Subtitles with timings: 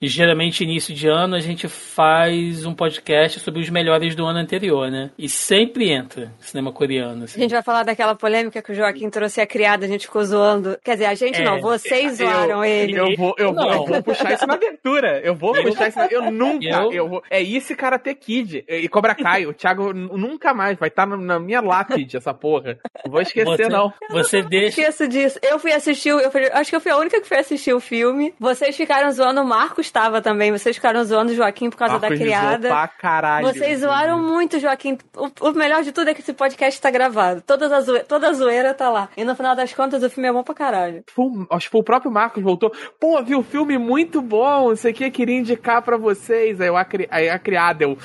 [0.00, 4.38] E geralmente, início de ano, a gente faz um podcast sobre os melhores do ano
[4.38, 5.10] anterior, né?
[5.16, 7.24] E sempre entra cinema coreano.
[7.24, 7.38] Assim.
[7.38, 10.22] A gente vai falar daquela polêmica que o Joaquim trouxe a criada, a gente ficou
[10.22, 10.76] zoando.
[10.84, 12.98] Quer dizer, a gente É, não, vocês zoaram eu, ele.
[12.98, 15.20] Eu vou, eu, vou, eu vou puxar isso na abertura.
[15.24, 16.06] Eu vou Eu- puxar isso na...
[16.08, 16.66] Eu nunca.
[16.66, 17.08] Eu- Eu...
[17.08, 17.22] vou...
[17.30, 18.64] É isso e Karate Kid.
[18.68, 19.46] E Cobra Kai.
[19.46, 20.78] O Thiago nunca mais.
[20.78, 22.78] Vai estar na minha lápide essa porra.
[23.02, 23.90] Não vou esquecer, Você, não.
[24.10, 24.80] você deixa.
[24.82, 25.38] Esqueço disso.
[25.42, 27.80] Eu fui assistir, eu fui- acho que eu fui a única que foi assistir o
[27.80, 28.34] filme.
[28.38, 30.52] Vocês ficaram zoando, o Marcos estava também.
[30.52, 32.68] Vocês ficaram zoando o Joaquim por causa Marcos da criada.
[32.68, 33.46] Pra caralho.
[33.46, 34.98] Vocês zoaram muito, Joaquim.
[35.16, 37.40] O, o melhor de tudo é que esse podcast tá gravado.
[37.40, 39.08] Todas as zoe- toda a zoeira tá lá.
[39.16, 41.04] E no final das contas, o filme é bom pra caralho.
[41.50, 42.72] Acho que foi o próprio Marcos voltou.
[43.00, 44.68] Pô, vi o filme muito bom.
[44.70, 46.60] Não sei o que, queria indicar pra vocês.
[46.60, 47.96] Aí, eu, a, aí a criada, eu.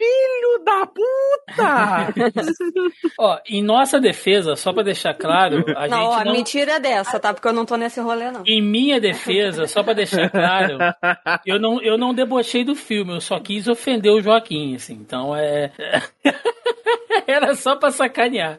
[0.00, 2.14] Filho da puta!
[3.20, 6.32] Ó, em nossa defesa, só pra deixar claro, a não, gente ó, não.
[6.32, 7.34] mentira dessa, tá?
[7.34, 8.42] Porque eu não tô nesse rolê, não.
[8.46, 10.78] Em minha defesa, só pra deixar claro,
[11.44, 14.94] eu não, eu não debochei do filme, eu só quis ofender o Joaquim, assim.
[14.94, 15.70] Então é.
[17.28, 18.58] Era só pra sacanear.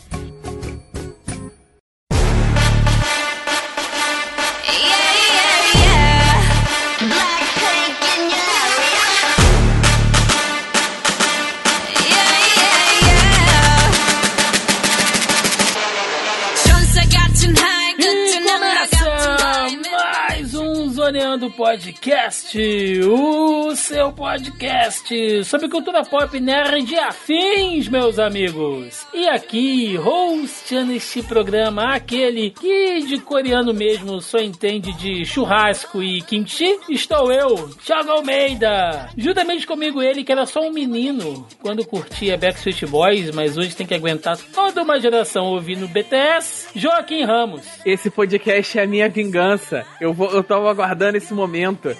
[21.51, 22.57] Podcast,
[23.03, 29.05] o seu podcast sobre cultura pop nerd e afins, meus amigos.
[29.13, 36.21] E aqui, hosteando este programa, aquele que de coreano mesmo só entende de churrasco e
[36.21, 39.09] kimchi, estou eu, Thiago Almeida.
[39.17, 43.85] Juntamente comigo ele, que era só um menino quando curtia Backstreet Boys, mas hoje tem
[43.85, 47.61] que aguentar toda uma geração ouvindo BTS, Joaquim Ramos.
[47.85, 49.85] Esse podcast é a minha vingança.
[49.99, 51.40] Eu, vou, eu tava aguardando esse momento.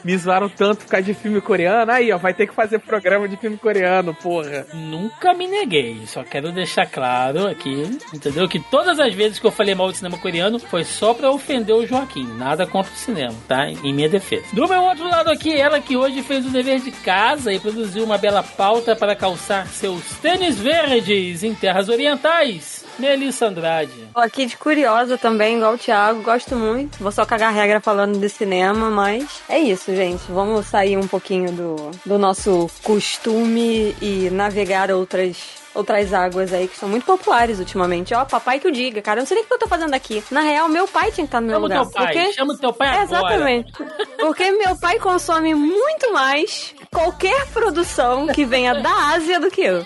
[0.04, 1.92] Me zoaram tanto por causa de filme coreano.
[1.92, 4.66] Aí, ó, vai ter que fazer programa de filme coreano, porra.
[4.74, 8.48] Nunca me neguei, só quero deixar claro aqui, entendeu?
[8.48, 11.76] Que todas as vezes que eu falei mal do cinema coreano foi só pra ofender
[11.76, 13.70] o Joaquim, nada contra o cinema, tá?
[13.70, 14.46] Em minha defesa.
[14.54, 18.04] Do meu outro lado aqui, ela que hoje fez o dever de casa e produziu
[18.04, 24.10] uma bela pauta para calçar seus tênis verdes em terras orientais, Melissa Andrade.
[24.14, 26.98] Tô aqui de curiosa também, igual o Thiago, gosto muito.
[27.00, 30.24] Vou só cagar regra falando de cinema, mas é isso, gente.
[30.30, 35.62] Vamos sair um pouquinho do, do nosso costume e navegar outras.
[35.74, 38.14] Outras águas aí que são muito populares ultimamente.
[38.14, 39.20] Ó, papai que o diga, cara.
[39.20, 40.22] Eu não sei nem o que eu tô fazendo aqui.
[40.30, 41.82] Na real, meu pai tinha que estar no meu Chama lugar.
[41.86, 42.34] teu pai, porque...
[42.34, 43.04] chama teu pai agora.
[43.04, 43.74] Exatamente.
[44.20, 49.86] Porque meu pai consome muito mais qualquer produção que venha da Ásia do que eu.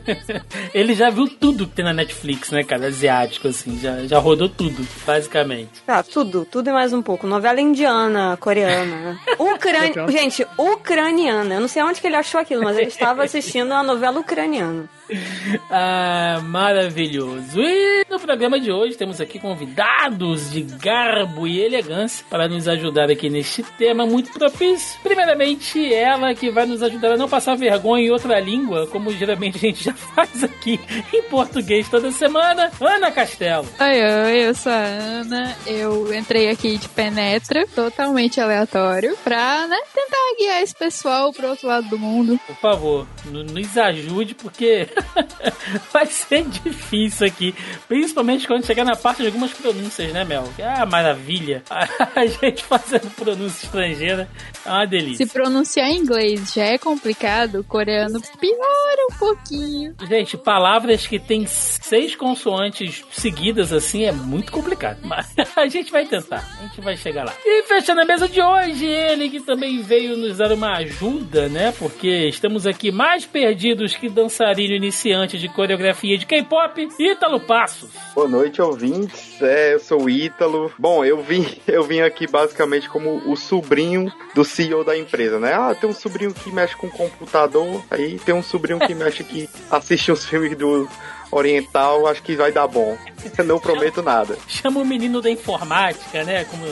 [0.72, 2.86] Ele já viu tudo que tem na Netflix, né, cara?
[2.86, 5.82] Asiático, assim, já, já rodou tudo, basicamente.
[5.86, 7.26] Tá, tudo, tudo e mais um pouco.
[7.26, 9.20] Novela indiana, coreana.
[9.38, 10.08] Ucrânia.
[10.08, 11.54] Gente, ucraniana.
[11.54, 14.88] Eu não sei onde que ele achou aquilo, mas ele estava assistindo uma novela ucraniana.
[15.72, 17.60] Ah, maravilhoso.
[17.60, 23.08] E no programa de hoje temos aqui convidados de garbo e elegância para nos ajudar
[23.10, 24.98] aqui neste tema muito propício.
[25.02, 29.56] Primeiramente, ela que vai nos ajudar a não passar vergonha em outra língua, como geralmente
[29.56, 30.80] a gente já faz aqui
[31.12, 33.66] em português toda semana, Ana Castelo.
[33.80, 35.56] Oi, oi, eu sou a Ana.
[35.66, 41.68] Eu entrei aqui de penetra, totalmente aleatório, pra né, tentar guiar esse pessoal pro outro
[41.68, 42.38] lado do mundo.
[42.46, 44.88] Por favor, no- nos ajude, porque
[45.92, 47.54] vai ser difícil aqui.
[47.88, 50.44] Principalmente quando chegar na parte de algumas pronúncias, né, Mel?
[50.56, 51.62] Que, Ah, maravilha.
[51.70, 54.28] A gente fazendo pronúncia estrangeira
[54.64, 55.26] é uma delícia.
[55.26, 59.94] Se pronunciar em inglês já é complicado, o coreano piora um pouquinho.
[60.08, 64.98] Gente, palavras que tem seis consoantes seguidas assim é muito complicado.
[65.04, 66.46] Mas a gente vai tentar.
[66.58, 67.34] A gente vai chegar lá.
[67.44, 71.72] E fechando a mesa de hoje, ele que também veio nos dar uma ajuda, né?
[71.78, 77.90] Porque estamos aqui mais perdidos que dançarino iniciante de coreografia de K-pop, Ítalo Passos.
[78.12, 79.40] Boa noite, ouvintes.
[79.40, 80.72] É, eu sou o Ítalo.
[80.76, 85.54] Bom, eu vim, eu vim aqui basicamente como o sobrinho do CEO da empresa, né?
[85.54, 89.48] Ah, tem um sobrinho que mexe com computador, aí tem um sobrinho que mexe que
[89.70, 90.88] assiste uns filmes do
[91.30, 92.96] oriental, acho que vai dar bom.
[93.36, 94.36] Eu não prometo nada.
[94.48, 96.44] Chama o menino da informática, né?
[96.44, 96.66] Como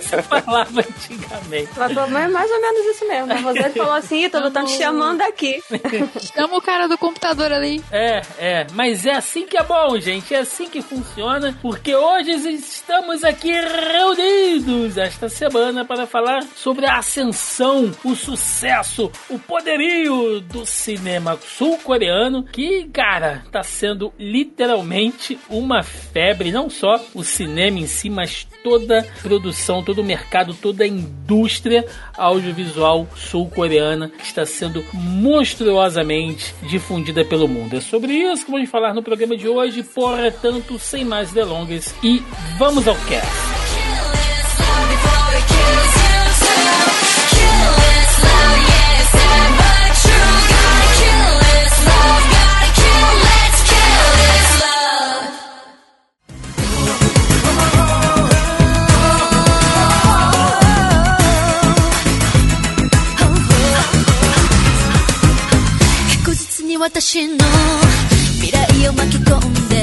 [0.00, 1.70] se falava antigamente.
[1.76, 3.32] Mas foi mais ou menos isso mesmo.
[3.32, 5.60] A Rosane falou assim, Ítalo, estão te chamando aqui.
[6.34, 7.82] Chama o cara do computador ali.
[7.90, 10.34] É, é, mas é assim que é bom, gente.
[10.34, 16.98] É assim que funciona, porque hoje estamos aqui reunidos esta semana para falar sobre a
[16.98, 26.52] ascensão, o sucesso, o poderio do cinema sul-coreano, que, cara, tá sendo literalmente uma febre,
[26.52, 30.86] não só o cinema em si, mas toda a produção, todo o mercado, toda a
[30.86, 31.84] indústria
[32.16, 37.76] audiovisual sul-coreana que está sendo monstruosamente difundida pelo mundo.
[37.76, 42.22] É sobre isso que vamos falar no programa de hoje, portanto, sem mais delongas e
[42.58, 43.58] vamos ao cast.
[66.78, 67.36] 私の
[68.40, 69.82] 未来を巻き込んで。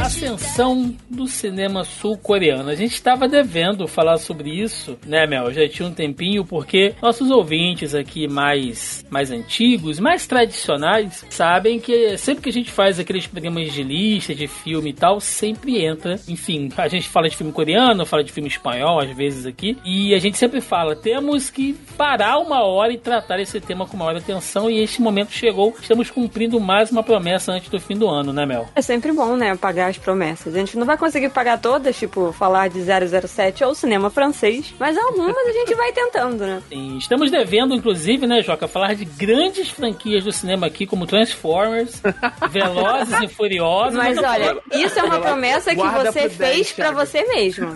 [0.00, 2.70] Ascensão do cinema sul-coreano.
[2.70, 5.52] A gente estava devendo falar sobre isso, né, Mel?
[5.52, 12.16] Já tinha um tempinho, porque nossos ouvintes aqui mais, mais antigos, mais tradicionais, sabem que
[12.16, 16.18] sempre que a gente faz aqueles programas de lista, de filme e tal, sempre entra.
[16.28, 20.14] Enfim, a gente fala de filme coreano, fala de filme espanhol, às vezes aqui, e
[20.14, 24.16] a gente sempre fala: temos que parar uma hora e tratar esse tema com maior
[24.16, 25.74] atenção, e este momento chegou.
[25.80, 28.68] Estamos cumprindo mais uma promessa antes do fim do ano, né, Mel?
[28.74, 30.54] É sempre bom, né, pagar as promessas.
[30.54, 32.80] A gente não vai conseguir pagar todas, tipo, falar de
[33.28, 36.62] 007 ou cinema francês, mas algumas a gente vai tentando, né?
[36.68, 42.00] Sim, estamos devendo, inclusive, né, Joca, falar de grandes franquias do cinema aqui, como Transformers,
[42.50, 43.94] Velozes e Furiosos.
[43.94, 46.98] Mas olha, isso é uma promessa que Guarda você pro 10, fez pra Thiago.
[47.06, 47.74] você mesmo.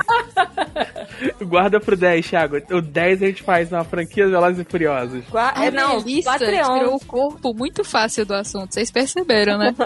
[1.43, 2.57] Guarda pro 10, Thiago.
[2.71, 5.25] O 10 a gente faz na franquia Velozes e Furiosos.
[5.31, 6.95] Gua- A é, não, tirou Patreon.
[6.95, 9.75] o corpo muito fácil do assunto, vocês perceberam, né?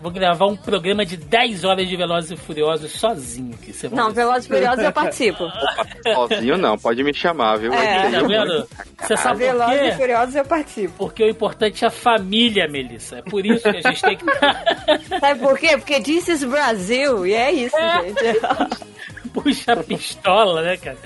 [0.00, 3.72] Vou gravar um programa de 10 horas de Velozes e Furiosos sozinho aqui.
[3.72, 4.12] Você Não.
[4.12, 5.44] Velozes e Furiosos eu participo.
[6.14, 7.72] Sozinho não, pode me chamar, viu?
[7.72, 8.10] É.
[8.10, 8.68] Tá vendo?
[9.00, 9.96] Você sabe por Velozes e?
[9.96, 10.94] Furiosos eu participo.
[10.96, 13.18] Porque o importante é a família, Melissa.
[13.18, 14.24] É por isso que a gente tem que.
[15.20, 15.76] Sabe por quê?
[15.76, 17.26] Porque is Brasil.
[17.26, 18.88] E é isso, gente.
[19.42, 20.96] Puxa a pistola, né, cara?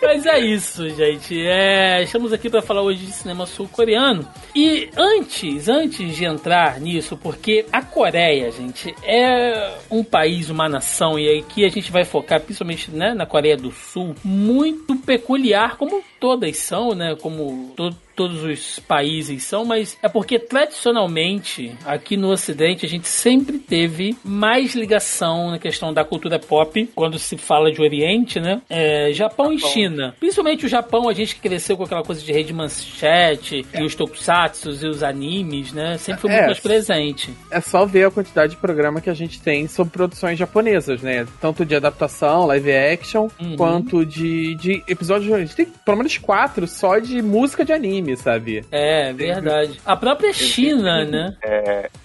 [0.00, 1.40] Mas é isso, gente.
[1.46, 4.26] É, estamos aqui para falar hoje de cinema sul-coreano.
[4.54, 11.18] E antes, antes de entrar nisso, porque a Coreia, gente, é um país, uma nação,
[11.18, 16.02] e aqui a gente vai focar principalmente né, na Coreia do Sul, muito peculiar, como
[16.20, 17.16] todas são, né?
[17.20, 23.08] Como to- todos os países são, mas é porque tradicionalmente aqui no Ocidente a gente
[23.08, 28.60] sempre teve mais ligação na questão da cultura pop quando se fala de Oriente, né?
[28.68, 30.14] É, Japão, e China.
[30.18, 33.94] Principalmente o Japão, a gente que cresceu com aquela coisa de rede manchete e os
[33.94, 35.96] tokusatsus e os animes, né?
[35.98, 36.46] Sempre foi muito É.
[36.46, 37.30] mais presente.
[37.50, 41.26] É só ver a quantidade de programa que a gente tem sobre produções japonesas, né?
[41.40, 43.56] Tanto de adaptação, live action, Uhum.
[43.56, 45.32] quanto de, de episódios.
[45.32, 48.64] A gente tem pelo menos quatro só de música de anime, sabe?
[48.70, 49.80] É, verdade.
[49.84, 51.36] A própria China, né?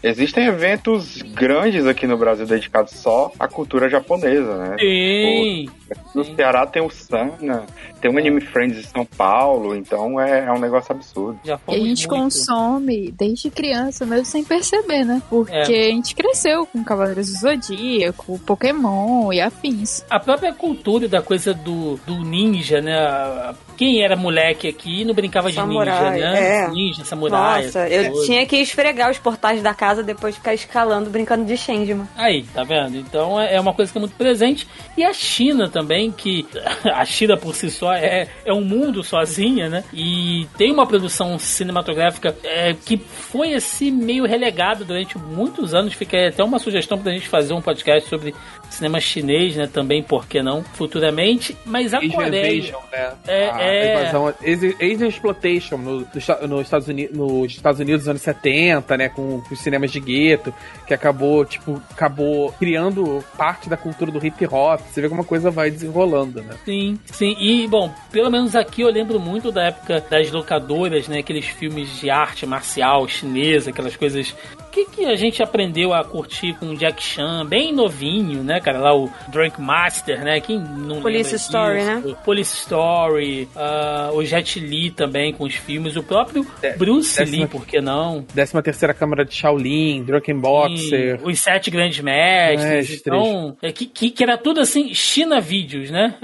[0.03, 4.75] Existem eventos grandes aqui no Brasil dedicados só à cultura japonesa, né?
[4.79, 5.69] Sim.
[6.13, 7.65] No Ceará tem o Sana,
[8.01, 11.39] tem o Anime Friends em São Paulo, então é, é um negócio absurdo.
[11.45, 12.23] Já E a gente muito.
[12.23, 15.21] consome desde criança, mesmo sem perceber, né?
[15.29, 15.87] Porque É.
[15.87, 20.03] a gente cresceu com Cavaleiros do Zodíaco, Pokémon e afins.
[20.09, 23.55] A própria cultura da coisa do, do ninja, né?
[23.77, 26.55] Quem era moleque aqui não brincava de Samurai, ninja, né?
[26.55, 26.67] é.
[26.69, 27.65] Ninja, samurai.
[27.65, 28.25] Nossa, eu coisas.
[28.25, 32.07] tinha que esfregar os portais da casa depois de ficar escalando, brincando de Changeman.
[32.15, 32.97] Aí, tá vendo?
[32.97, 34.67] Então é é uma coisa que é muito presente.
[34.95, 36.47] E a China também, que
[36.85, 39.83] a China por si só é, é um mundo sozinha, né?
[39.93, 45.93] E tem uma produção cinematográfica é, que foi assim meio relegada durante muitos anos.
[45.93, 48.33] Fica até uma sugestão pra gente fazer um podcast sobre
[48.69, 49.67] cinema chinês, né?
[49.67, 50.63] Também, por que não?
[50.63, 51.57] Futuramente.
[51.65, 52.55] Mas a Asian Coreia.
[52.55, 53.13] Invasion, né?
[53.27, 53.99] É, a é.
[54.01, 58.97] invasão Asian Exploitation no, no Esta- nos, Estados Unidos, nos Estados Unidos dos anos 70,
[58.97, 59.09] né?
[59.09, 60.53] Com os cinemas de gueto,
[60.85, 64.79] que acabou, tipo, acabou criando parte da cultura do hip hop.
[64.91, 66.55] Você vê como a coisa vai desenrolando, né?
[66.65, 67.35] Sim, sim.
[67.39, 71.19] E E, bom, pelo menos aqui eu lembro muito da época das locadoras, né?
[71.19, 74.35] Aqueles filmes de arte marcial chinesa, aquelas coisas
[74.71, 78.79] que, que a gente aprendeu a curtir com o Jack Chan, bem novinho, né, cara?
[78.79, 80.39] Lá o Drunk Master, né?
[80.39, 82.07] Quem não Police Story, disso?
[82.09, 82.15] né?
[82.23, 87.39] Police Story, uh, o Jet Li também com os filmes, o próprio é, Bruce décima,
[87.39, 88.23] Lee, por que não?
[88.23, 91.19] 13 terceira Câmara de Shaolin, Drunken Boxer.
[91.21, 93.01] os Sete Grandes Mestres.
[93.01, 96.15] então, é, que, que, que, era tudo assim, China Vídeos, né?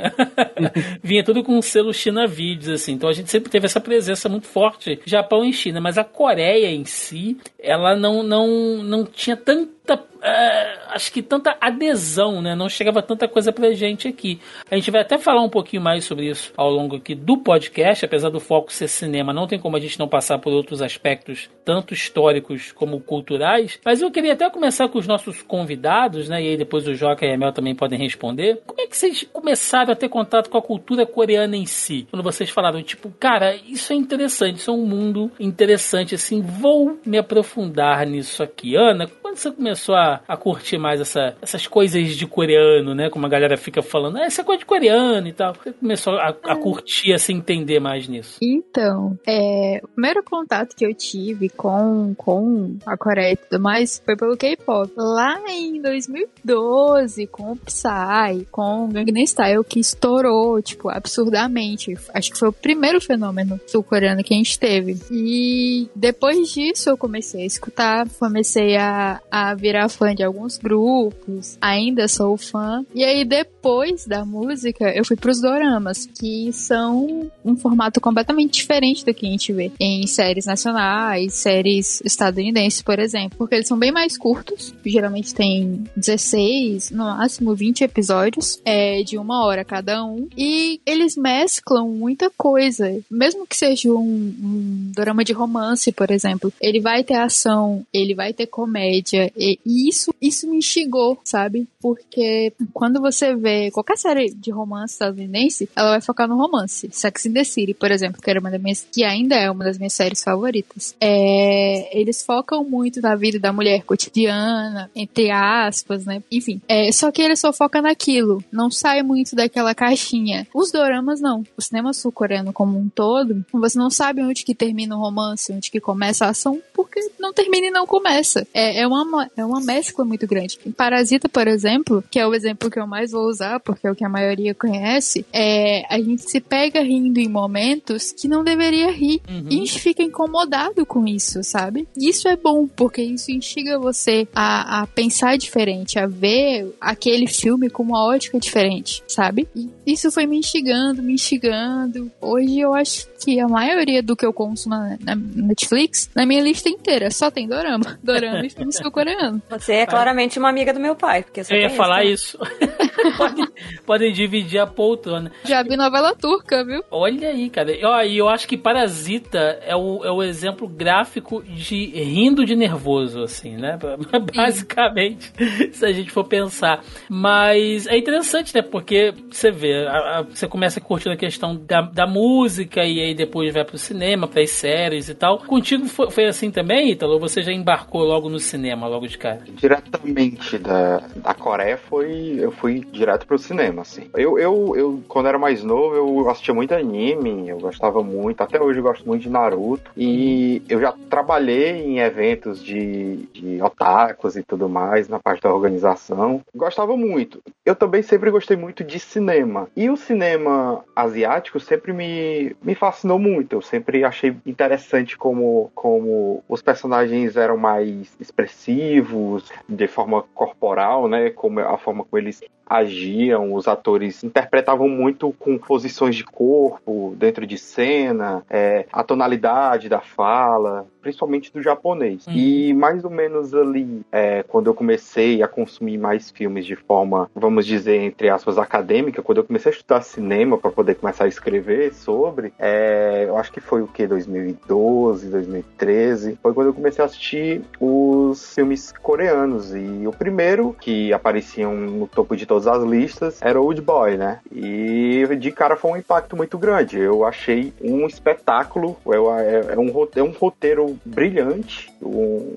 [1.03, 2.93] Vinha tudo com o selo China Vídeos, assim.
[2.93, 6.71] Então a gente sempre teve essa presença muito forte, Japão e China, mas a Coreia
[6.71, 12.56] em si, ela não, não, não tinha tanta é, acho que tanta adesão, né?
[12.56, 14.39] Não chegava tanta coisa pra gente aqui.
[14.72, 18.06] A gente vai até falar um pouquinho mais sobre isso ao longo aqui do podcast,
[18.06, 21.50] apesar do foco ser cinema, não tem como a gente não passar por outros aspectos,
[21.65, 23.77] tanto históricos como culturais.
[23.84, 26.42] Mas eu queria até começar com os nossos convidados, né?
[26.42, 28.62] E aí depois o Joca e a Mel também podem responder.
[28.65, 32.08] Como é que vocês começaram a ter contato com a cultura coreana em si?
[32.10, 36.98] Quando vocês falaram, tipo, cara, isso é interessante, isso é um mundo interessante, assim, vou
[37.06, 38.75] me aprofundar nisso aqui.
[38.75, 43.10] Ana, quando você começou a a, curtir mais essa, essas coisas de coreano, né?
[43.10, 45.53] Como a galera fica falando, ah, essa é coisa de coreano e tal.
[45.53, 48.38] Você começou a, a curtir, a se entender mais nisso.
[48.41, 54.01] Então, é, o primeiro contato que eu tive com, com a Coreia e tudo mais
[54.03, 54.91] foi pelo K-pop.
[54.96, 61.98] Lá em 2012, com o Psy, com o Gangnam Style, que estourou, tipo, absurdamente.
[62.13, 64.98] Acho que foi o primeiro fenômeno sul-coreano que a gente teve.
[65.12, 70.57] E depois disso eu comecei a escutar, comecei a, a virar fã fã de alguns
[70.57, 72.86] grupos, ainda sou fã.
[72.93, 79.05] E aí, depois da música, eu fui pros doramas, que são um formato completamente diferente
[79.05, 83.38] do que a gente vê em séries nacionais, séries estadunidenses, por exemplo.
[83.38, 89.17] Porque eles são bem mais curtos, geralmente tem 16, no máximo 20 episódios, é, de
[89.17, 90.27] uma hora cada um.
[90.38, 93.00] E eles mesclam muita coisa.
[93.10, 98.13] Mesmo que seja um, um drama de romance, por exemplo, ele vai ter ação, ele
[98.13, 101.67] vai ter comédia, e, e isso, isso me instigou, sabe?
[101.79, 106.89] Porque quando você vê qualquer série de romance estadunidense, ela vai focar no romance.
[106.91, 109.63] Sex in the City, por exemplo, que era uma das minhas, que ainda é uma
[109.63, 110.95] das minhas séries favoritas.
[111.00, 116.23] É, eles focam muito na vida da mulher cotidiana, entre aspas, né?
[116.31, 120.47] Enfim, é, só que ele só foca naquilo, não sai muito daquela caixinha.
[120.53, 121.43] Os doramas não.
[121.55, 125.69] O cinema sul-coreano como um todo, você não sabe onde que termina o romance, onde
[125.69, 128.47] que começa a ação, porque não termina e não começa.
[128.53, 130.58] É, é uma, é uma mescla muito grande.
[130.66, 133.92] Em Parasita, por exemplo, que é o exemplo que eu mais vou usar, porque é
[133.92, 138.44] o que a maioria conhece, é a gente se pega rindo em momentos que não
[138.44, 139.22] deveria rir.
[139.30, 139.48] Uhum.
[139.50, 141.88] E a gente fica incomodado com isso, sabe?
[141.98, 147.70] Isso é bom, porque isso instiga você a, a pensar diferente, a ver aquele filme
[147.70, 149.48] com uma ótica diferente, sabe?
[149.56, 152.12] E isso foi me instigando, me instigando.
[152.22, 156.42] Hoje eu acho que a maioria do que eu consumo na, na Netflix, na minha
[156.42, 157.98] lista inteira, só tem dorama.
[158.04, 159.42] Dorama e filme sul-coreano.
[159.63, 161.24] Você é claramente uma amiga do meu pai.
[161.24, 162.38] Porque eu ia falar isso.
[163.17, 163.48] podem,
[163.86, 165.32] podem dividir a poltrona.
[165.46, 166.84] Já vi novela turca, viu?
[166.91, 167.72] Olha aí, cara.
[167.72, 173.24] E eu acho que Parasita é o, é o exemplo gráfico de rindo de nervoso,
[173.24, 173.79] assim, né?
[174.36, 175.32] Basicamente,
[175.72, 176.84] se a gente for pensar.
[177.08, 178.62] Mas é interessante, né?
[178.62, 183.13] Porque você vê, a, a, você começa curtindo a questão da, da música e aí
[183.13, 185.38] aí depois vai pro cinema, pras séries e tal.
[185.38, 187.13] Contigo foi, foi assim também, Ítalo?
[187.13, 189.43] Ou você já embarcou logo no cinema, logo de cara?
[189.55, 192.36] Diretamente da, da Coreia foi.
[192.39, 194.10] Eu fui direto pro cinema, assim.
[194.13, 198.62] Eu, eu, eu, quando era mais novo, eu assistia muito anime, eu gostava muito, até
[198.62, 199.91] hoje eu gosto muito de Naruto.
[199.95, 205.53] E eu já trabalhei em eventos de, de otakus e tudo mais, na parte da
[205.53, 206.41] organização.
[206.55, 207.41] Gostava muito.
[207.65, 209.67] Eu também sempre gostei muito de cinema.
[209.75, 213.53] E o cinema asiático sempre me, me fascinou muito.
[213.53, 221.29] Eu sempre achei interessante como, como os personagens eram mais expressivos, de forma corporal, né?
[221.29, 227.46] Como a forma como eles agiam, os atores interpretavam muito com posições de corpo dentro
[227.46, 232.25] de cena, é, a tonalidade da fala, principalmente do japonês.
[232.25, 232.34] Uhum.
[232.34, 237.29] E mais ou menos ali, é, quando eu comecei a consumir mais filmes de forma,
[237.36, 241.27] vamos dizer, entre aspas, acadêmica, quando eu comecei a estudar cinema para poder começar a
[241.27, 247.03] escrever sobre, é, eu acho que foi o que, 2012, 2013, foi quando eu comecei
[247.03, 249.75] a assistir os filmes coreanos.
[249.75, 254.39] E o primeiro, que apareciam no topo de todas as listas, era Old Boy, né?
[254.51, 257.00] E de cara foi um impacto muito grande.
[257.00, 262.12] Eu achei um espetáculo, é, é, um, é um roteiro brilhante, um,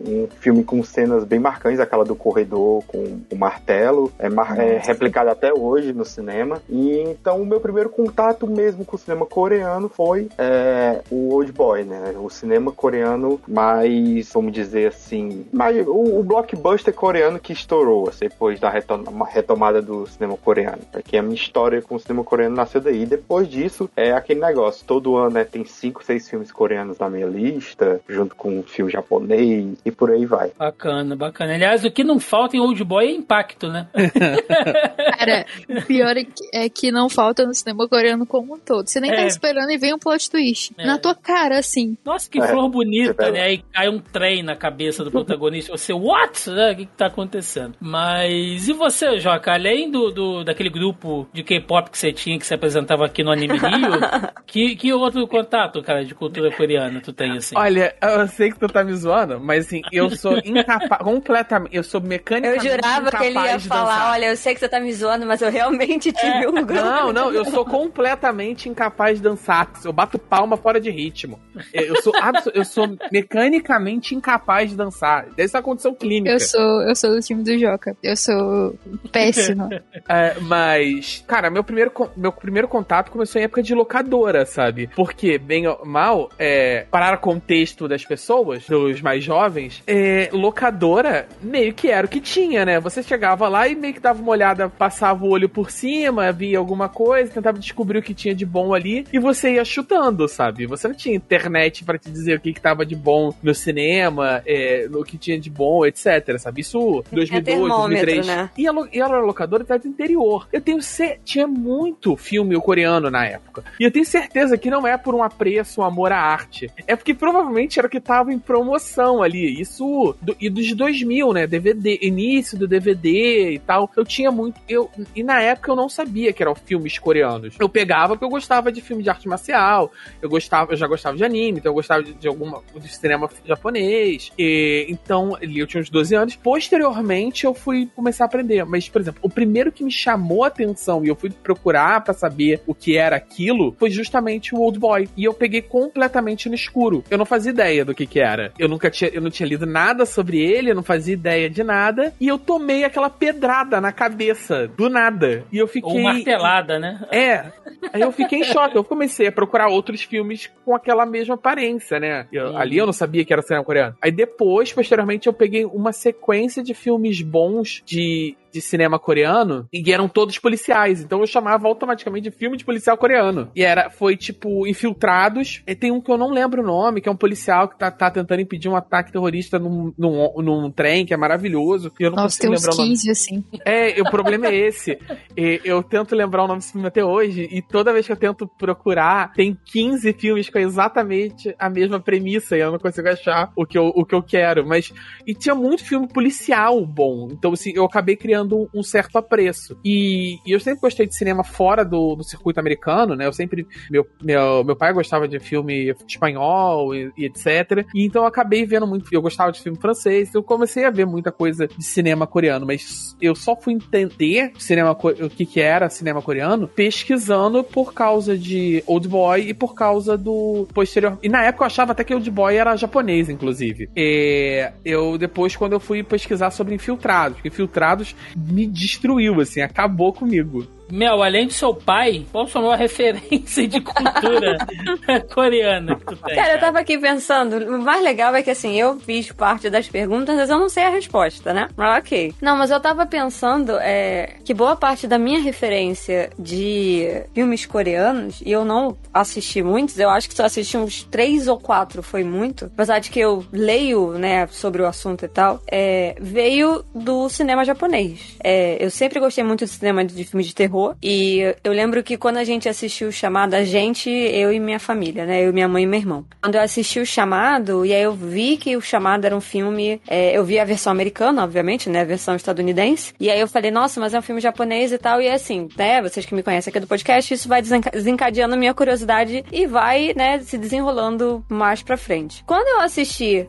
[0.06, 4.78] um, filme com cenas bem marcantes, aquela do corredor com o martelo, é, mar, é
[4.78, 6.60] replicada até hoje no cinema.
[6.68, 11.52] E então o meu primeiro contato mesmo com o cinema coreano foi é, o Old
[11.52, 12.14] Boy, né?
[12.18, 18.28] O cinema coreano mais, vamos dizer assim, mais, o, o blockbuster coreano que estourou assim,
[18.28, 20.82] depois da retomada do cinema coreano.
[20.90, 23.06] Porque a minha história com o cinema coreano nasceu daí.
[23.06, 24.84] Depois disso, é aquele negócio.
[24.86, 28.90] Todo ano né, tem cinco, seis filmes coreanos na minha lista, junto com um filme
[28.90, 30.50] japonês e por aí vai.
[30.58, 31.54] Bacana, bacana.
[31.54, 33.88] Aliás, o que não falta em Old Boy é impacto, né?
[35.18, 38.88] Cara, o pior é que, é que não falta no cinema coreano como um todo.
[38.88, 39.20] Você nem tá é.
[39.22, 40.74] tá esperando e vem um plot twist.
[40.78, 40.86] É.
[40.86, 41.96] Na tua cara, assim.
[42.04, 43.42] Nossa, que flor bonita, né?
[43.42, 45.76] Aí cai um trem na cabeça do protagonista.
[45.76, 46.50] Você, what?
[46.50, 46.72] Né?
[46.72, 47.74] O que, que tá acontecendo?
[47.80, 49.52] Mas e você, Joca?
[49.52, 53.30] Além do, do daquele grupo de K-pop que você tinha, que se apresentava aqui no
[53.30, 53.90] Anime Rio,
[54.46, 57.54] que, que outro contato, cara, de cultura coreana tu tem, assim?
[57.56, 61.82] Olha, eu sei que tu tá me zoando, mas assim, eu sou incapaz, completamente, eu
[61.82, 64.92] sou mecanicamente Eu jurava que ele ia falar, olha, eu sei que você tá me
[64.92, 66.48] zoando, mas eu realmente tive é.
[66.48, 66.74] um grupo.
[66.74, 69.70] Não, não, eu sou completamente incapaz de dançar.
[69.84, 71.40] Eu bato palma fora de ritmo.
[71.72, 72.12] Eu sou,
[72.54, 75.26] eu sou mecanicamente incapaz de dançar.
[75.34, 76.32] Dessa é condição clínica.
[76.32, 77.96] Eu sou, eu sou do time do Joca.
[78.02, 78.78] Eu sou
[79.10, 79.65] péssima.
[80.08, 84.88] é, mas, cara, meu primeiro, meu primeiro contato começou em época de locadora, sabe?
[84.94, 91.26] Porque, bem ou mal, é, para o contexto das pessoas, dos mais jovens, é, locadora
[91.40, 92.80] meio que era o que tinha, né?
[92.80, 96.58] Você chegava lá e meio que dava uma olhada, passava o olho por cima, via
[96.58, 100.66] alguma coisa, tentava descobrir o que tinha de bom ali e você ia chutando, sabe?
[100.66, 104.42] Você não tinha internet para te dizer o que, que tava de bom no cinema,
[104.46, 106.60] é, o que tinha de bom, etc, sabe?
[106.60, 108.26] Isso 2002, 2003.
[108.26, 108.50] Né?
[108.56, 110.48] E, a, e a locadora tá do interior.
[110.52, 113.64] Eu tenho certeza, tinha muito filme coreano na época.
[113.78, 116.70] E eu tenho certeza que não é por um apreço, um amor à arte.
[116.86, 119.60] É porque provavelmente era o que tava em promoção ali.
[119.60, 121.46] Isso, do, e dos 2000, né?
[121.46, 123.90] DVD, início do DVD e tal.
[123.96, 127.56] Eu tinha muito, eu, e na época eu não sabia que eram filmes coreanos.
[127.58, 131.16] Eu pegava porque eu gostava de filme de arte marcial, eu gostava, eu já gostava
[131.16, 134.32] de anime, então eu gostava de, de alguma, de cinema japonês.
[134.38, 136.36] E, então, eu tinha uns 12 anos.
[136.36, 138.64] Posteriormente, eu fui começar a aprender.
[138.64, 142.14] Mas, por exemplo, o primeiro que me chamou a atenção e eu fui procurar para
[142.14, 145.08] saber o que era aquilo foi justamente o Old Boy.
[145.16, 147.04] E eu peguei completamente no escuro.
[147.10, 148.52] Eu não fazia ideia do que que era.
[148.58, 151.62] Eu nunca tinha, eu não tinha lido nada sobre ele, eu não fazia ideia de
[151.62, 152.12] nada.
[152.20, 155.44] E eu tomei aquela pedrada na cabeça, do nada.
[155.52, 155.92] E eu fiquei.
[155.92, 157.06] Ou martelada, né?
[157.10, 157.52] É.
[157.92, 158.76] Aí eu fiquei em choque.
[158.76, 162.26] Eu comecei a procurar outros filmes com aquela mesma aparência, né?
[162.32, 162.56] Eu.
[162.56, 163.96] Ali eu não sabia que era cinema coreano.
[164.00, 169.92] Aí depois, posteriormente, eu peguei uma sequência de filmes bons de de cinema coreano e
[169.92, 171.02] eram todos policiais.
[171.02, 173.50] Então eu chamava automaticamente de filme de policial coreano.
[173.54, 175.62] E era, foi tipo, Infiltrados.
[175.66, 177.90] E tem um que eu não lembro o nome, que é um policial que tá,
[177.90, 181.92] tá tentando impedir um ataque terrorista num, num, num trem, que é maravilhoso.
[182.00, 183.10] E eu não Nossa, consigo lembrar 15, o nome.
[183.10, 183.44] assim.
[183.64, 184.98] É, o problema é esse.
[185.36, 188.16] E eu tento lembrar o nome desse filme até hoje, e toda vez que eu
[188.16, 193.52] tento procurar, tem 15 filmes com exatamente a mesma premissa, e eu não consigo achar
[193.54, 194.66] o que eu, o que eu quero.
[194.66, 194.92] Mas.
[195.26, 197.28] E tinha muito filme policial bom.
[197.30, 199.78] Então, assim, eu acabei criando criando um certo apreço.
[199.84, 203.26] E, e eu sempre gostei de cinema fora do, do, circuito americano, né?
[203.26, 203.66] Eu sempre.
[203.90, 207.86] Meu, meu, meu pai gostava de filme espanhol e, e, etc.
[207.94, 209.08] E então eu acabei vendo muito.
[209.12, 213.16] Eu gostava de filme francês, eu comecei a ver muita coisa de cinema coreano, mas
[213.20, 218.82] eu só fui entender cinema, o que, que era cinema coreano pesquisando por causa de
[218.86, 221.18] Old Boy e por causa do posterior.
[221.22, 223.88] E na época eu achava até que Old Boy era japonês, inclusive.
[223.96, 230.66] E eu depois, quando eu fui pesquisar sobre infiltrados, infiltrados me destruiu, assim, acabou comigo.
[230.90, 234.58] Mel, além de seu pai, qual sua maior referência de cultura
[235.34, 236.34] coreana que tu tem?
[236.34, 239.88] Cara, eu tava aqui pensando, o mais legal é que assim, eu fiz parte das
[239.88, 241.68] perguntas, mas eu não sei a resposta, né?
[241.76, 242.34] Mas ok.
[242.40, 248.40] Não, mas eu tava pensando é, que boa parte da minha referência de filmes coreanos,
[248.44, 252.22] e eu não assisti muitos, eu acho que só assisti uns três ou quatro, foi
[252.22, 252.66] muito.
[252.66, 257.64] Apesar de que eu leio, né, sobre o assunto e tal, é, veio do cinema
[257.64, 258.36] japonês.
[258.42, 260.94] É, eu sempre gostei muito de cinema de filmes de terror terror.
[261.02, 264.78] E eu lembro que quando a gente assistiu o chamado, a gente, eu e minha
[264.78, 265.46] família, né?
[265.46, 266.24] Eu, minha mãe e meu irmão.
[266.42, 270.00] Quando eu assisti o chamado, e aí eu vi que o chamado era um filme.
[270.06, 272.02] É, eu vi a versão americana, obviamente, né?
[272.02, 273.14] A versão estadunidense.
[273.18, 275.20] E aí eu falei, nossa, mas é um filme japonês e tal.
[275.20, 276.02] E é assim, né?
[276.02, 280.12] Vocês que me conhecem aqui do podcast, isso vai desencadeando a minha curiosidade e vai,
[280.14, 282.44] né, se desenrolando mais pra frente.
[282.46, 283.48] Quando eu assisti,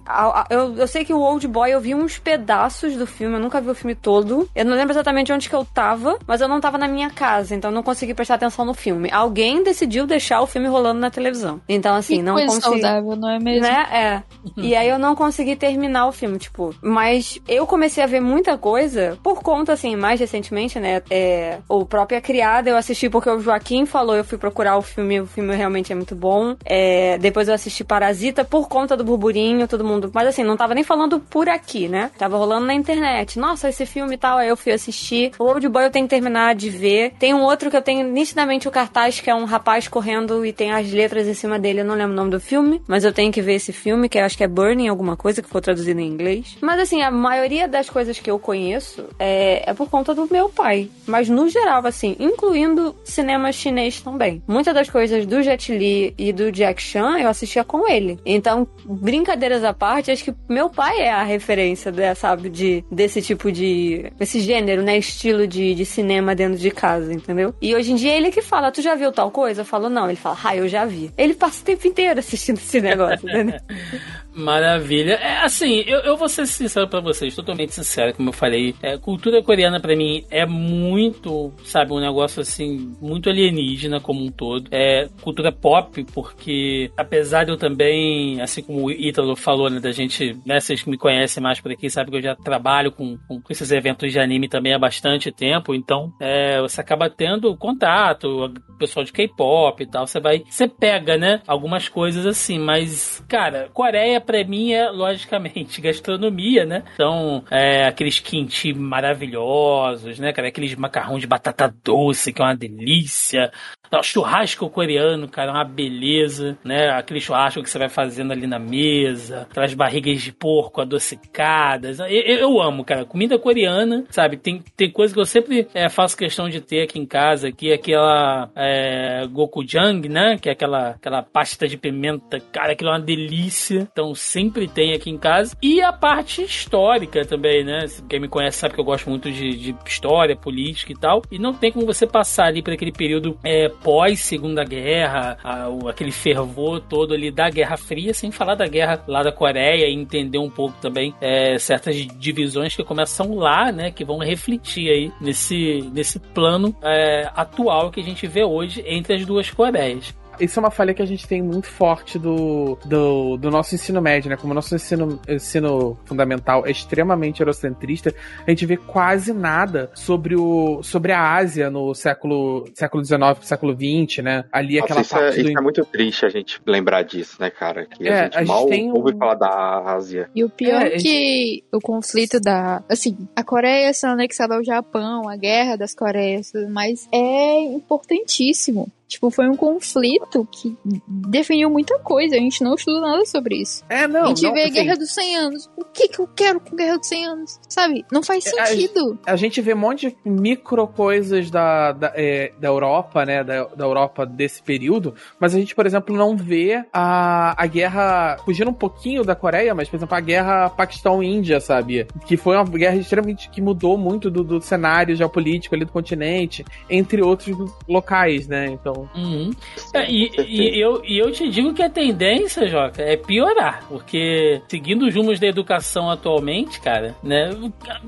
[0.49, 3.59] eu, eu sei que o Old Boy eu vi uns pedaços do filme, eu nunca
[3.59, 4.49] vi o filme todo.
[4.55, 7.55] Eu não lembro exatamente onde que eu tava, mas eu não tava na minha casa,
[7.55, 9.09] então não consegui prestar atenção no filme.
[9.11, 11.59] Alguém decidiu deixar o filme rolando na televisão.
[11.67, 12.81] Então, assim, que não coisa consegui.
[12.81, 13.63] saudável, não é mesmo?
[13.63, 13.87] Né?
[13.91, 14.23] É.
[14.55, 16.75] e aí eu não consegui terminar o filme, tipo.
[16.81, 21.01] Mas eu comecei a ver muita coisa por conta, assim, mais recentemente, né?
[21.09, 24.81] É, o próprio A Criada eu assisti porque o Joaquim falou, eu fui procurar o
[24.81, 26.55] filme, o filme realmente é muito bom.
[26.63, 30.11] É, depois eu assisti Parasita por conta do burburinho, todo mundo.
[30.13, 32.11] Mas assim, não tava nem falando por aqui, né?
[32.17, 33.39] Tava rolando na internet.
[33.39, 34.37] Nossa, esse filme e tal.
[34.37, 35.31] Aí eu fui assistir.
[35.39, 37.06] O Old Boy eu tenho que terminar de ver.
[37.09, 40.53] Tem um outro que eu tenho nitidamente o cartaz, que é um rapaz correndo e
[40.53, 41.81] tem as letras em cima dele.
[41.81, 44.17] Eu não lembro o nome do filme, mas eu tenho que ver esse filme, que
[44.17, 46.57] eu acho que é Burning, alguma coisa, que for traduzido em inglês.
[46.61, 50.49] Mas assim, a maioria das coisas que eu conheço é, é por conta do meu
[50.49, 50.89] pai.
[51.05, 54.41] Mas no geral, assim, incluindo cinema chinês também.
[54.47, 58.19] Muitas das coisas do Jet Li e do Jack Chan eu assistia com ele.
[58.25, 63.21] Então, brincadeiras à parte, acho que meu pai é a referência, né, sabe, de, desse
[63.21, 64.11] tipo de.
[64.19, 64.97] esse gênero, né?
[64.97, 67.53] Estilo de, de cinema dentro de casa, entendeu?
[67.61, 69.61] E hoje em dia ele que fala, tu já viu tal coisa?
[69.61, 70.07] Eu falo, não.
[70.07, 71.11] Ele fala, ah, eu já vi.
[71.17, 73.59] Ele passa o tempo inteiro assistindo esse negócio, entendeu?
[74.37, 75.13] Maravilha.
[75.13, 78.75] É assim, eu, eu vou ser sincero para vocês, totalmente sincero, como eu falei.
[78.83, 84.29] É, cultura coreana para mim é muito, sabe, um negócio assim, muito alienígena como um
[84.29, 84.67] todo.
[84.71, 89.91] É cultura pop, porque apesar de eu também, assim como o Ítalo falou, né, da
[89.91, 93.17] gente, né, vocês que me conhecem mais por aqui, sabem que eu já trabalho com,
[93.27, 98.53] com esses eventos de anime também há bastante tempo, então é, você acaba tendo contato,
[98.77, 103.69] pessoal de K-pop e tal, você vai, você pega, né, algumas coisas assim, mas, cara,
[103.73, 106.83] Coreia pra mim é, logicamente, gastronomia, né?
[106.93, 110.49] Então, é, aqueles kimchi maravilhosos, né, cara?
[110.49, 113.51] Aqueles macarrão de batata doce, que é uma delícia.
[113.87, 116.89] Então, churrasco coreano, cara, é uma beleza, né?
[116.89, 121.99] Aquele churrasco que você vai fazendo ali na mesa, aquelas barrigas de porco adocicadas.
[121.99, 123.05] Eu, eu amo, cara.
[123.05, 124.35] Comida coreana, sabe?
[124.35, 127.71] Tem, tem coisa que eu sempre é, faço questão de ter aqui em casa, que
[127.71, 130.37] é aquela é, gokujang, né?
[130.37, 132.41] Que é aquela, aquela pasta de pimenta.
[132.51, 133.87] Cara, aquilo é uma delícia.
[133.91, 135.55] Então, sempre tem aqui em casa.
[135.61, 137.85] E a parte histórica também, né?
[138.09, 141.21] Quem me conhece sabe que eu gosto muito de, de história, política e tal.
[141.31, 145.69] E não tem como você passar ali por aquele período é, pós Segunda Guerra, a,
[145.69, 149.87] o, aquele fervor todo ali da Guerra Fria, sem falar da guerra lá da Coreia
[149.87, 153.91] e entender um pouco também é, certas divisões que começam lá, né?
[153.91, 159.15] Que vão refletir aí nesse, nesse plano é, atual que a gente vê hoje entre
[159.15, 163.37] as duas Coreias isso é uma falha que a gente tem muito forte do, do,
[163.37, 164.37] do nosso ensino médio, né?
[164.37, 168.13] Como o nosso ensino, ensino fundamental é extremamente eurocentrista,
[168.45, 173.73] a gente vê quase nada sobre, o, sobre a Ásia no século, século XIX, século
[173.73, 174.45] XX, né?
[174.51, 175.39] Ali Nossa, aquela isso parte.
[175.39, 175.49] É, do...
[175.49, 177.85] Isso é muito triste a gente lembrar disso, né, cara?
[177.85, 179.17] Que é, a gente a mal gente ouve um...
[179.17, 180.29] falar da Ásia.
[180.35, 182.83] E o pior é, é que o conflito da.
[182.89, 189.31] Assim, a Coreia sendo anexada ao Japão, a guerra das Coreias, mas é importantíssimo Tipo,
[189.31, 192.35] foi um conflito que definiu muita coisa.
[192.35, 193.83] A gente não estuda nada sobre isso.
[193.87, 194.25] É, não.
[194.25, 195.69] A gente não, vê assim, Guerra dos 100 Anos.
[195.77, 197.59] O que que eu quero com Guerra dos 100 Anos?
[197.69, 198.05] Sabe?
[198.11, 199.17] Não faz sentido.
[199.25, 203.43] A, a gente vê um monte de micro coisas da, da, é, da Europa, né?
[203.45, 205.15] Da, da Europa desse período.
[205.39, 208.37] Mas a gente, por exemplo, não vê a, a guerra.
[208.43, 212.05] Fugindo um pouquinho da Coreia, mas, por exemplo, a guerra Paquistão-Índia, sabe?
[212.25, 216.65] Que foi uma guerra extremamente que mudou muito do, do cenário geopolítico ali do continente,
[216.89, 217.55] entre outros
[217.87, 218.67] locais, né?
[218.67, 218.96] Então.
[219.15, 219.51] Uhum.
[219.93, 223.85] É, e, e, eu, e eu te digo que a tendência, Joca, é piorar.
[223.87, 227.49] Porque seguindo os rumos da educação atualmente, cara, né?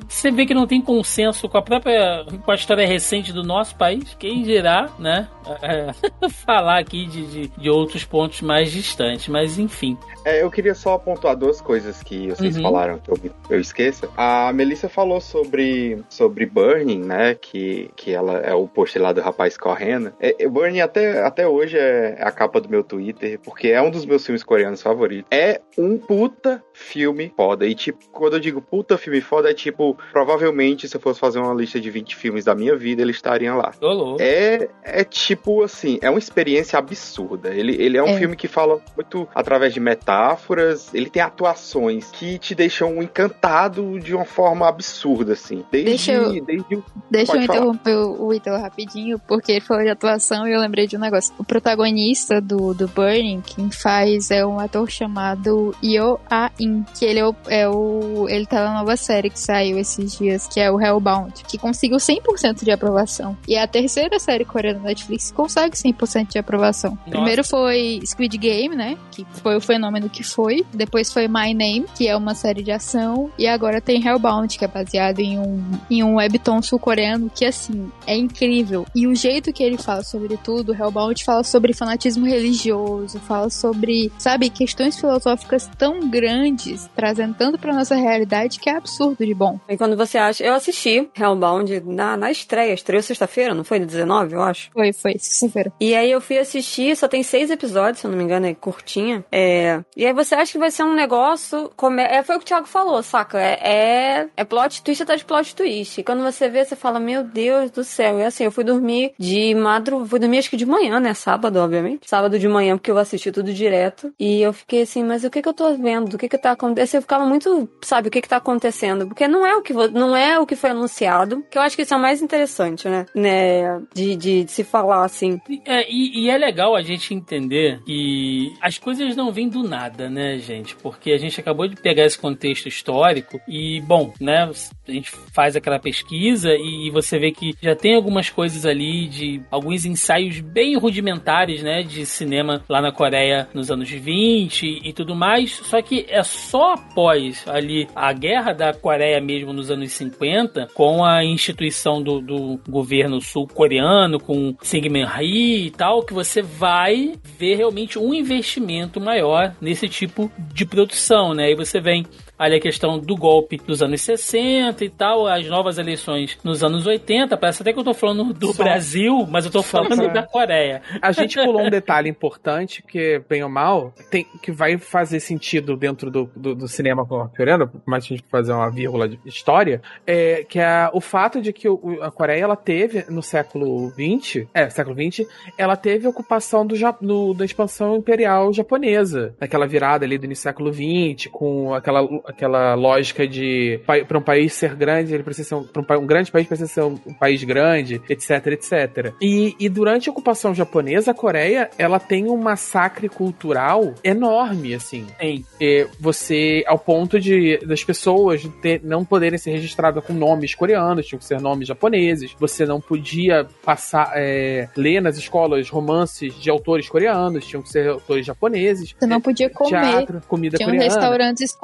[0.07, 3.75] Você vê que não tem consenso com a própria com a história recente do nosso
[3.75, 4.15] país.
[4.17, 5.27] Quem dirá, né?
[5.61, 9.27] É, falar aqui de, de, de, outros pontos mais distantes.
[9.27, 9.97] Mas enfim.
[10.25, 12.63] É, eu queria só pontuar duas coisas que vocês uhum.
[12.63, 13.17] falaram que eu,
[13.49, 14.09] eu esqueça.
[14.15, 17.35] A Melissa falou sobre, sobre Burning, né?
[17.35, 20.13] Que, que ela é o post lá do rapaz correndo.
[20.19, 23.91] É, Burning mim até, até hoje é a capa do meu Twitter, porque é um
[23.91, 25.25] dos meus filmes coreanos favoritos.
[25.31, 27.65] É um puta filme foda.
[27.67, 31.39] E, tipo, quando eu digo puta filme foda, é tipo, provavelmente se eu fosse fazer
[31.39, 33.71] uma lista de 20 filmes da minha vida, ele estaria lá.
[33.81, 34.17] Olô.
[34.19, 37.49] É, é tipo assim, é uma experiência absurda.
[37.53, 38.17] Ele, ele é um É.
[38.17, 44.13] filme que fala muito através de metáforas, ele tem atuações que te deixam encantado de
[44.15, 45.63] uma forma absurda, assim.
[45.71, 49.81] Desde, Deixa eu- desde o Deixa eu interromper o o Ítalo rapidinho, porque ele falou
[49.83, 51.33] de atuação e eu lembrei de um negócio.
[51.37, 57.19] O protagonista do, do Burning, quem faz é um ator chamado Yo A-in, que ele
[57.19, 58.27] é o, é o.
[58.29, 61.97] Ele tá na nova série que saiu esses dias, que é o Hellbound, que conseguiu
[61.97, 63.35] 100% de aprovação.
[63.47, 66.91] E é a terceira série coreana da Netflix que consegue 100% de aprovação.
[66.91, 67.09] Nossa.
[67.09, 68.97] Primeiro foi Squid Game, né?
[69.11, 70.65] Que foi o fenômeno que foi.
[70.73, 73.31] Depois foi My Name, que é uma série de ação.
[73.37, 77.91] E agora tem Hellbound, que é baseado em um, em um webtoon sul-coreano que, assim,
[78.05, 78.85] é incrível.
[78.95, 84.11] E o jeito que ele fala sobre tudo, Hellbound fala sobre fanatismo religioso, fala sobre,
[84.17, 89.59] sabe, questões filosóficas tão grandes, trazendo tanto pra nossa realidade que é absurdo de bom.
[89.67, 90.43] E quando você acha.
[90.43, 92.73] Eu assisti Hellbound na, na estreia.
[92.73, 93.79] Estreou sexta-feira, não foi?
[93.79, 94.71] De 19, eu acho.
[94.71, 95.71] Foi, foi, sexta-feira.
[95.79, 98.53] E aí eu fui assistir, só tem seis episódios, se eu não me engano, é
[98.53, 99.23] curtinha.
[99.31, 99.81] É...
[99.95, 101.71] E aí você acha que vai ser um negócio.
[101.75, 102.01] Come...
[102.03, 103.39] É, foi o que o Thiago falou, saca?
[103.39, 104.27] É, é...
[104.35, 105.99] é plot twist atrás de plot twist.
[105.99, 108.19] E quando você vê, você fala, meu Deus do céu.
[108.19, 110.09] E assim, eu fui dormir de madrugada.
[110.09, 111.13] Fui dormir acho que de manhã, né?
[111.13, 112.09] Sábado, obviamente.
[112.09, 114.11] Sábado de manhã, porque eu assisti tudo direto.
[114.19, 116.15] E eu fiquei assim, mas o que que eu tô vendo?
[116.15, 116.99] O que que tá acontecendo?
[116.99, 119.07] Eu ficava muito, sabe, o que que tá acontecendo?
[119.07, 121.43] Porque não é o que, não é o que foi anunciado.
[121.49, 123.05] Que eu acho que isso é o mais interessante, né?
[123.13, 123.79] né?
[123.93, 125.39] De, de, de se falar assim.
[125.65, 130.09] É, e, e é legal a gente entender que as coisas não vêm do nada,
[130.09, 130.75] né, gente?
[130.75, 134.49] Porque a gente acabou de pegar esse contexto histórico e, bom, né,
[134.87, 139.07] a gente faz aquela pesquisa e, e você vê que já tem algumas coisas ali
[139.07, 144.93] de alguns ensaios bem rudimentares, né, de cinema lá na Coreia nos anos 20 e
[144.93, 145.51] tudo mais.
[145.51, 151.03] Só que é só após ali a guerra da Coreia mesmo nos anos 50, com
[151.03, 157.55] a instituição do, do governo sul-coreano, com Syngman Rhee e tal, que você vai ver
[157.55, 161.51] realmente um investimento maior nesse tipo de produção, né?
[161.51, 162.05] E você vem
[162.39, 166.87] ali a questão do golpe dos anos 60 e tal, as novas eleições nos anos
[166.87, 167.35] 80.
[167.37, 170.13] Parece até que eu tô falando do Só- Brasil, mas eu tô só falando pra-
[170.21, 170.81] da Coreia.
[171.01, 175.75] A gente pulou um detalhe importante, que, bem ou mal, tem, que vai fazer sentido
[175.75, 180.45] dentro do, do, do cinema coreano, mas a gente fazer uma vírgula de história, é,
[180.47, 184.69] que é o fato de que o- a Coreia, ela teve, no século XX, é,
[184.69, 190.25] século XX, ela teve ocupação do, no- da expansão imperial japonesa, naquela virada ali do
[190.25, 195.23] início do século XX, com aquela, aquela lógica de, para um país ser grande, ele
[195.23, 198.47] precisa ser um, pra um, um grande país precisa ser um, um país grande, etc,
[198.47, 199.13] etc.
[199.21, 205.07] E, e durante a ocupação japonesa, a Coreia, ela tem um massacre cultural enorme, assim.
[205.17, 205.43] Tem.
[205.59, 211.07] É, você, ao ponto de das pessoas ter- não poderem ser registradas com nomes coreanos,
[211.07, 212.35] tinham que ser nomes japoneses.
[212.39, 217.87] Você não podia passar, é, ler nas escolas romances de autores coreanos, tinham que ser
[217.89, 218.95] autores japoneses.
[218.97, 219.69] Você não podia comer.
[219.69, 220.85] Teatro, comida Tinha coreana.
[220.85, 221.55] restaurantes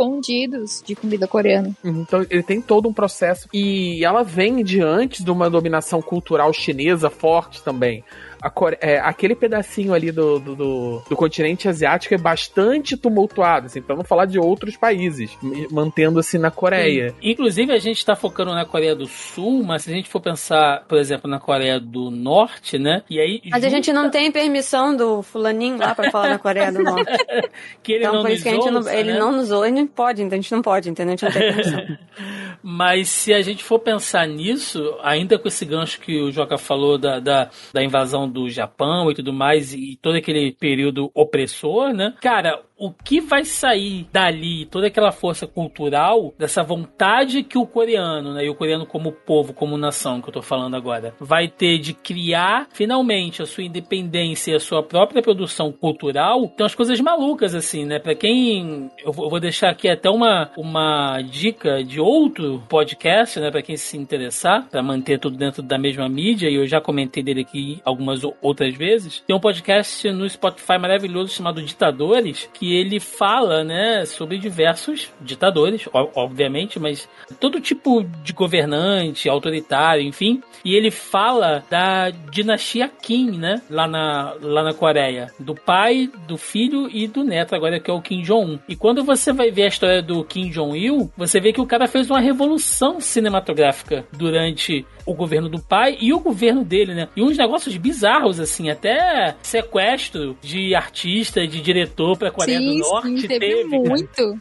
[0.55, 1.71] escondidos de comida coreana.
[1.83, 7.09] Então ele tem todo um processo e ela vem diante de uma dominação cultural chinesa
[7.09, 8.03] forte também.
[8.41, 13.67] A Core- é, aquele pedacinho ali do, do, do- do continente asiático é bastante tumultuado,
[13.67, 15.31] assim, para não falar de outros países,
[15.71, 17.09] mantendo-se na Coreia.
[17.09, 17.15] Sim.
[17.21, 20.83] Inclusive, a gente está focando na Coreia do Sul, mas se a gente for pensar,
[20.87, 23.03] por exemplo, na Coreia do Norte, né?
[23.09, 23.41] E aí.
[23.49, 27.11] Mas a gente não tem permissão do fulaninho lá pra falar da Coreia do Norte.
[27.83, 29.19] que ele Então não por isso que a gente não, ouça, ele né?
[29.19, 31.13] não nos ouve, ele não pode, então a gente não pode, entendeu?
[31.13, 31.97] A gente não tem permissão.
[32.61, 36.97] Mas se a gente for pensar nisso, ainda com esse gancho que o Joca falou
[36.97, 42.13] da, da, da invasão do Japão e tudo mais, e todo aquele período opressor, né?
[42.21, 48.33] Cara, o que vai sair dali, toda aquela força cultural, dessa vontade que o coreano,
[48.33, 48.45] né?
[48.45, 51.93] E o coreano como povo, como nação, que eu tô falando agora, vai ter de
[51.93, 57.55] criar finalmente a sua independência e a sua própria produção cultural, tem umas coisas malucas,
[57.55, 57.99] assim, né?
[57.99, 58.89] Pra quem.
[59.03, 63.51] Eu vou deixar aqui até uma, uma dica de outro podcast, né?
[63.51, 67.23] Pra quem se interessar, pra manter tudo dentro da mesma mídia, e eu já comentei
[67.23, 69.23] dele aqui algumas outras vezes.
[69.25, 75.87] Tem um podcast no Spotify maravilhoso chamado Ditadores, que ele fala, né, sobre diversos ditadores,
[75.93, 77.07] obviamente, mas
[77.39, 80.41] todo tipo de governante, autoritário, enfim.
[80.63, 86.37] E ele fala da dinastia Kim, né, lá na, lá na Coreia, do pai, do
[86.37, 88.59] filho e do neto, agora que é o Kim Jong-un.
[88.67, 91.87] E quando você vai ver a história do Kim Jong-il, você vê que o cara
[91.87, 97.07] fez uma revolução cinematográfica durante o governo do pai e o governo dele, né?
[97.15, 102.79] E uns negócios bizarros, assim, até sequestro de artista, de diretor pra Coreia sim, do
[102.79, 103.21] Norte.
[103.21, 104.39] sim, teve, teve muito.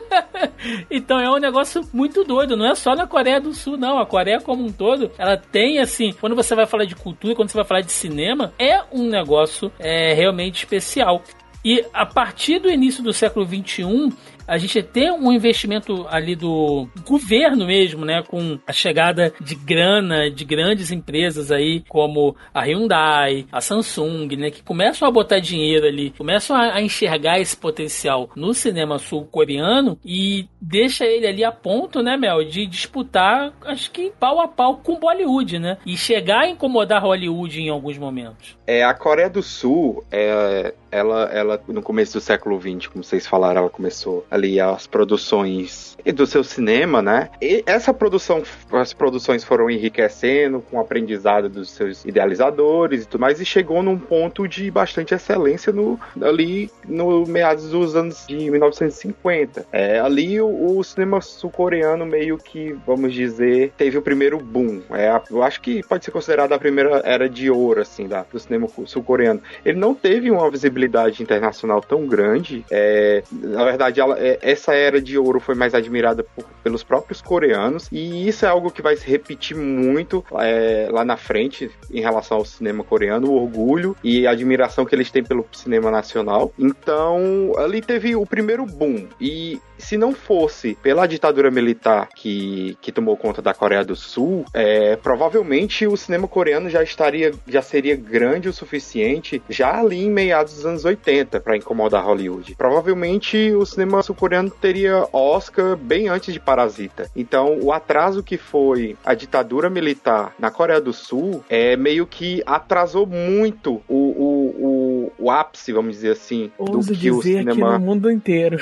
[0.90, 3.98] então é um negócio muito doido, não é só na Coreia do Sul, não.
[3.98, 7.48] A Coreia como um todo, ela tem assim, quando você vai falar de cultura, quando
[7.48, 11.22] você vai falar de cinema, é um negócio é, realmente especial.
[11.64, 14.12] E a partir do início do século XXI,
[14.48, 18.22] a gente tem um investimento ali do governo mesmo, né?
[18.22, 24.50] Com a chegada de grana de grandes empresas aí, como a Hyundai, a Samsung, né?
[24.50, 30.46] Que começam a botar dinheiro ali, começam a, enxergar esse potencial no cinema sul-coreano e
[30.60, 34.98] deixa ele ali a ponto, né, Mel, de disputar, acho que pau a pau com
[34.98, 35.78] Bollywood, né?
[35.86, 38.56] E chegar a incomodar Hollywood em alguns momentos.
[38.66, 43.26] É, a Coreia do Sul, é, ela, ela, no começo do século XX, como vocês
[43.26, 47.30] falaram, ela começou ali as produções do seu cinema, né?
[47.40, 48.42] E essa produção,
[48.72, 53.82] as produções foram enriquecendo com o aprendizado dos seus idealizadores e tudo mais, e chegou
[53.82, 59.66] num ponto de bastante excelência no, ali no meados dos anos de 1950.
[59.72, 64.80] É, ali o, o cinema sul-coreano meio que, vamos dizer, teve o primeiro boom.
[64.90, 68.38] É, eu acho que pode ser considerada a primeira era de ouro, assim, da, do
[68.38, 69.40] cinema sul-coreano.
[69.64, 72.64] Ele não teve uma visibilidade internacional tão grande.
[72.70, 77.20] É, na verdade, ela, é, essa era de ouro foi mais admirada por, pelos próprios
[77.20, 82.00] coreanos, e isso é algo que vai se repetir muito é, lá na frente em
[82.00, 86.52] relação ao cinema coreano, o orgulho e a admiração que eles têm pelo cinema nacional.
[86.58, 92.92] Então, ali teve o primeiro boom, e se não fosse pela ditadura militar que, que
[92.92, 97.96] tomou conta da Coreia do Sul, é, provavelmente o cinema coreano já estaria, já seria
[97.96, 102.54] grande o suficiente já ali em meados dos anos 80 para incomodar Hollywood.
[102.56, 107.10] Provavelmente o cinema sul-coreano teria Oscar bem antes de Parasita.
[107.14, 112.42] Então, o atraso que foi a ditadura militar na Coreia do Sul é meio que
[112.46, 117.38] atrasou muito o, o, o, o ápice, vamos dizer assim, Ouso do que o dizer
[117.38, 118.58] cinema aqui no mundo inteiro.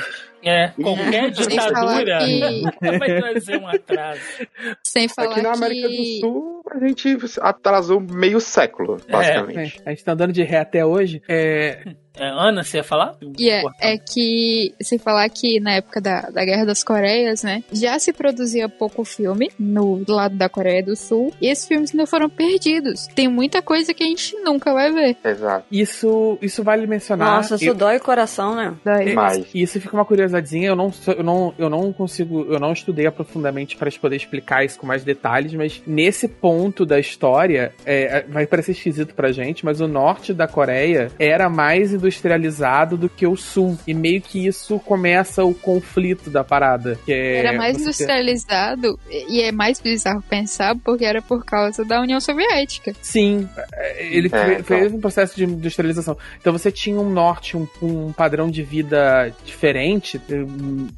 [0.47, 2.63] É, qualquer ditadura que-
[2.99, 4.21] vai trazer um atraso.
[4.85, 5.97] Sem falar Aqui na América que...
[5.97, 9.81] do Sul, a gente atrasou meio século, basicamente.
[9.85, 11.21] É, a gente tá andando de ré até hoje.
[11.29, 13.15] É, É, Ana, você ia falar?
[13.39, 17.63] E é, é que, sem falar que na época da, da Guerra das Coreias, né,
[17.73, 22.07] já se produzia pouco filme no lado da Coreia do Sul, e esses filmes ainda
[22.07, 23.07] foram perdidos.
[23.15, 25.17] Tem muita coisa que a gente nunca vai ver.
[25.25, 25.67] Exato.
[25.71, 27.37] isso, isso vale mencionar.
[27.37, 28.75] Nossa, isso Eu- dói o coração, né?
[28.85, 29.15] Daí.
[29.15, 32.73] Mas E isso fica uma curiosidadezinha, eu não, eu não, eu não consigo, eu não
[32.73, 38.25] estudei aprofundadamente para poder explicar isso com mais detalhes, mas nesse ponto da história, é,
[38.29, 43.27] vai parecer esquisito pra gente, mas o norte da Coreia era mais industrializado do que
[43.27, 46.99] o sul, e meio que isso começa o conflito da parada.
[47.05, 51.45] Que é Era mais você ter- industrializado, e é mais bizarro pensar, porque era por
[51.45, 52.93] causa da União Soviética.
[53.03, 54.65] Sim, é, ele É, fe- então.
[54.79, 56.17] fez um processo de industrialização.
[56.41, 60.45] Então você tinha um norte, um, um padrão de vida diferente, eh,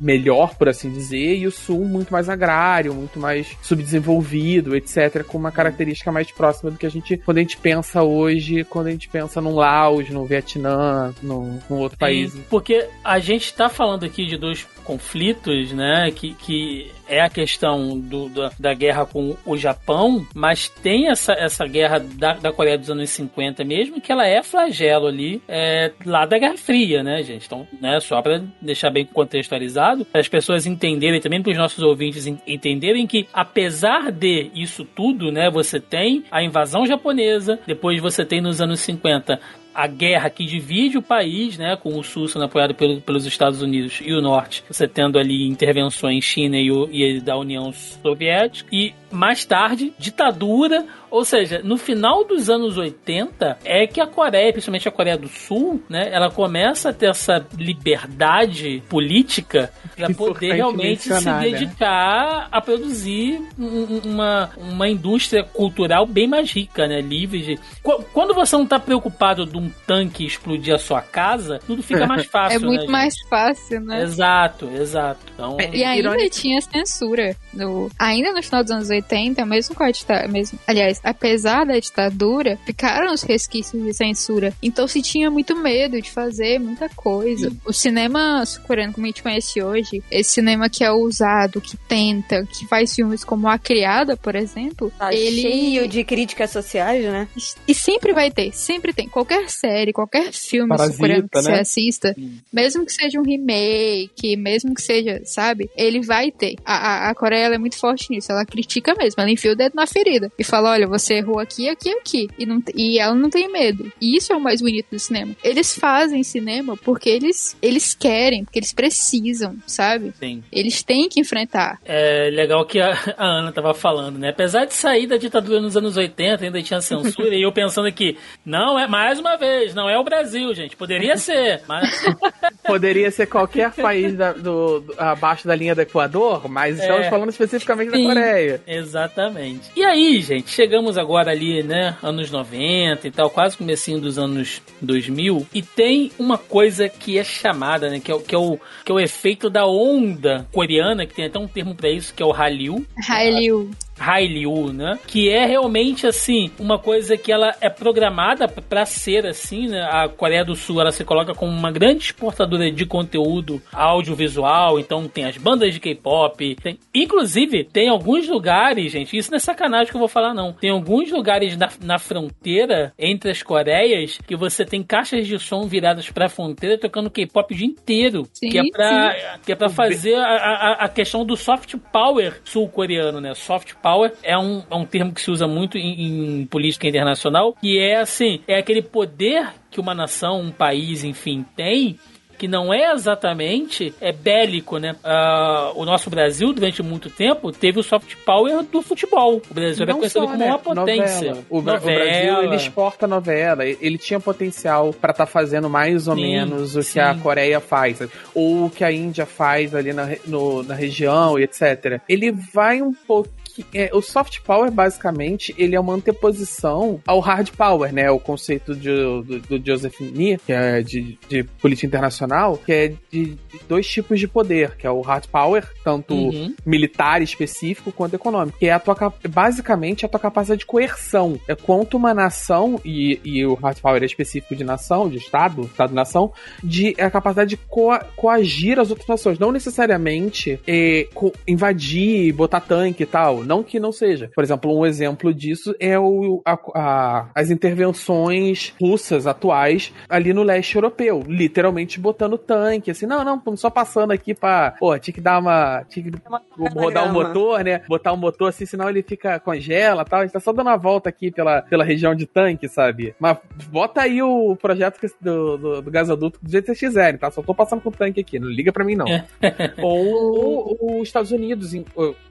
[0.01, 5.39] melhor, por assim dizer, e o sul muito mais agrário, muito mais subdesenvolvido, etc., com
[5.39, 8.91] uma característica mais próxima do que a gente, quando a gente pensa hoje, quando a
[8.91, 12.33] gente pensa num Laos, no Vietnã, num, num outro país.
[12.33, 16.11] Sim, porque a gente tá falando aqui de dois conflitos, né?
[16.11, 21.33] Que, que é a questão do, da, da guerra com o Japão, mas tem essa,
[21.33, 25.93] essa guerra da, da Coreia dos anos 50 mesmo, que ela é flagelo ali, é,
[26.05, 27.47] lá da Guerra Fria, né, gente?
[27.47, 31.83] Então, né, só para deixar bem contextualizado, para as pessoas entenderem, também para os nossos
[31.83, 38.01] ouvintes en- entenderem que, apesar de isso tudo, né, você tem a invasão japonesa, depois
[38.01, 39.41] você tem nos anos 50
[39.81, 43.63] a guerra que divide o país, né, com o sul sendo apoiado pelo- pelos Estados
[43.63, 48.69] Unidos e o norte, você tendo ali intervenções China e, o- e da União Soviética,
[48.73, 54.53] e mais tarde, ditadura, ou seja, no final dos anos 80 é que a Coreia,
[54.53, 60.55] principalmente a Coreia do Sul, né, ela começa a ter essa liberdade política para poder
[60.55, 61.41] realmente se né?
[61.41, 67.01] dedicar a produzir um- um- uma, uma indústria cultural bem mais rica, né?
[67.01, 67.59] Livre de.
[67.83, 72.07] Qu- Quando você não tá preocupado de um tanque explodir a sua casa, tudo fica
[72.07, 72.57] mais fácil.
[72.57, 74.03] é muito né, mais fácil, né?
[74.03, 75.21] Exato, exato.
[75.35, 76.31] Então, É, E ainda Irônico.
[76.31, 77.37] tinha censura.
[77.53, 80.29] No, ainda no final dos anos 80, mesmo com a ditadura.
[80.29, 84.53] Mesmo, aliás, Mas, apesar da ditadura, ficaram os resquícios de censura.
[84.63, 87.53] Então se tinha muito medo de fazer muita coisa.
[87.65, 92.45] O cinema sul-coreano, como a gente conhece hoje, esse cinema que é ousado, que tenta,
[92.47, 97.29] que faz filmes como A Criada, por exemplo, Tá ele cheio de críticas sociais, né?
[97.67, 99.09] e sempre vai ter, sempre tem.
[99.09, 101.61] Qualquer série, qualquer filme sul-coreano que você né?
[101.61, 102.17] assista,
[102.53, 105.69] mesmo que seja um remake, mesmo que seja, sabe?
[105.77, 106.57] Ele vai ter.
[106.65, 108.31] A, a, a Coreia ela é muito forte nisso.
[108.33, 109.21] Ela critica mesmo.
[109.21, 112.29] Ela enfia o dedo na ferida e fala: olha, você errou aqui, aqui, aqui.
[112.39, 113.91] E, não, e ela não tem medo.
[114.01, 115.35] E isso é o mais bonito do cinema.
[115.43, 120.13] Eles fazem cinema porque eles, eles querem, porque eles precisam, sabe?
[120.19, 120.43] Sim.
[120.53, 121.79] Eles têm que enfrentar.
[121.85, 124.31] É legal que a, a Ana tava falando, né?
[124.31, 128.17] Apesar de sair da ditadura nos anos 80, ainda tinha censura, e eu pensando aqui,
[128.45, 130.77] não é, mais uma vez, não é o Brasil, gente.
[130.77, 131.89] Poderia ser, mas
[132.67, 137.11] Poderia ser qualquer país da- do, do- abaixo da linha do Equador, mas estamos É.
[137.11, 138.05] falando especificamente da Sim.
[138.07, 138.61] Coreia.
[138.67, 139.71] Exatamente.
[139.75, 144.63] E aí, gente, chegamos agora ali, né, anos 90 e tal, quase comecinho dos anos
[144.81, 148.59] 2000, e tem uma coisa que é chamada, né, que é, o- que é, o,
[148.85, 152.23] que é o efeito da onda coreana, que tem até um termo pra isso, que
[152.23, 152.87] é o Hallyu.
[153.07, 153.71] Hallyu.
[153.99, 154.99] Hallyu, né?
[155.07, 159.83] Que é realmente assim uma coisa que ela é programada para ser assim, né?
[159.83, 165.09] A Coreia do Sul ela se coloca como uma grande exportadora de conteúdo audiovisual, então
[165.09, 169.89] tem as bandas de K-pop, tem inclusive tem alguns lugares, gente, isso não é sacanagem
[169.89, 170.53] que eu vou falar não.
[170.53, 175.67] Tem alguns lugares na, na fronteira entre as Coreias que você tem caixas de som
[175.67, 179.55] viradas para a fronteira tocando K-pop o dia inteiro, Sim, que é para que é
[179.55, 183.35] para fazer a, a, a questão do soft power sul-coreano, né?
[183.35, 183.88] Soft power
[184.23, 187.97] é um, é um termo que se usa muito em, em política internacional, que é
[188.01, 191.99] assim, é aquele poder que uma nação, um país, enfim, tem
[192.39, 194.95] que não é exatamente é bélico, né?
[195.03, 199.43] Ah, o nosso Brasil, durante muito tempo, teve o soft power do futebol.
[199.51, 200.47] O Brasil era Não conhecido só, como né?
[200.47, 201.31] uma potência.
[201.31, 201.45] Novela.
[201.51, 203.67] O, o Brasil ele exporta novela.
[203.67, 206.93] Ele tinha potencial pra estar fazendo mais ou Sim, menos o sim.
[206.93, 208.01] que a Coreia faz,
[208.33, 212.01] ou o que a Índia faz ali na, no- na região, e etc.
[212.09, 213.37] Ele vai um pouquinho.
[213.75, 218.11] É, o soft power, basicamente, ele é uma anteposição ao hard power, né?
[218.11, 222.89] O conceito de- do, do Joseph Nee, que é de, de política internacional, que é
[223.11, 223.39] de, de
[223.69, 226.55] dois tipos de poder, que é o hard power, tanto Uhum.
[226.65, 228.59] militar específico quanto econômico.
[228.59, 231.39] Que é a tua, basicamente a tua capacidade de coerção.
[231.49, 235.63] É quanto uma nação, e, e o hard power é específico de nação, de Estado,
[235.63, 236.33] Estado-nação,
[236.63, 239.39] de é a capacidade de coa- coagir as outras nações.
[239.39, 243.43] Não necessariamente é, co- invadir, botar tanque e tal.
[243.49, 244.31] Não que não seja.
[244.35, 250.43] Por exemplo, um exemplo disso é o, a- a- as intervenções russas atuais ali no
[250.43, 251.23] leste europeu.
[251.27, 254.73] Literalmente botando tanque, assim, não, não, estamos só passando aqui pra.
[254.79, 255.85] Pô, tinha que dar uma.
[255.89, 257.13] Tinha que rodar o cronograma.
[257.13, 257.81] motor, né?
[257.89, 260.21] Botar o motor assim, senão ele fica congela e tal.
[260.21, 263.15] A gente tá só dando uma volta aqui pela, pela região de tanque, sabe?
[263.19, 263.39] Mas
[263.71, 267.31] bota aí o projeto do, do, do gasoduto do jeito que vocês quiserem, tá?
[267.31, 269.07] Só tô passando com o tanque aqui, não liga pra mim, não.
[269.83, 271.73] Ou ou os Estados Unidos,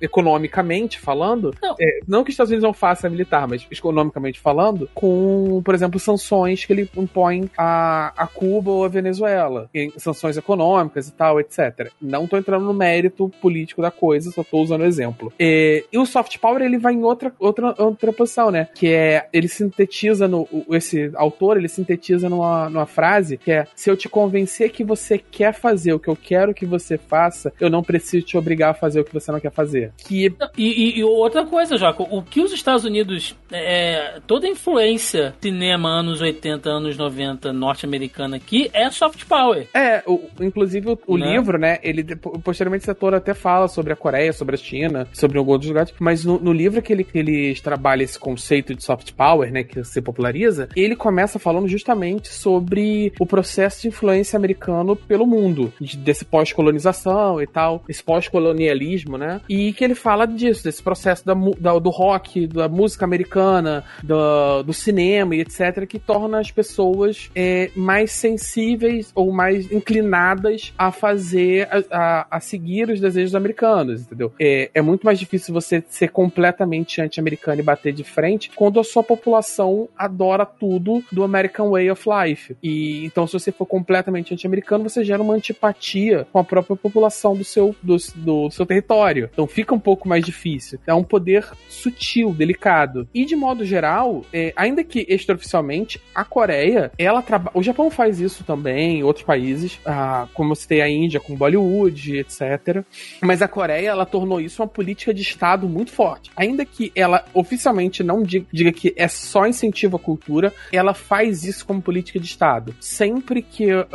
[0.01, 1.74] economicamente falando, Não.
[1.80, 5.97] é, não que os Estados Unidos não façam militar, mas economicamente falando, com, por exemplo,
[6.01, 11.39] sanções que ele impõe a, a Cuba ou a Venezuela, em sanções econômicas e tal,
[11.39, 11.91] etc.
[12.01, 15.32] Não tô entrando no mérito político da coisa, só tô usando o exemplo.
[15.39, 18.68] É, e o soft power ele vai em outra, outra, outra posição, né?
[18.76, 23.89] Que é ele sintetiza no esse autor ele sintetiza numa, numa frase que é se
[23.89, 27.70] eu te convencer que você quer fazer o que eu quero que você faça, eu
[27.70, 29.93] não preciso te obrigar a fazer o que você não quer fazer.
[29.97, 34.49] Que E, e- e outra coisa, Jaco, o que os Estados Unidos, é, toda a
[34.49, 39.67] influência cinema anos 80, anos 90 norte-americana aqui é soft power.
[39.73, 41.31] É, o- inclusive o, o Né?
[41.31, 41.79] livro, né?
[41.83, 42.03] Ele
[42.43, 45.93] posteriormente esse ator até fala sobre a Coreia, sobre a China, sobre alguns outros lugares,
[45.99, 49.63] mas no, no livro que ele, que ele trabalha esse conceito de soft power, né?
[49.63, 55.73] Que se populariza, ele começa falando justamente sobre o processo de influência americano pelo mundo,
[55.79, 59.41] de- desse pós-colonização e tal, esse pós-colonialismo, né?
[59.49, 64.63] E que ele fala disso, desse processo da, da- do rock, da música americana, do,
[64.63, 70.91] do cinema e etc., que torna as pessoas é, mais sensíveis ou mais inclinadas a
[70.91, 74.32] fazer, a, a- a seguir os desejos americanos, entendeu?
[74.39, 78.84] É, é muito mais difícil você ser completamente anti-americano e bater de frente quando a
[78.84, 82.55] sua população adora tudo do American Way of Life.
[82.61, 87.36] E então, se você for completamente anti-americano, você gera uma antipatia com a própria população
[87.36, 89.30] do seu, do, do seu território.
[89.32, 90.66] Então fica um pouco mais difícil.
[90.86, 93.07] É um poder sutil, delicado.
[93.13, 97.57] E de modo geral, é, ainda que extraoficialmente, a Coreia, ela trabalha.
[97.57, 102.18] O Japão faz isso também, outros países, ah, como eu citei a Índia com Bollywood,
[102.18, 102.84] etc.
[103.22, 106.32] Mas a Coreia, ela tornou isso uma política de Estado muito forte.
[106.36, 111.43] Ainda que ela oficialmente não diga, diga que é só incentivo à cultura, ela faz
[111.43, 112.76] isso como política de Estado.
[112.80, 113.86] Sempre que uh,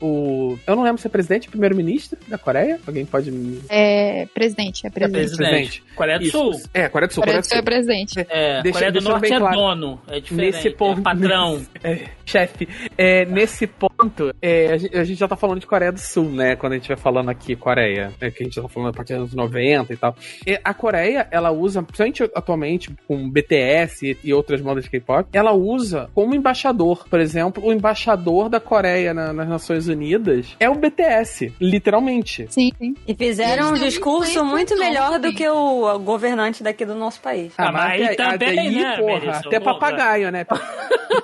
[0.00, 0.58] o.
[0.66, 2.80] Eu não lembro se é presidente ou primeiro-ministro da Coreia.
[2.86, 3.60] Alguém pode me.
[3.68, 5.36] É presidente, é É presidente.
[5.36, 5.84] presidente.
[5.94, 6.38] Coreia do Isso.
[6.52, 6.60] Sul.
[6.74, 7.22] É, Coreia do Sul.
[7.22, 8.26] Coreia Coreia do Sul é presidente.
[8.28, 9.56] É, Deixa- Coreia do Norte é claro.
[9.56, 10.00] dono.
[10.08, 10.54] É diferente.
[10.56, 11.00] Nesse ponto.
[11.00, 11.66] É patrão.
[11.82, 13.87] É, chefe, é, nesse ponto,
[14.40, 16.56] é, a, gente, a gente já tá falando de Coreia do Sul, né?
[16.56, 18.92] Quando a gente vai falando aqui Coreia, né, que a gente já tá falando a
[18.92, 20.16] partir dos anos 90 e tal.
[20.46, 25.28] E a Coreia, ela usa, principalmente atualmente, com BTS e, e outras modas de K-pop,
[25.32, 27.06] ela usa como embaixador.
[27.08, 32.46] Por exemplo, o embaixador da Coreia na- nas Nações Unidas é o BTS, literalmente.
[32.50, 32.94] Sim, sim.
[33.06, 37.52] E fizeram um Eles discurso muito melhor do que o governante daqui do nosso país.
[37.58, 39.48] Ah, mas aí até- também, aí, né, porra, Merisson?
[39.48, 39.74] até Porra.
[39.74, 40.46] papagaio, né?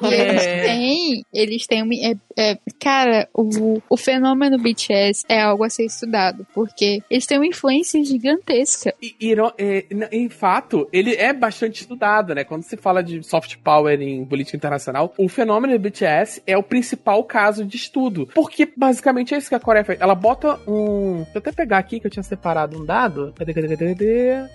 [0.03, 0.63] E eles É.
[0.65, 2.15] têm, eles têm é,
[2.53, 7.47] é, cara, o, o fenômeno BTS é algo a ser estudado, porque eles têm uma
[7.47, 8.95] influência gigantesca.
[9.03, 12.45] E, iro- é, em fato, ele é bastante estudado, né?
[12.45, 17.23] Quando se fala de soft power em política internacional, o fenômeno BTS é o principal
[17.25, 18.29] caso de estudo.
[18.35, 20.01] Porque basicamente é isso que a Coreia fez.
[20.01, 21.17] Ela bota um.
[21.25, 23.33] Deixa eu até pegar aqui que eu tinha separado um dado.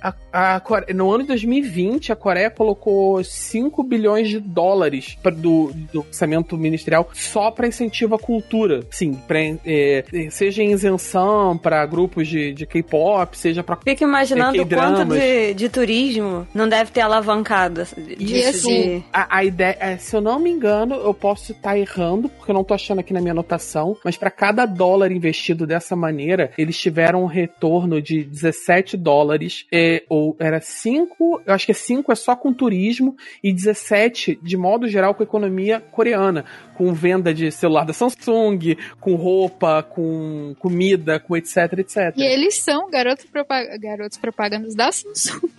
[0.02, 5.72] A, a Core- No ano de 2020, a Coreia colocou 5 bilhões de dólares do,
[5.92, 7.68] do orçamento ministerial só para
[8.00, 8.82] incentivo à cultura.
[8.90, 14.58] Sim, pra, é, seja em isenção para grupos de, de K-pop, seja para Fico imaginando
[14.58, 17.82] É, o quanto de, de turismo não deve ter alavancado
[18.20, 19.04] Isso, de...
[19.12, 22.56] a, a ideia, é, se eu não me engano, eu posso estar errando, porque eu
[22.56, 26.78] não tô achando aqui na minha anotação, mas para cada dólar investido dessa maneira, eles
[26.80, 32.12] tiveram um retorno de 17 dólares, é, ou era 5, eu acho que é 5
[32.12, 36.46] é só com turismo, e 17, de modo geral, com a economia coreana,
[36.80, 42.14] com venda de celular da Samsung, com roupa, com comida, com etc, etc.
[42.16, 45.50] E eles são garotos, propa garotos propagandas da Samsung.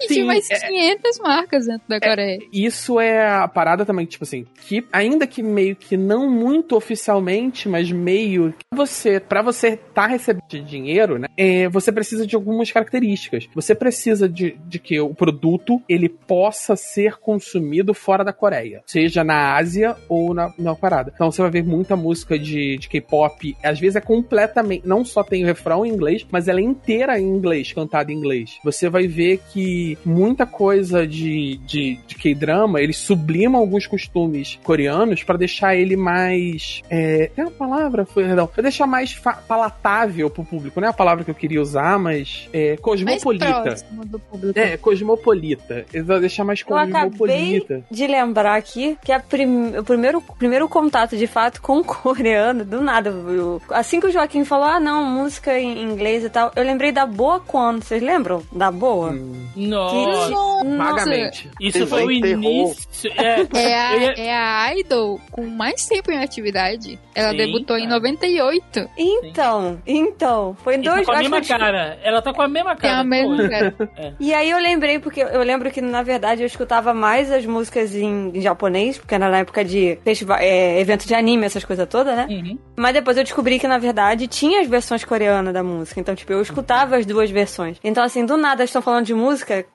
[0.00, 2.38] E Sim, mais é- 500 marcas dentro da Coreia.
[2.52, 7.68] Isso é a parada também, tipo assim, que ainda que meio que não muito oficialmente,
[7.68, 12.70] mas meio que você, para você tá recebendo dinheiro, né, é, você precisa de algumas
[12.70, 13.48] características.
[13.54, 19.24] Você precisa de, de que o produto ele possa ser consumido fora da Coreia, seja
[19.24, 21.12] na Ásia ou na, na parada.
[21.14, 25.22] Então você vai ver muita música de, de K-pop, às vezes é completamente, não só
[25.22, 28.58] tem o refrão em inglês, mas ela é inteira em inglês, cantada em inglês.
[28.64, 35.22] Você vai ver que muita coisa de, de, de K-drama, eles sublimam alguns costumes coreanos
[35.22, 36.82] pra deixar ele mais.
[36.90, 38.04] É, é uma palavra?
[38.04, 38.46] Foi, Perdão.
[38.46, 39.14] Pra deixar mais
[39.48, 40.80] palatável pro público.
[40.80, 42.48] Não é a palavra que eu queria usar, mas.
[42.52, 43.62] É, Mais cosmopolita.
[43.62, 44.58] próximo do público.
[44.58, 45.84] É, cosmopolita.
[45.92, 47.82] Eles vão deixar mais Eu acabei cosmopolita.
[47.90, 52.64] de lembrar aqui que a prim- o primeiro, primeiro contato de fato com o coreano,
[52.64, 56.52] do nada, eu- assim que o Joaquim falou, ah não, música em inglês e tal,
[56.54, 58.42] eu lembrei da Boa Quando, vocês lembram?
[58.52, 59.10] Da Boa?
[59.10, 60.30] Hum, Nossa.
[60.30, 60.76] Nossa.
[60.76, 61.50] vagamente.
[61.60, 63.10] Isso foi o início.
[63.16, 66.98] É, É a, ia- é a Idol com mais tempo em atividade.
[67.14, 67.94] Ela Sim, debutou em cara.
[67.96, 68.88] 98.
[68.96, 71.98] Então, então, foi em tá dois com a mesma que cara.
[72.02, 72.98] Ela tá com a mesma cara.
[72.98, 73.74] a mesma cara.
[74.20, 77.94] E aí eu lembrei, porque eu lembro que, na verdade, eu escutava mais as músicas
[77.94, 81.86] em, em japonês, porque era na época de festival, é, evento de anime, essas coisas
[81.88, 82.26] todas, né?
[82.30, 82.58] Uhum.
[82.76, 86.00] Mas depois eu descobri que, na verdade, tinha as versões coreanas da música.
[86.00, 87.78] Então, tipo, eu escutava as duas versões.
[87.82, 89.27] Então, assim, do nada, eles estão falando de música,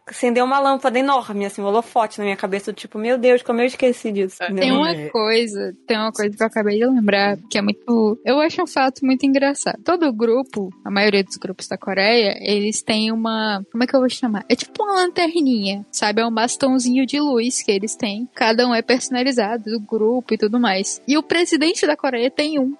[0.05, 2.69] acendeu uma lâmpada enorme, assim, um holofote na minha cabeça.
[2.69, 4.41] eu, Tipo, meu Deus, como eu esqueci disso.
[4.41, 4.61] É, entendeu?
[4.61, 8.19] Tem uma coisa, tem uma coisa que eu acabei de lembrar, que é muito.
[8.25, 9.81] Eu acho um fato muito engraçado.
[9.83, 13.63] Todo grupo, a maioria dos grupos da Coreia, eles têm uma.
[13.71, 14.45] Como é que eu vou chamar?
[14.49, 16.21] É tipo uma lanterninha, sabe?
[16.21, 18.27] É um bastãozinho de luz que eles têm.
[18.33, 21.01] Cada um é personalizado do grupo e tudo mais.
[21.07, 22.75] E o presidente da Coreia tem um.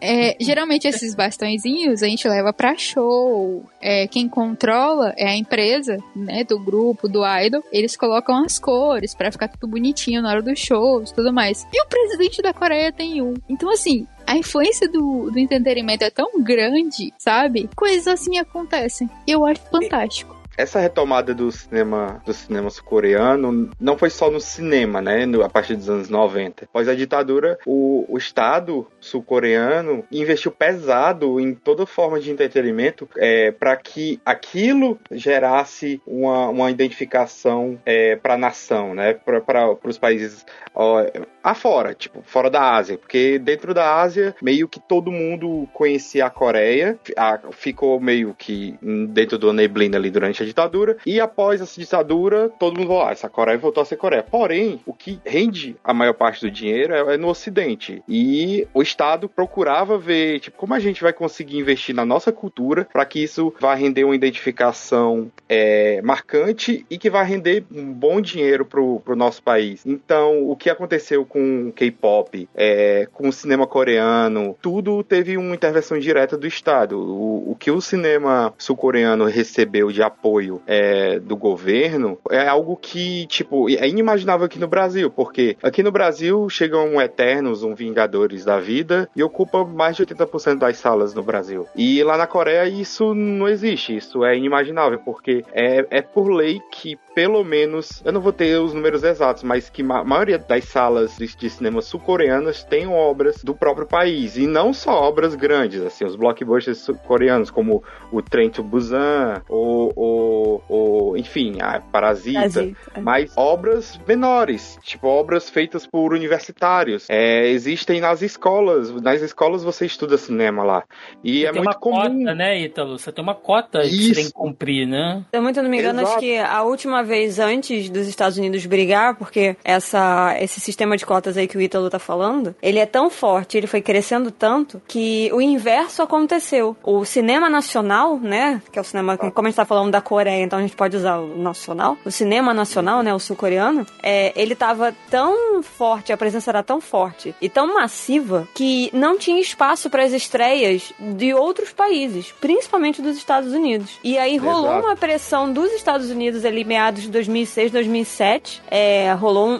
[0.00, 3.64] É, geralmente esses bastõezinhos a gente leva pra show.
[3.80, 7.62] É, quem controla é a empresa, né, do grupo, do idol.
[7.72, 11.66] Eles colocam as cores pra ficar tudo bonitinho na hora dos shows, tudo mais.
[11.72, 13.34] E o presidente da Coreia tem um.
[13.48, 17.68] Então assim, a influência do, do entretenimento é tão grande, sabe?
[17.74, 19.08] Coisas assim acontecem.
[19.26, 20.35] Eu acho fantástico.
[20.56, 25.26] Essa retomada do cinema do cinema sul-coreano não foi só no cinema, né?
[25.26, 26.64] no- a partir dos anos 90.
[26.64, 33.50] Após a ditadura, o, o Estado sul-coreano investiu pesado em toda forma de entretenimento é,
[33.50, 39.14] para que aquilo gerasse uma, uma identificação é, para a nação, né?
[39.14, 40.44] Para os países
[40.74, 41.04] ó,
[41.42, 42.98] afora, tipo, fora da Ásia.
[42.98, 48.76] Porque dentro da Ásia, meio que todo mundo conhecia a Coreia, a- ficou meio que
[49.10, 53.12] dentro do neblina ali durante a ditadura, e após essa ditadura, todo mundo falou, ah,
[53.12, 54.22] essa Coreia voltou a ser Coreia.
[54.22, 58.02] Porém, o que rende a maior parte do dinheiro é, é no Ocidente.
[58.08, 62.86] E o Estado procurava ver, tipo, como a gente vai conseguir investir na nossa cultura
[62.92, 68.20] para que isso vá render uma identificação é, marcante e que vai render um bom
[68.20, 69.84] dinheiro pro, pro nosso país.
[69.86, 75.54] Então, o que aconteceu com o K-pop, é, com o cinema coreano, tudo teve uma
[75.54, 76.98] intervenção direta do Estado.
[76.98, 80.35] O, o que o cinema sul-coreano recebeu de apoio
[80.66, 85.90] é, do governo é algo que, tipo, é inimaginável aqui no Brasil, porque aqui no
[85.90, 91.14] Brasil chegam um Eternos, um Vingadores da vida e ocupa mais de 80% das salas
[91.14, 91.66] no Brasil.
[91.74, 96.60] E lá na Coreia isso não existe, isso é inimaginável, porque é, é por lei
[96.70, 100.64] que pelo menos, eu não vou ter os números exatos, mas que a maioria das
[100.64, 104.36] salas de, de cinema sul-coreanas tem obras do próprio país.
[104.36, 107.82] E não só obras grandes, assim, os blockbusters coreanos, como
[108.12, 110.25] o Trem to Busan, ou, ou,
[110.68, 113.00] ou enfim, a Parasita, Parasita, é.
[113.00, 117.06] mas obras menores, tipo obras feitas por universitários.
[117.08, 120.84] É, existem nas escolas, nas escolas você estuda cinema lá.
[121.22, 122.24] E você é tem muito uma comum.
[122.24, 122.98] cota, né, Ítalo?
[122.98, 125.24] Você tem uma cota que você tem que cumprir, né?
[125.30, 126.16] Se eu muito não me engano, Exato.
[126.16, 131.06] acho que a última vez antes dos Estados Unidos brigar, porque essa, esse sistema de
[131.06, 134.80] cotas aí que o Ítalo tá falando, ele é tão forte, ele foi crescendo tanto,
[134.86, 136.76] que o inverso aconteceu.
[136.82, 140.42] O cinema nacional, né, que é o cinema, como a gente tá falando da Coreia,
[140.42, 144.54] então a gente pode usar o nacional, o cinema nacional, né, o sul-coreano, é, ele
[144.54, 149.90] tava tão forte, a presença era tão forte e tão massiva, que não tinha espaço
[149.90, 153.98] para as estreias de outros países, principalmente dos Estados Unidos.
[154.02, 154.86] E aí rolou Exato.
[154.86, 158.62] uma pressão dos Estados Unidos ali, meados de 2006, 2007.
[158.70, 159.54] É, rolou um,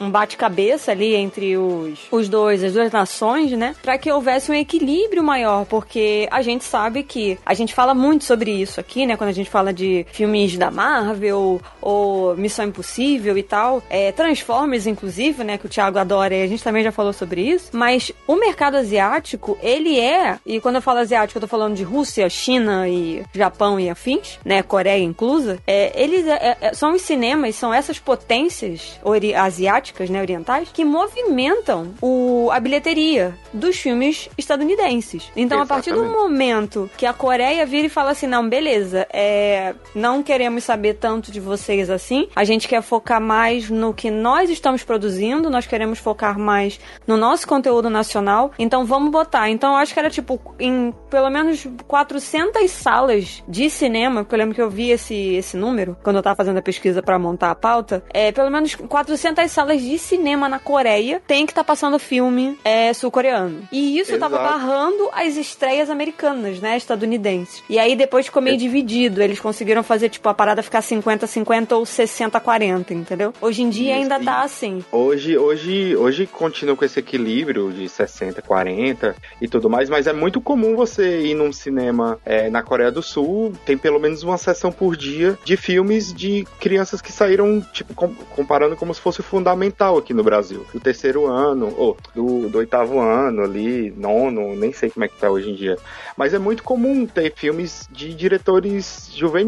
[0.00, 3.74] um- um bate-cabeça ali entre os, os dois, as duas nações, né?
[3.82, 8.24] Pra que houvesse um equilíbrio maior, porque a gente sabe que a gente fala muito
[8.24, 9.16] sobre isso aqui, né?
[9.16, 13.82] Quando a gente fala de filmes da Marvel ou Missão Impossível e tal.
[13.90, 15.58] É, Transformers, inclusive, né?
[15.58, 17.70] Que o Thiago adora e a gente também já falou sobre isso.
[17.72, 21.82] Mas o mercado asiático, ele é, e quando eu falo asiático, eu tô falando de
[21.82, 24.62] Rússia, China e Japão e afins, né?
[24.62, 25.58] Coreia inclusa.
[25.66, 30.20] É, eles é- é- são os cinemas, são essas potências ori- asiáticas, né?
[30.20, 35.30] Orientais, que movimentam o, a bilheteria dos filmes estadunidenses.
[35.36, 36.20] Então, a partir do Exatamente.
[36.22, 39.59] momento que a Coreia vira e fala assim, não, beleza, é,
[39.94, 44.50] não queremos saber tanto de vocês assim, a gente quer focar mais no que nós
[44.50, 49.50] estamos produzindo, nós queremos focar mais no nosso conteúdo nacional, então vamos botar.
[49.50, 54.38] Então, eu acho que era tipo, em pelo menos 400 salas de cinema, porque eu
[54.38, 57.50] lembro que eu vi esse, esse número quando eu tava fazendo a pesquisa pra montar
[57.50, 61.98] a pauta, é, pelo menos 400 salas de cinema na Coreia tem que estar passando
[61.98, 63.68] filme é, sul-coreano.
[63.72, 64.50] E isso tava Exato.
[64.50, 67.62] barrando as estreias americanas, né, estadunidenses.
[67.68, 71.82] E aí depois ficou meio dividido, eles conseguiram fazer tipo a parada ficar 50-50 ou
[71.82, 73.34] 60-40, entendeu?
[73.40, 74.84] Hoje em dia Isso, ainda tá assim.
[74.92, 80.12] Hoje, hoje, hoje continua com esse equilíbrio de 60, 40 e tudo mais, mas é
[80.12, 84.38] muito comum você ir num cinema é, na Coreia do Sul, tem pelo menos uma
[84.38, 89.18] sessão por dia de filmes de crianças que saíram, tipo, com- comparando como se fosse
[89.18, 90.64] o fundamental aqui no Brasil.
[90.72, 95.18] Do terceiro ano, ou do, do oitavo ano ali, nono, nem sei como é que
[95.18, 95.76] tá hoje em dia.
[96.16, 99.39] Mas é muito comum ter filmes de diretores juvenis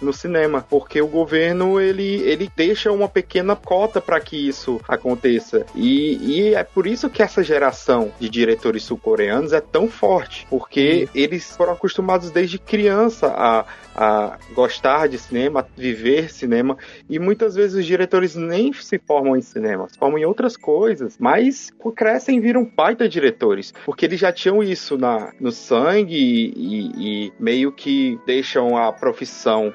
[0.00, 5.64] no cinema, porque o governo ele, ele deixa uma pequena cota para que isso aconteça.
[5.74, 11.08] E, e é por isso que essa geração de diretores sul-coreanos é tão forte, porque
[11.14, 13.64] eles foram acostumados desde criança a,
[13.94, 16.76] a gostar de cinema, a viver cinema,
[17.08, 21.16] e muitas vezes os diretores nem se formam em cinema, se formam em outras coisas,
[21.18, 26.52] mas crescem e viram baita diretores, porque eles já tinham isso na, no sangue e,
[26.56, 29.29] e- e meio que deixam a profissão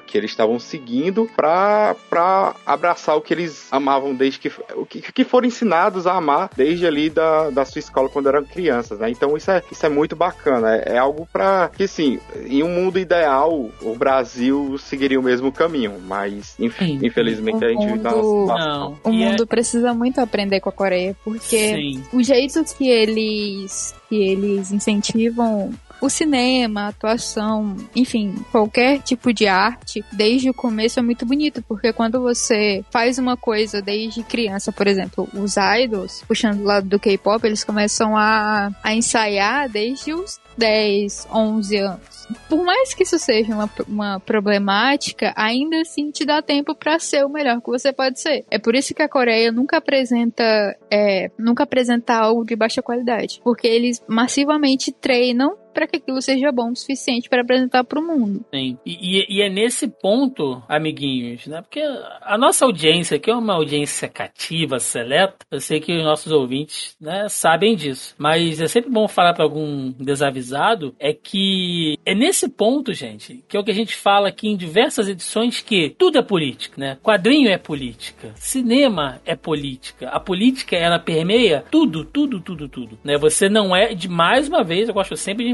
[0.06, 5.00] que eles estavam seguindo pra, pra abraçar o que eles amavam desde que, o que,
[5.00, 9.10] que foram ensinados a amar desde ali da, da sua escola quando eram crianças, né?
[9.10, 12.68] Então isso é, isso é muito bacana, é, é algo pra que assim, em um
[12.68, 16.98] mundo ideal, o Brasil seguiria o mesmo caminho, mas inf- Sim.
[17.02, 18.98] infelizmente a gente tá O mundo- Não.
[19.04, 22.02] O E é- mundo precisa muito aprender com a Coreia, porque Sim.
[22.12, 25.70] o jeito que eles que eles incentivam
[26.00, 31.62] o cinema, a atuação, enfim, qualquer tipo de arte, desde o começo é muito bonito,
[31.66, 36.88] porque quando você faz uma coisa desde criança, por exemplo, os idols, puxando do lado
[36.88, 42.26] do K-pop, eles começam a, a ensaiar desde os 10, 11 anos.
[42.48, 47.24] Por mais que isso seja uma, uma problemática, ainda assim te dá tempo pra ser
[47.24, 48.44] o melhor que você pode ser.
[48.50, 50.44] É por isso que a Coreia nunca apresenta,
[50.90, 56.50] é, nunca apresenta algo de baixa qualidade, porque eles massivamente treinam para que aquilo seja
[56.50, 58.42] bom o suficiente para apresentar para o mundo.
[58.50, 58.78] Sim.
[58.86, 61.60] E, e, e, é nesse ponto, amiguinhos, né?
[61.60, 61.82] Porque
[62.22, 65.44] a nossa audiência aqui é uma audiência cativa, seleta.
[65.50, 68.14] Eu sei que os nossos ouvintes, né, sabem disso.
[68.16, 73.54] Mas é sempre bom falar para algum desavisado é que é nesse ponto, gente, que
[73.54, 76.96] é o que a gente fala aqui em diversas edições que tudo é política, né?
[77.02, 80.08] Quadrinho é política, cinema é política.
[80.08, 83.18] A política ela permeia tudo, tudo, tudo, tudo, né?
[83.18, 85.50] Você não é de mais uma vez, eu gosto sempre de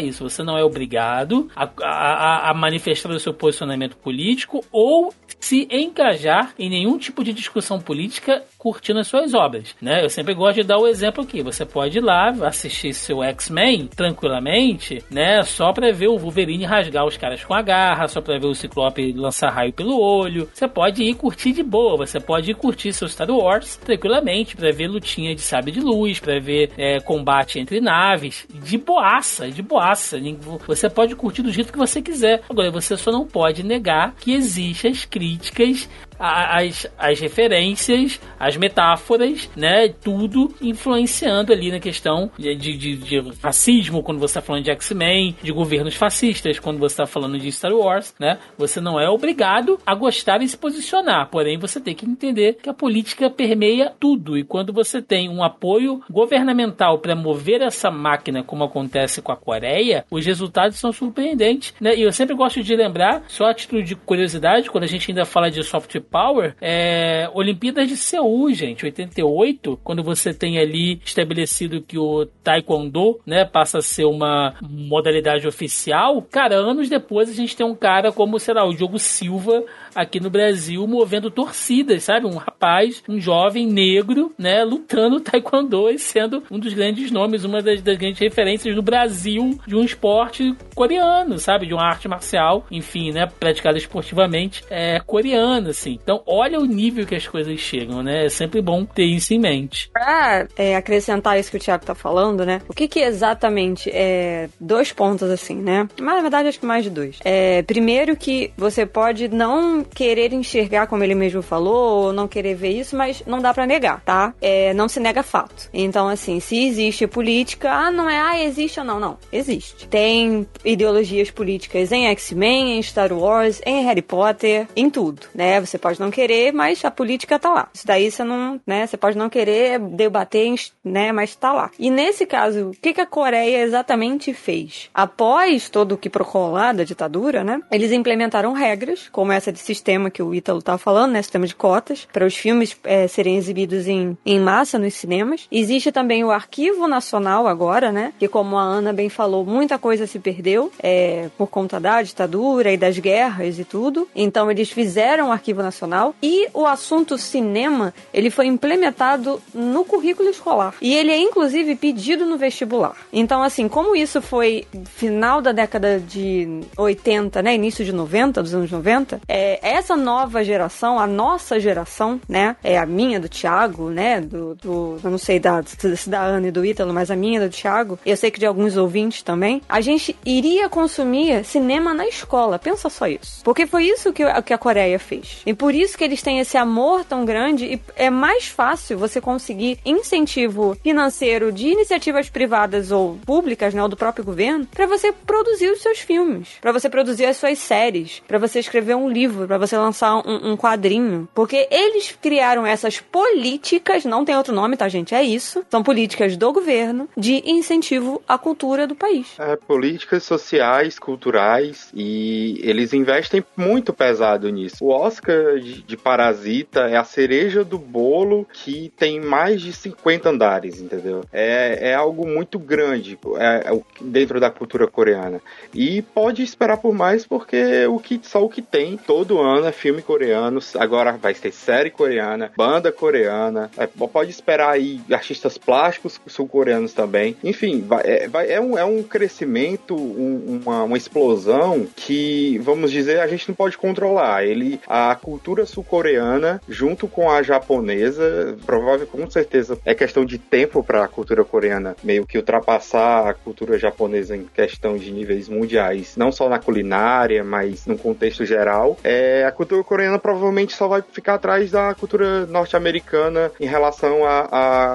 [0.00, 0.28] isso.
[0.28, 5.12] Você não é obrigado a, a, a manifestar o seu posicionamento político ou
[5.42, 10.04] se engajar em nenhum tipo de discussão política curtindo as suas obras, né?
[10.04, 11.42] Eu sempre gosto de dar o exemplo aqui.
[11.42, 15.42] Você pode ir lá assistir seu X-Men tranquilamente, né?
[15.42, 18.54] Só pra ver o Wolverine rasgar os caras com a garra, só pra ver o
[18.54, 20.48] Ciclope lançar raio pelo olho.
[20.54, 24.70] Você pode ir curtir de boa, você pode ir curtir seu Star Wars tranquilamente, pra
[24.70, 29.60] ver lutinha de sabre de luz, pra ver é, combate entre naves, de boaça, de
[29.60, 30.20] boaça.
[30.68, 32.42] Você pode curtir do jeito que você quiser.
[32.48, 35.04] Agora, você só não pode negar que existem as
[35.38, 35.88] críticas
[36.22, 39.88] as, as referências, as metáforas, né?
[39.88, 45.36] Tudo influenciando ali na questão de, de, de racismo, quando você está falando de X-Men,
[45.42, 48.38] de governos fascistas, quando você está falando de Star Wars, né?
[48.56, 52.70] Você não é obrigado a gostar e se posicionar, porém você tem que entender que
[52.70, 58.44] a política permeia tudo e quando você tem um apoio governamental para mover essa máquina,
[58.44, 61.96] como acontece com a Coreia, os resultados são surpreendentes, né?
[61.96, 65.24] E eu sempre gosto de lembrar, só a título de curiosidade, quando a gente ainda
[65.24, 71.80] fala de soft Power é Olimpíadas de Seul, gente, 88, quando você tem ali estabelecido
[71.80, 77.56] que o Taekwondo, né, passa a ser uma modalidade oficial, cara, anos depois a gente
[77.56, 79.64] tem um cara como, sei lá, o Diogo Silva
[79.94, 82.26] aqui no Brasil movendo torcidas, sabe?
[82.26, 87.62] Um rapaz, um jovem negro, né, lutando taekwondo e sendo um dos grandes nomes, uma
[87.62, 91.66] das, das grandes referências no Brasil de um esporte coreano, sabe?
[91.66, 95.98] De uma arte marcial, enfim, né, praticada esportivamente, é coreana, assim.
[96.02, 98.26] Então, olha o nível que as coisas chegam, né?
[98.26, 99.90] É sempre bom ter isso em mente.
[99.92, 102.60] Pra é, acrescentar isso que o Thiago tá falando, né?
[102.68, 105.88] O que que exatamente é dois pontos assim, né?
[106.00, 107.18] Mas na verdade acho que mais de dois.
[107.24, 112.54] É, primeiro que você pode não querer enxergar, como ele mesmo falou, ou não querer
[112.54, 114.34] ver isso, mas não dá para negar, tá?
[114.40, 115.68] É, não se nega fato.
[115.72, 119.18] Então, assim, se existe política, ah, não é, ah, existe ou não, não.
[119.32, 119.88] Existe.
[119.88, 125.60] Tem ideologias políticas em X-Men, em Star Wars, em Harry Potter, em tudo, né?
[125.60, 127.68] Você pode não querer, mas a política tá lá.
[127.72, 128.86] Isso daí você não, né?
[128.86, 130.42] Você pode não querer debater,
[130.84, 131.12] né?
[131.12, 131.70] Mas tá lá.
[131.78, 134.90] E nesse caso, o que, a Coreia exatamente fez?
[134.92, 137.60] Após todo o que procolou da ditadura, né?
[137.70, 141.22] Eles implementaram regras, como essa de sistema que o Ítalo tá falando, né?
[141.22, 145.46] Sistema de cotas, para os filmes é, serem exibidos em, em massa nos cinemas.
[145.50, 148.12] Existe também o Arquivo Nacional agora, né?
[148.18, 152.72] Que como a Ana bem falou, muita coisa se perdeu é, por conta da ditadura
[152.72, 154.08] e das guerras e tudo.
[154.14, 160.28] Então eles fizeram o Arquivo Nacional e o assunto cinema ele foi implementado no currículo
[160.28, 162.96] escolar e ele é inclusive pedido no vestibular.
[163.12, 164.66] Então assim, como isso foi
[164.96, 170.44] final da década de 80, né, início de 90, dos anos 90, é, essa nova
[170.44, 175.18] geração, a nossa geração, né, é a minha do Thiago, né, do, do eu não
[175.18, 175.62] sei da,
[176.06, 178.76] da Ana e do Ítalo, mas a minha do Thiago, eu sei que de alguns
[178.76, 182.58] ouvintes também, a gente iria consumir cinema na escola.
[182.58, 183.42] Pensa só isso.
[183.44, 185.42] Porque foi isso que, que a Coreia fez.
[185.46, 189.20] E por isso que eles têm esse amor tão grande e é mais fácil você
[189.20, 195.12] conseguir incentivo financeiro de iniciativas privadas ou públicas, né, ou do próprio governo, para você
[195.12, 199.46] produzir os seus filmes, para você produzir as suas séries, para você escrever um livro,
[199.52, 201.28] para você lançar um, um, quadrinho.
[201.34, 205.14] Porque eles criaram essas políticas, não tem outro nome, tá, gente?
[205.14, 205.62] É isso.
[205.70, 209.34] São políticas do governo de incentivo à cultura do país.
[209.38, 214.76] É, políticas sociais, culturais, e eles investem muito pesado nisso.
[214.80, 220.30] O Oscar de, de Parasita é a cereja do bolo que tem mais de 50
[220.30, 221.24] andares, entendeu?
[221.30, 225.42] É, é algo muito grande é, é, dentro da cultura coreana.
[225.74, 229.72] E pode esperar por mais porque o que, só o que tem todo ano é
[229.72, 236.20] filme coreano, agora vai ter série coreana, banda coreana, é, pode esperar aí artistas plásticos
[236.26, 237.36] sul-coreanos também.
[237.42, 242.90] Enfim, vai, é, vai, é, um, é um crescimento, um, uma, uma explosão que, vamos
[242.90, 244.44] dizer, a gente não pode controlar.
[244.44, 250.82] Ele, a cultura sul-coreana, junto com a japonesa, provável com certeza é questão de tempo
[250.82, 256.16] para a cultura coreana meio que ultrapassar a cultura japonesa em questão de níveis mundiais,
[256.16, 258.98] não só na culinária, mas no contexto geral.
[259.02, 264.24] É, é, a cultura coreana provavelmente só vai ficar atrás da cultura norte-americana em relação
[264.26, 264.48] a,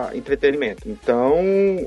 [0.10, 0.88] a entretenimento.
[0.88, 1.40] Então,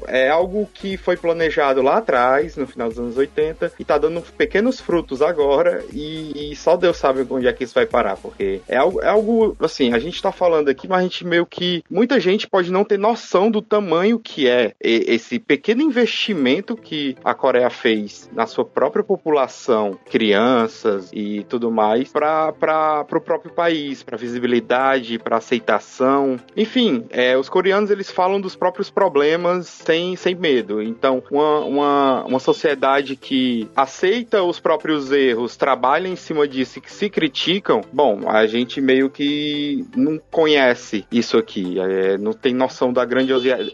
[0.08, 4.20] é algo que foi planejado lá atrás, no final dos anos 80, e tá dando
[4.36, 8.60] pequenos frutos agora, e, e só Deus sabe onde é que isso vai parar, porque
[8.66, 11.84] é algo, é algo, assim, a gente tá falando aqui, mas a gente meio que,
[11.88, 17.34] muita gente pode não ter noção do tamanho que é esse pequeno investimento que a
[17.34, 24.16] Coreia fez na sua própria população, crianças e tudo mais, para o próprio país, para
[24.16, 26.38] visibilidade, para aceitação.
[26.56, 30.82] Enfim, é, os coreanos eles falam dos próprios problemas sem, sem medo.
[30.82, 36.82] Então, uma, uma, uma sociedade que aceita os próprios erros, trabalha em cima disso e
[36.82, 42.54] que se criticam, bom, a gente meio que não conhece isso aqui, é, não tem
[42.54, 43.72] noção da grandiosidade,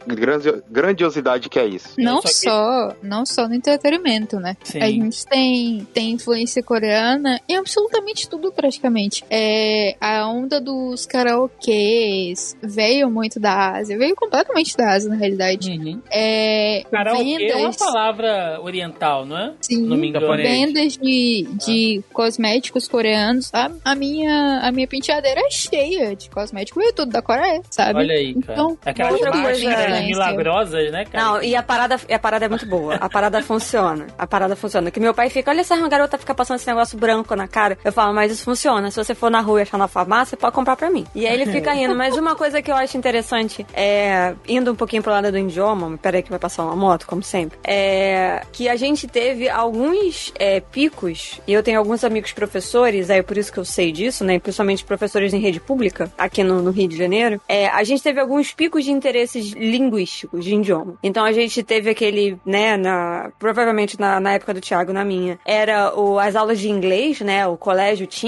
[0.71, 1.95] grandiosidade que é isso.
[1.99, 2.35] Não só, que...
[2.35, 4.57] só, não só no entretenimento, né?
[4.63, 4.81] Sim.
[4.81, 9.25] A gente tem, tem influência coreana em absolutamente tudo praticamente.
[9.31, 15.71] É, a onda dos karaokês veio muito da Ásia, veio completamente da Ásia na realidade.
[15.71, 16.01] Uhum.
[16.11, 17.51] É, karaokê vendas...
[17.51, 19.53] é uma palavra oriental, não é?
[19.61, 22.15] Sim, não me vendas de, de ah.
[22.15, 23.53] cosméticos coreanos.
[23.53, 27.99] A, a, minha, a minha penteadeira é cheia de cosméticos, veio tudo da Coreia, sabe?
[27.99, 28.53] Olha aí, cara.
[28.53, 31.25] Então, Aquelas máquinas milagrosas, né, cara?
[31.25, 32.95] Não, e a parada, a parada é muito boa.
[32.95, 34.07] A parada funciona.
[34.19, 34.91] A parada funciona.
[34.91, 37.79] Que meu pai fica, olha essa garota fica passando esse negócio branco na cara.
[37.85, 38.91] Eu falo, mas isso funciona.
[38.91, 41.05] Se você for na rua e achar na farmácia, pode comprar pra mim.
[41.15, 41.95] E aí ele fica rindo.
[41.95, 45.99] Mas uma coisa que eu acho interessante é, indo um pouquinho pro lado do idioma,
[45.99, 50.61] peraí que vai passar uma moto, como sempre, é que a gente teve alguns é,
[50.61, 54.39] picos, e eu tenho alguns amigos professores, é por isso que eu sei disso, né?
[54.39, 57.41] Principalmente professores em rede pública, aqui no, no Rio de Janeiro.
[57.49, 60.95] É, a gente teve alguns picos de interesses linguísticos, de idioma.
[61.03, 65.39] Então a gente teve aquele, né, na, provavelmente na, na época do Thiago, na minha,
[65.45, 67.47] era o, as aulas de inglês, né?
[67.47, 68.26] O colégio tinha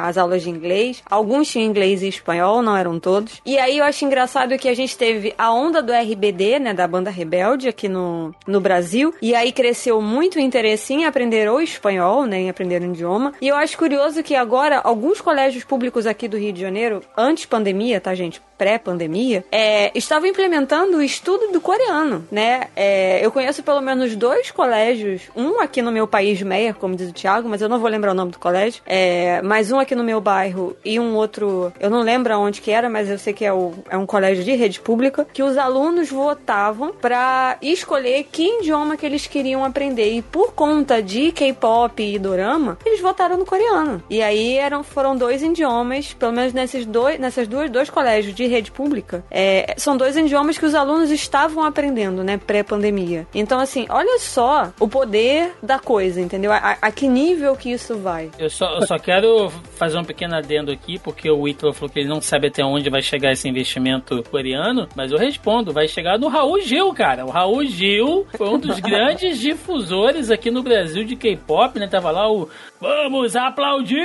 [0.00, 1.02] as aulas de inglês.
[1.08, 3.40] Alguns tinham inglês e espanhol, não eram todos.
[3.44, 6.74] E aí eu acho engraçado que a gente teve a onda do RBD, né?
[6.74, 9.14] Da banda Rebelde aqui no, no Brasil.
[9.20, 12.40] E aí cresceu muito o interesse em aprender o espanhol, né?
[12.40, 13.32] Em aprender um idioma.
[13.40, 17.46] E eu acho curioso que agora alguns colégios públicos aqui do Rio de Janeiro, antes
[17.46, 18.40] pandemia, tá, gente?
[18.58, 22.66] Pré-pandemia, é, estavam implementando o estudo do coreano, né?
[22.74, 27.08] É, eu conheço pelo menos dois colégios, um aqui no meu país, Meia, como diz
[27.08, 29.94] o Thiago, mas eu não vou lembrar o nome do colégio, é, mas um aqui
[29.94, 33.32] no meu bairro e um outro, eu não lembro aonde que era, mas eu sei
[33.32, 38.24] que é, o, é um colégio de rede pública, que os alunos votavam para escolher
[38.24, 40.12] que idioma que eles queriam aprender.
[40.12, 44.02] E por conta de K-pop e dorama, eles votaram no coreano.
[44.10, 48.47] E aí eram, foram dois idiomas, pelo menos nesses dois, nessas duas dois colégios de
[48.48, 53.26] rede pública, é, são dois idiomas que os alunos estavam aprendendo, né, pré-pandemia.
[53.34, 56.52] Então, assim, olha só o poder da coisa, entendeu?
[56.52, 58.30] A, a que nível que isso vai.
[58.38, 62.00] Eu só, eu só quero fazer um pequeno adendo aqui, porque o Ítalo falou que
[62.00, 66.18] ele não sabe até onde vai chegar esse investimento coreano, mas eu respondo, vai chegar
[66.18, 67.24] no Raul Gil, cara.
[67.24, 71.86] O Raul Gil foi um dos grandes difusores aqui no Brasil de K-pop, né?
[71.86, 72.48] Tava lá o
[72.80, 73.96] Vamos aplaudir,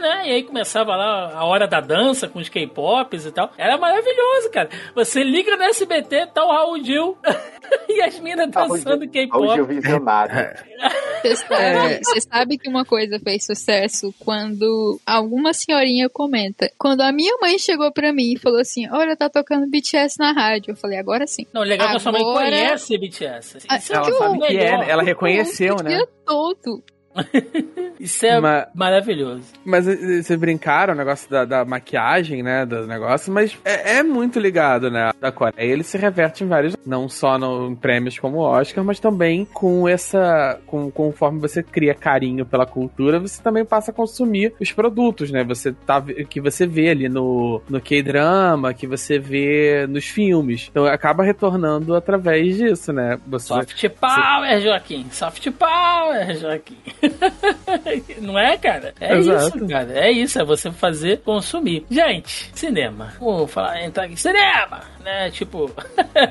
[0.00, 0.28] né?
[0.28, 3.50] E aí começava lá a hora da dança com os K-pops e tal.
[3.56, 4.68] Era era maravilhoso, cara.
[4.94, 7.16] Você liga no SBT, tá o Raul Gil
[7.88, 9.46] e as minas dançando K-pop.
[9.46, 10.34] Raul Gil visionário.
[11.22, 12.00] Você sabe, é.
[12.02, 16.70] você sabe que uma coisa fez sucesso quando alguma senhorinha comenta.
[16.76, 20.32] Quando a minha mãe chegou pra mim e falou assim: Olha, tá tocando BTS na
[20.32, 20.72] rádio.
[20.72, 21.46] Eu falei, agora sim.
[21.52, 22.00] Não, legal agora...
[22.00, 23.58] que a sua mãe conhece BTS.
[23.68, 26.00] ela sabe que é, ela reconheceu, né?
[26.26, 26.82] Todo.
[28.02, 28.40] Isso é
[28.74, 29.44] maravilhoso.
[29.64, 32.66] Mas vocês brincaram o negócio da, da, maquiagem, né?
[32.66, 35.12] Do negócio, mas é, é, muito ligado, né?
[35.20, 35.72] Da Coreia.
[35.72, 39.44] Ele se reverte em vários, não só no, em prêmios como o Oscar, mas também
[39.44, 40.58] com essa.
[40.66, 45.44] Com, conforme você cria carinho pela cultura, você também passa a consumir os produtos, né?
[45.44, 46.02] Você tá.
[46.28, 50.68] Que você vê ali no, no K-drama, que você vê nos filmes.
[50.70, 53.18] Então acaba retornando através disso, né?
[53.28, 54.60] Você, Soft power, você...
[54.60, 55.06] Joaquim.
[55.10, 56.78] Soft power, Joaquim.
[58.20, 58.94] Não é, cara?
[59.00, 59.58] É Exato.
[59.58, 59.92] isso, cara.
[59.92, 61.84] É isso, é você fazer consumir.
[61.90, 63.14] Gente, cinema.
[63.20, 64.16] Vamos falar, entrar aqui.
[64.16, 64.82] Cinema!
[65.02, 65.30] Né?
[65.30, 65.70] Tipo,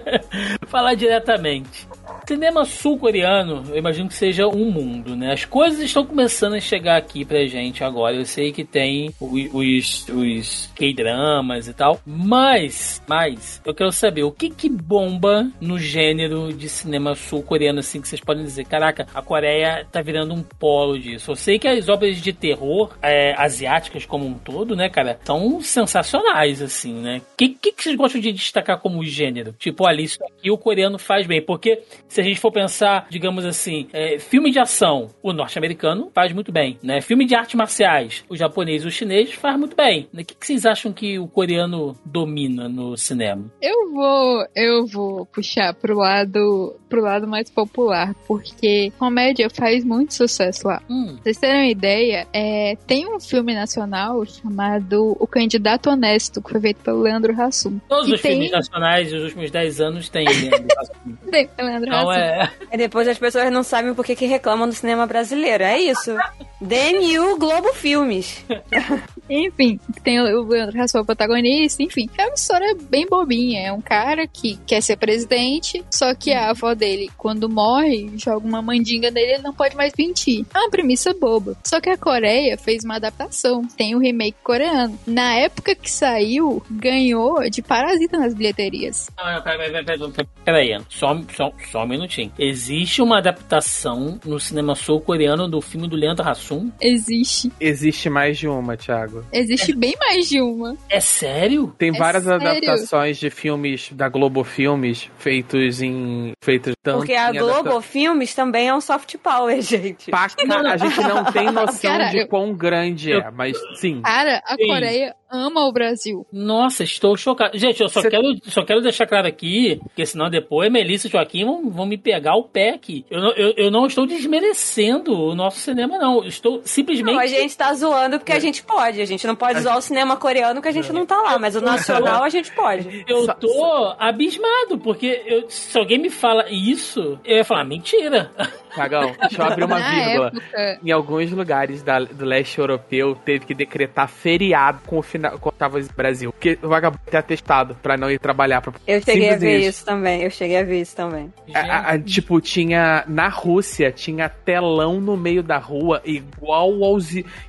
[0.68, 1.88] falar diretamente.
[2.28, 5.34] Cinema sul-coreano, eu imagino que seja um mundo, né?
[5.34, 8.16] As coisas estão começando a chegar aqui pra gente agora.
[8.16, 14.32] Eu sei que tem os, os K-dramas e tal, mas, mas, eu quero saber o
[14.32, 19.22] que que bomba no gênero de cinema sul-coreano, assim, que vocês podem dizer, caraca, a
[19.22, 21.32] Coreia tá virando um polo disso.
[21.32, 25.60] Eu sei que as obras de terror é, asiáticas como um todo, né, cara, são
[25.62, 27.22] sensacionais, assim, né?
[27.34, 29.54] O que, que, que vocês gostam de destacar como gênero?
[29.58, 33.46] Tipo, olha, isso aqui o coreano faz bem, porque Se a gente for pensar, digamos
[33.46, 37.00] assim, é, filme de ação, o norte-americano faz muito bem, né?
[37.02, 40.08] Filme de artes marciais, o japonês e o chinês faz muito bem.
[40.14, 43.46] O que, que vocês acham que o coreano domina no cinema?
[43.62, 50.14] Eu vou, eu vou puxar pro lado, pro lado mais popular, porque comédia faz muito
[50.14, 50.82] sucesso lá.
[50.90, 56.42] Hum, Pra vocês terem uma ideia, é, tem um filme nacional chamado O Candidato Honesto,
[56.42, 57.80] que foi feito pelo Leandro Hassum.
[57.88, 58.20] todos os
[58.52, 60.26] filmes tem- nacionais dos últimos 10 anos têm.
[60.28, 61.16] Leandro Hassum.
[61.32, 62.20] Tem Leandro Então Hassum.
[62.20, 62.52] é.
[62.72, 65.64] E depois as pessoas não sabem por que, reclamam do cinema brasileiro.
[65.64, 66.16] É isso.
[66.60, 68.44] DMU Globo Filmes.
[69.32, 72.10] Enfim, tem o Leandro Hassum, o protagonista, enfim.
[72.18, 73.62] É uma história bem bobinha.
[73.68, 78.46] É um cara que quer ser presidente, só que a avó dele, quando morre, joga
[78.46, 80.46] uma mandinga nele, ele não pode mais mentir.
[80.54, 81.56] É uma premissa boba.
[81.66, 83.66] Só que a Coreia fez uma adaptação.
[83.78, 85.00] Tem o remake coreano.
[85.08, 89.10] Na época que saiu, ganhou de parasita nas bilheterias.
[89.18, 92.32] Não, não, peraí, peraí, peraí, peraí, só, só, só um minutinho.
[92.38, 96.70] Existe uma adaptação no cinema sul-coreano do filme do Leandro Hassum?
[96.82, 97.52] Existe.
[97.60, 99.21] Existe mais de uma, Thiago.
[99.32, 100.76] Existe bem mais de uma.
[100.90, 101.74] É sério?
[101.78, 102.48] Tem É várias sério?
[102.48, 106.34] adaptações de filmes da Globo Filmes feitos em.
[106.44, 110.12] feitos tanto Porque a em adapta- Globo Filmes também é um soft power, gente.
[110.14, 114.02] A gente não tem noção Cara, de quão grande é, mas sim.
[114.02, 114.68] Cara, a Sim.
[114.68, 116.26] Coreia ama o Brasil.
[116.32, 117.58] Nossa, estou chocado.
[117.58, 121.10] Gente, eu só, Cê- quero, só quero deixar claro aqui, porque senão depois Melissa e
[121.12, 123.06] Joaquim vão, vão me pegar o pé aqui.
[123.10, 126.18] Eu, não- eu, eu não estou desmerecendo o nosso cinema, não.
[126.22, 127.14] Eu estou simplesmente.
[127.14, 129.02] Não, a gente tá zoando porque a gente pode.
[129.02, 131.56] A gente não pode zoar o cinema coreano porque a gente não tá lá, mas
[131.56, 133.04] o nacional a gente pode.
[133.08, 138.32] Eu Só- tô abismado, porque eu- se alguém me fala isso, eu ia falar, mentira.
[138.74, 140.28] Cagão, deixa eu abrir uma Na vírgula.
[140.28, 145.21] época, Em alguns lugares da- do leste europeu, teve que decretar feriado com o final,
[145.30, 146.32] quando tava no Brasil.
[146.32, 148.62] Porque o vagabundo ter atestado pra não ir trabalhar.
[148.62, 148.74] Pra...
[148.88, 149.70] Eu cheguei a Simples ver isso.
[149.70, 150.22] isso também.
[150.24, 151.32] Eu cheguei a ver isso também.
[151.54, 153.04] A- a- a- tipo, tinha.
[153.08, 156.98] Na Rússia, tinha telão no meio da rua, igual ao.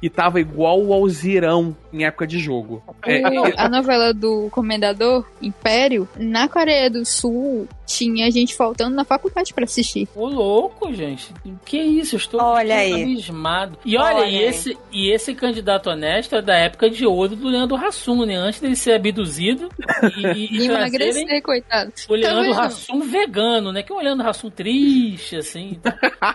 [0.03, 2.83] E tava igual ao Zirão em época de jogo.
[3.05, 3.23] É,
[3.57, 9.65] a novela do Comendador, Império, na Coreia do Sul, tinha gente faltando na faculdade pra
[9.65, 10.09] assistir.
[10.15, 11.33] Ô, louco, gente.
[11.65, 12.15] Que isso?
[12.15, 13.03] Eu estou Olha aí.
[13.03, 13.79] abismado.
[13.85, 14.45] E olha, Olha e, aí.
[14.45, 18.37] esse, e esse candidato honesto é da época de ouro do Leandro Hassum, né?
[18.37, 19.69] Antes dele ser abduzido
[20.17, 20.75] e, e, E trazerem
[21.23, 21.93] emagrecer, coitado.
[22.09, 22.61] o Leandro Tá vendo?
[22.61, 23.83] Hassum vegano, né?
[23.83, 25.81] Que é um Leandro Hassum triste, assim.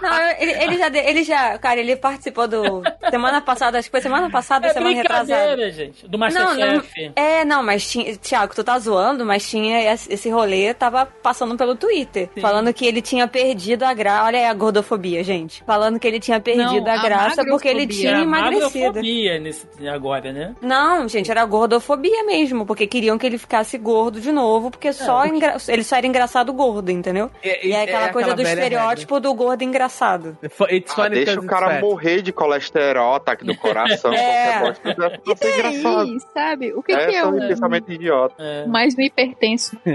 [0.02, 3.92] Não, eu- ele, ele já, ele já, cara, ele participou do semana passada, acho que
[3.92, 5.72] foi semana passada, É semana retrasada.
[5.72, 6.08] gente.
[6.08, 7.12] Do Não, não, Masterchef.
[7.16, 11.76] é, não, mas tinha, Thiago, tu tá zoando, mas tinha esse rolê, tava passando pelo
[11.76, 12.42] Twitter, Sim.
[12.42, 16.20] falando que ele tinha perdido a graça, olha aí a gordofobia, gente, falando que ele
[16.20, 18.64] tinha perdido Não, a a graça porque ele tinha Era emagrecido.
[18.86, 20.56] magrofobia nesse, agora, né?
[20.62, 25.26] Não, gente, era gordofobia mesmo, porque queriam que ele ficasse gordo de novo, porque só
[25.26, 27.30] engra- ele só era engraçado gordo, entendeu?
[27.44, 30.38] É- E é é aquela coisa do velha estereótipo do gordo engraçado.
[30.42, 30.86] regra.
[30.98, 31.82] Ah, deixa o cara it's fat.
[31.82, 34.60] morrer de colesterol, ataque do coração, É.
[34.60, 35.22] qualquer bosta.
[35.26, 36.18] Isso é E engraçado.
[36.34, 36.74] sabe?
[36.74, 38.36] O que, É que é um pensamento idiota.
[38.40, 38.66] É.
[38.68, 39.78] mais um hipertenso?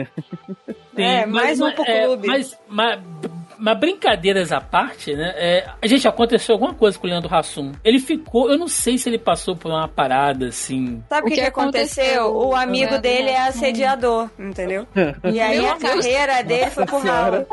[0.94, 2.26] Sim, É, mais um pro é, clube.
[2.28, 3.00] mas, mas,
[3.62, 5.32] mas brincadeiras à parte, né?
[5.36, 7.70] É, a gente aconteceu alguma coisa com o Leandro Hassum.
[7.84, 11.00] Ele ficou, eu não sei se ele passou por uma parada assim.
[11.08, 12.34] Sabe o que, que aconteceu?
[12.34, 14.84] O amigo dele é assediador, entendeu?
[15.32, 16.04] E aí Meu a Deus.
[16.04, 17.46] carreira dele foi pro ralo.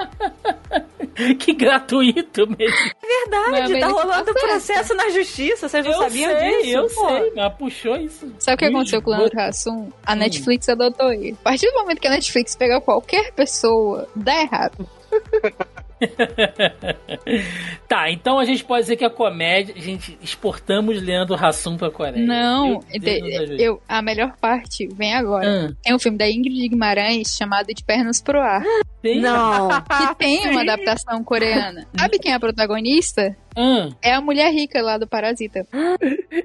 [1.37, 2.91] que gratuito mesmo.
[3.01, 6.77] Verdade, Mas tá rolando tá processo na justiça, vocês não eu sabiam sei, disso?
[6.77, 7.07] eu Pô.
[7.07, 8.33] sei, mas puxou isso.
[8.39, 9.91] Sabe o que aconteceu com o Leandro Hassum?
[10.03, 11.37] A Netflix adotou ele.
[11.41, 14.89] A partir do momento que a Netflix pega qualquer pessoa, dá errado.
[17.87, 22.25] tá, então a gente pode dizer que a comédia, gente, exportamos Leandro Hassum pra Coreia.
[22.25, 22.81] Não,
[23.57, 25.47] eu, a melhor parte vem agora.
[25.47, 28.63] Hum, Tem um filme da Ingrid Guimarães chamado De Pernas pro Ar,
[29.01, 29.19] tem?
[29.19, 29.69] Não.
[29.79, 31.87] que tem uma adaptação coreana.
[31.97, 33.35] Sabe quem é a protagonista?
[33.57, 35.65] Hum, É a mulher rica lá do Parasita.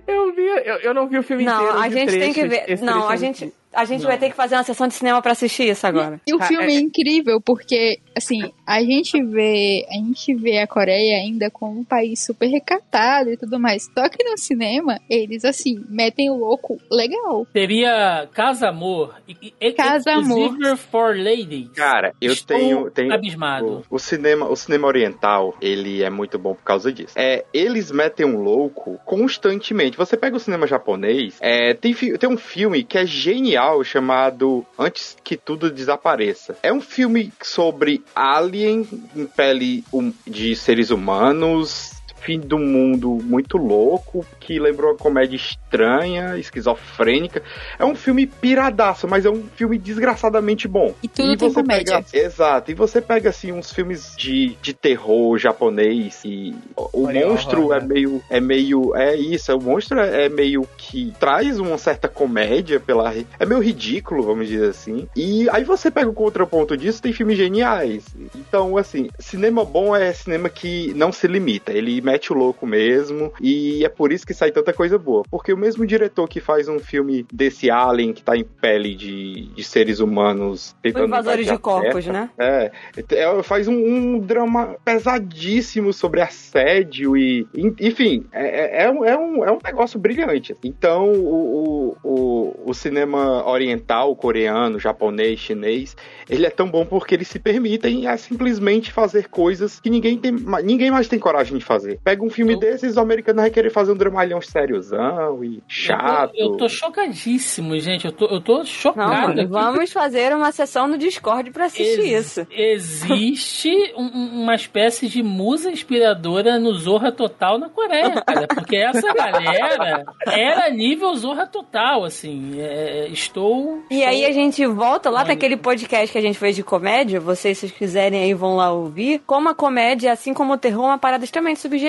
[0.07, 1.63] Eu vi, eu, eu não vi o filme inteiro.
[1.63, 2.81] Não, a eu vi gente tem que ver.
[2.81, 3.53] Não, trecho a gente.
[3.75, 4.09] A gente Não.
[4.09, 6.21] vai ter que fazer uma sessão de cinema pra assistir isso agora.
[6.27, 10.59] E o Ah, filme é- é incrível porque, assim, a gente vê, a gente vê
[10.59, 13.85] a Coreia ainda como um país super recatado e tudo mais.
[13.97, 17.47] Só que no cinema, eles, assim, metem o louco legal.
[17.53, 19.15] seria Casa Amor.
[19.29, 20.57] e- e- Casa Amor.
[20.77, 21.69] For Ladies.
[21.75, 23.85] Cara, eu Estou tenho, tenho abismado.
[23.91, 27.15] o, o cinema, o cinema oriental, ele é muito bom por causa disso.
[27.17, 29.97] É, eles metem um louco constantemente.
[29.97, 35.17] Você pega o cinema japonês, é, tem, tem um filme que é genial chamado Antes
[35.25, 36.57] que tudo desapareça.
[36.63, 38.87] É um filme sobre alien
[39.17, 41.94] em pele hum- de seres humanos
[42.25, 47.43] fim do mundo muito louco, que lembrou uma comédia estranha, esquizofrênica.
[47.79, 50.95] É um filme piradaço, mas é um filme desgraçadamente bom.
[51.03, 52.03] E tudo tem você comédia.
[52.03, 52.71] Pega, exato.
[52.71, 57.77] E você pega assim uns filmes de, de terror japonês e o Oreo monstro Horror,
[57.77, 57.87] é né?
[57.87, 62.81] meio é meio é isso, o monstro é, é meio que traz uma certa comédia
[62.81, 65.07] pela é meio ridículo, vamos dizer assim.
[65.15, 68.05] E aí você pega o contraponto disso, tem filmes geniais.
[68.35, 73.33] Então, assim, cinema bom é cinema que não se limita, ele mete o louco mesmo
[73.41, 76.69] e é por isso que sai tanta coisa boa, porque o mesmo diretor que faz
[76.69, 81.47] um filme desse alien que tá em pele de, de seres humanos Os tentando invasores
[81.47, 82.31] de corpos, né?
[82.39, 82.71] é,
[83.11, 89.05] é, faz um, um drama pesadíssimo sobre assédio e, en- enfim, é, é, é um,
[89.05, 90.55] é, um, é negócio brilhante.
[90.63, 95.97] Então, o, o, o, cinema oriental, coreano, japonês, chinês,
[96.29, 100.33] ele é tão bom porque eles se permitem a simplesmente fazer coisas que ninguém, tem,
[100.63, 101.99] ninguém mais tem coragem de fazer.
[102.05, 106.33] Pega um filme Eu- desses, os americanos vai querer fazer um dramalhão sériozão e chato.
[106.37, 108.05] Eu tô, eu tô chocadíssimo, gente.
[108.05, 109.33] Eu tô, eu tô Não, chocado.
[109.41, 109.47] aqui.
[109.47, 112.47] vamos fazer uma sessão no Discord pra assistir Ex- isso.
[112.51, 118.47] Existe um- um- uma espécie de musa inspiradora no Zorra Total na Coreia, cara.
[118.49, 122.61] Porque essa galera era nível Zorra Total, assim.
[122.61, 123.83] É, estou.
[123.91, 127.57] E aí a gente volta lá naquele podcast que a gente fez de comédia, vocês
[127.59, 130.89] se vocês quiserem aí vão lá ouvir, como a comédia, assim como o terror, é
[130.89, 131.84] uma parada extremamente subjetiva.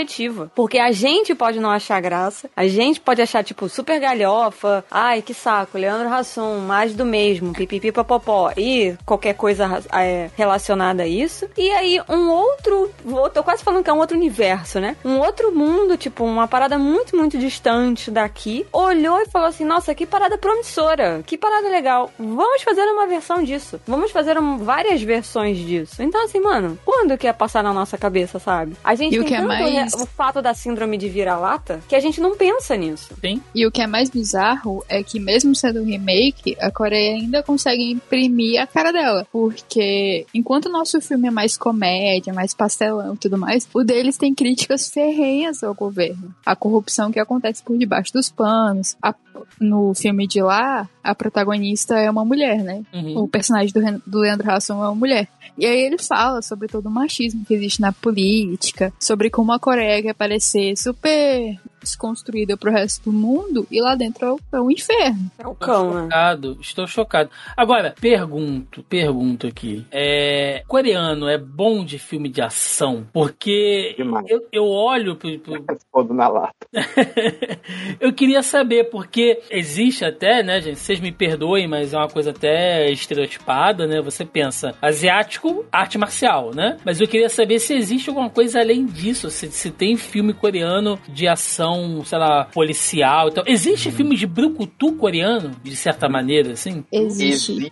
[0.56, 5.22] Porque a gente pode não achar graça, a gente pode achar, tipo, super galhofa, ai,
[5.22, 11.08] que saco, Leandro Hassum, mais do mesmo, pipipi popopó, e qualquer coisa é, relacionada a
[11.08, 11.48] isso.
[11.58, 14.96] E aí um outro, eu tô quase falando que é um outro universo, né?
[15.06, 19.94] Um outro mundo, tipo, uma parada muito, muito distante daqui, olhou e falou assim, nossa,
[19.96, 25.02] que parada promissora, que parada legal, vamos fazer uma versão disso, vamos fazer um- várias
[25.02, 26.02] versões disso.
[26.02, 28.76] Então, assim, mano, quando que ia passar na nossa cabeça, sabe?
[28.84, 29.64] A gente E o que é mais-
[29.94, 33.14] o fato da síndrome de vira-lata que a gente não pensa nisso.
[33.22, 33.42] Tem?
[33.54, 37.44] E o que é mais bizarro é que, mesmo sendo um remake, a Coreia ainda
[37.44, 39.28] consegue imprimir a cara dela.
[39.32, 44.18] Porque, enquanto o nosso filme é mais comédia, mais pastelão e tudo mais, o deles
[44.18, 46.34] tem críticas ferrenhas ao governo.
[46.46, 48.96] A corrupção que acontece por debaixo dos panos.
[49.02, 49.14] A-
[49.60, 52.84] no filme de lá, a protagonista é uma mulher, né?
[52.94, 53.24] Uhum.
[53.24, 55.28] O personagem do, do Leandro Hassum é uma mulher.
[55.58, 59.60] E aí ele fala sobre todo o machismo que existe na política, sobre como a
[59.60, 64.74] Coreia quer parecer super desconstruída pro resto do mundo e lá dentro é o, é
[64.74, 65.32] inferno.
[65.38, 66.02] É o Estou cão, né?
[66.04, 67.30] chocado, estou chocado.
[67.56, 69.86] Agora, pergunto, pergunto aqui.
[69.92, 73.08] É, coreano é bom de filme de ação?
[73.14, 74.26] Porque Demais.
[74.30, 76.54] eu, eu olho pro, pro- na lata.
[78.00, 80.80] eu queria saber, porque existe até, né, gente?
[80.80, 84.02] Vocês me perdoem, mas é uma coisa até estereotipada, né?
[84.02, 86.78] Você pensa, asiático, arte marcial, né?
[86.84, 91.00] Mas eu queria saber se existe alguma coisa além disso, se, se tem filme coreano
[91.08, 91.75] de ação,
[92.06, 93.30] sei lá, policial.
[93.30, 96.84] Então, existe filme de brucutu coreano, de certa maneira, assim?
[96.92, 97.52] Existe.
[97.54, 97.72] Existe.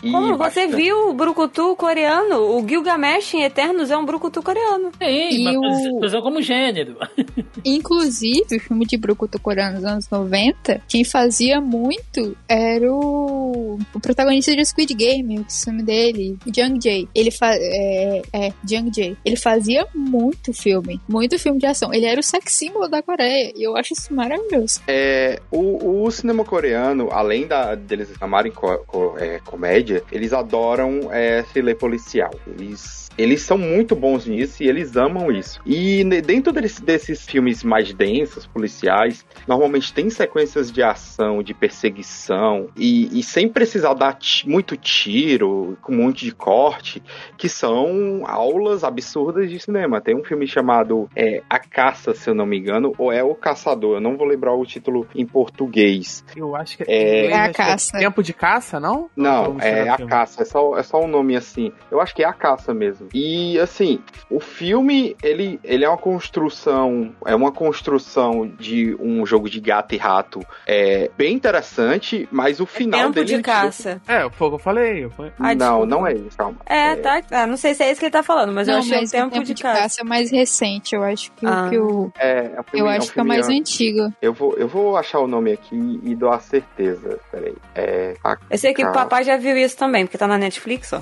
[0.00, 2.56] Como você viu o brucutu coreano?
[2.58, 4.90] O Gilgamesh em Eternos é um brucutu coreano.
[5.00, 6.96] E mas o- por exemplo, como gênero.
[7.64, 14.00] Inclusive, o filme de Brucutu coreano dos anos 90, quem fazia muito era o, o
[14.00, 17.08] protagonista de Squid Game, o nome dele, Jung Jae.
[17.14, 19.16] Ele fa é, é, Jung Jae.
[19.24, 21.92] Ele fazia muito filme, muito filme de ação.
[21.92, 24.80] Ele era o sex símbolo da Coreia, e eu acho isso maravilhoso.
[24.86, 31.12] É, o, o cinema coreano, além da, deles amarem co- co- é, comédia, eles adoram
[31.12, 32.30] é, thriller policial.
[32.46, 35.60] Eles, eles são muito bons nisso e eles amam isso.
[35.64, 42.68] E dentro desse- desses filmes mais densos, policiais, normalmente tem sequências de ação, de perseguição,
[42.76, 47.02] e, e sem precisar dar muito tiro, com um monte de corte,
[47.36, 50.00] que são aulas absurdas de cinema.
[50.00, 53.34] Tem um filme chamado é, A Caça, se eu não me engano, ou é O
[53.34, 56.24] Caçador, eu não vou lembrar o título em português.
[56.36, 57.98] Eu acho que É- inglês, É a acho que caça.
[57.98, 59.08] Tempo de caça, não?
[59.16, 60.10] Não, é A filme.
[60.10, 61.72] Caça, é só, é só um nome assim.
[61.90, 63.05] Eu acho que é A Caça mesmo.
[63.14, 64.00] E assim,
[64.30, 69.94] o filme, ele, ele é uma construção, é uma construção de um jogo de gato
[69.94, 74.00] e rato é bem interessante, mas o final Tempo dele de é caça.
[74.06, 75.04] É, foi o que eu falei.
[75.04, 76.56] eu falei- Ah, não, não é isso, calma.
[76.66, 77.22] É, tá.
[77.30, 79.08] Ah, não sei se é isso que ele tá falando, mas eu Não, achei mas
[79.10, 80.00] o tempo, o de caça.
[80.00, 81.66] é mais recente, eu acho que, o Ah.
[81.70, 82.12] que o.
[82.18, 84.12] É, é um filme- Eu é um acho que é mais an- antigo.
[84.20, 87.18] Eu vou, eu vou achar o nome aqui e dou a certeza.
[87.30, 87.54] Peraí.
[87.74, 88.14] É.
[88.24, 88.98] A Eu sei que o Caça.
[89.00, 91.00] papai já viu isso também, porque tá na Netflix, ó.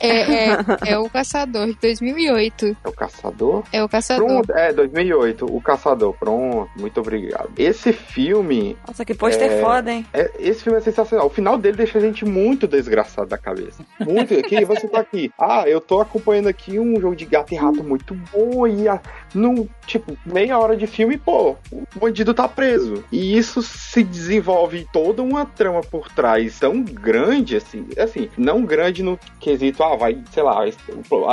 [0.00, 0.56] É, é,
[0.94, 1.08] é o
[1.42, 2.76] Caçador, de 2008.
[2.84, 3.64] É o Caçador?
[3.72, 4.26] É o Caçador.
[4.26, 6.14] Pronto, é, 2008, O Caçador.
[6.14, 7.50] Pronto, muito obrigado.
[7.58, 9.60] Esse filme, Nossa, que pôster É.
[9.60, 10.06] foda, hein?
[10.12, 11.26] é, esse filme é sensacional.
[11.26, 13.84] O final dele deixa a gente muito desgraçado da cabeça.
[14.00, 14.34] Muito.
[14.34, 15.30] Aqui, você tá aqui.
[15.44, 19.00] Ah, eu tô acompanhando aqui um jogo de gato e rato muito bom e a,
[19.34, 23.02] no, tipo, meia hora de filme, pô, o bandido tá preso.
[23.10, 29.02] E isso se desenvolve toda uma trama por trás tão grande, assim, assim, não grande
[29.02, 30.64] no quesito, ah, vai, sei lá,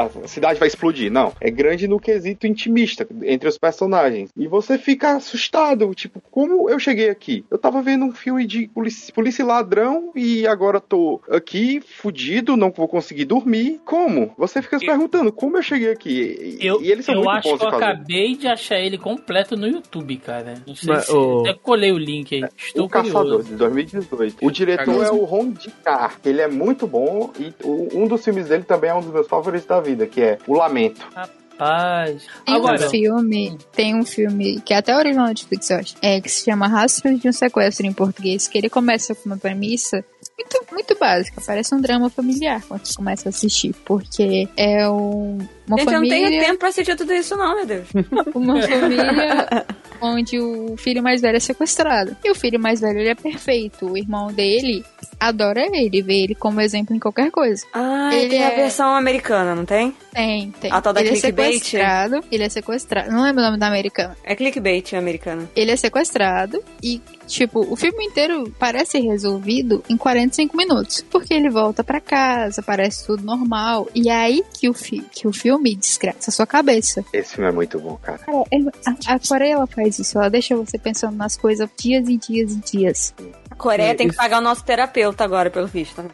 [0.06, 1.12] a cidade vai explodir.
[1.12, 1.34] Não.
[1.42, 4.30] É grande no quesito intimista entre os personagens.
[4.36, 7.46] E você fica assustado, tipo, como eu cheguei aqui?
[7.50, 12.72] Eu tava vendo um filme de polícia, polícia ladrão e agora tô aqui, fudido, não
[12.72, 13.80] vou conseguir dormir.
[13.86, 14.34] Como?
[14.38, 16.58] Você fica se Eu- perguntando, como eu cheguei aqui?
[16.62, 18.98] E, Eu, e eles são eu muito acho bons que eu acabei de achar ele
[18.98, 20.56] completo no YouTube, cara.
[20.68, 21.12] Não sei Mas se.
[21.12, 22.50] o- Até colei o link aí.
[22.58, 23.44] Estou o Caçador, curioso.
[23.50, 24.38] de 2018.
[24.46, 25.06] O diretor Caçador.
[25.06, 26.20] é o Ron Dikar.
[26.26, 27.54] Ele é muito bom e
[27.96, 30.54] um dos filmes dele também é um dos meus favoritos da vida, que é O
[30.54, 31.02] Lamento.
[31.14, 32.24] Rapaz.
[32.46, 35.96] Tem Agora, um filme, tem um filme que é até original na Netflix, eu acho,
[36.02, 39.38] é, que se chama Rastros de um Sequestro em português, que ele começa com uma
[39.38, 40.04] premissa
[40.38, 45.38] muito, muito básica, parece um drama familiar quando você começa a assistir, porque é um,
[45.68, 46.28] uma Gente, eu não família...
[46.30, 47.88] tenho tempo pra assistir tudo isso, não, meu Deus.
[48.34, 49.66] uma família
[50.02, 52.16] onde o filho mais velho é sequestrado.
[52.24, 53.86] E o filho mais velho ele é perfeito.
[53.86, 54.84] O irmão dele
[55.20, 57.66] adora ele, vê ele como exemplo em qualquer coisa.
[57.74, 59.94] Ah, Ele tem a é- versão americana, não tem?
[60.14, 60.72] Tem, tem.
[60.72, 61.54] A tal da ele é clickbait?
[61.56, 62.24] sequestrado.
[62.32, 63.12] Ele é sequestrado.
[63.12, 64.16] Não lembro o nome da americana.
[64.24, 65.50] É clickbait americana.
[65.56, 71.06] Ele é sequestrado e, tipo, o filme inteiro parece resolvido em 45 minutos.
[71.10, 73.88] Porque ele volta pra casa, parece tudo normal.
[73.94, 77.06] E é aí que o, fi que o filme desgraça a sua cabeça.
[77.14, 78.18] Esse filme é muito bom, cara.
[78.20, 82.08] Cara, é- a, a Coreia ela faz isso, ela deixa você pensando nas coisas dias
[82.10, 83.14] e dias e dias.
[83.60, 86.02] A Coreia É, tem que isso- pagar o nosso terapeuta agora, pelo visto.
[86.02, 86.10] né?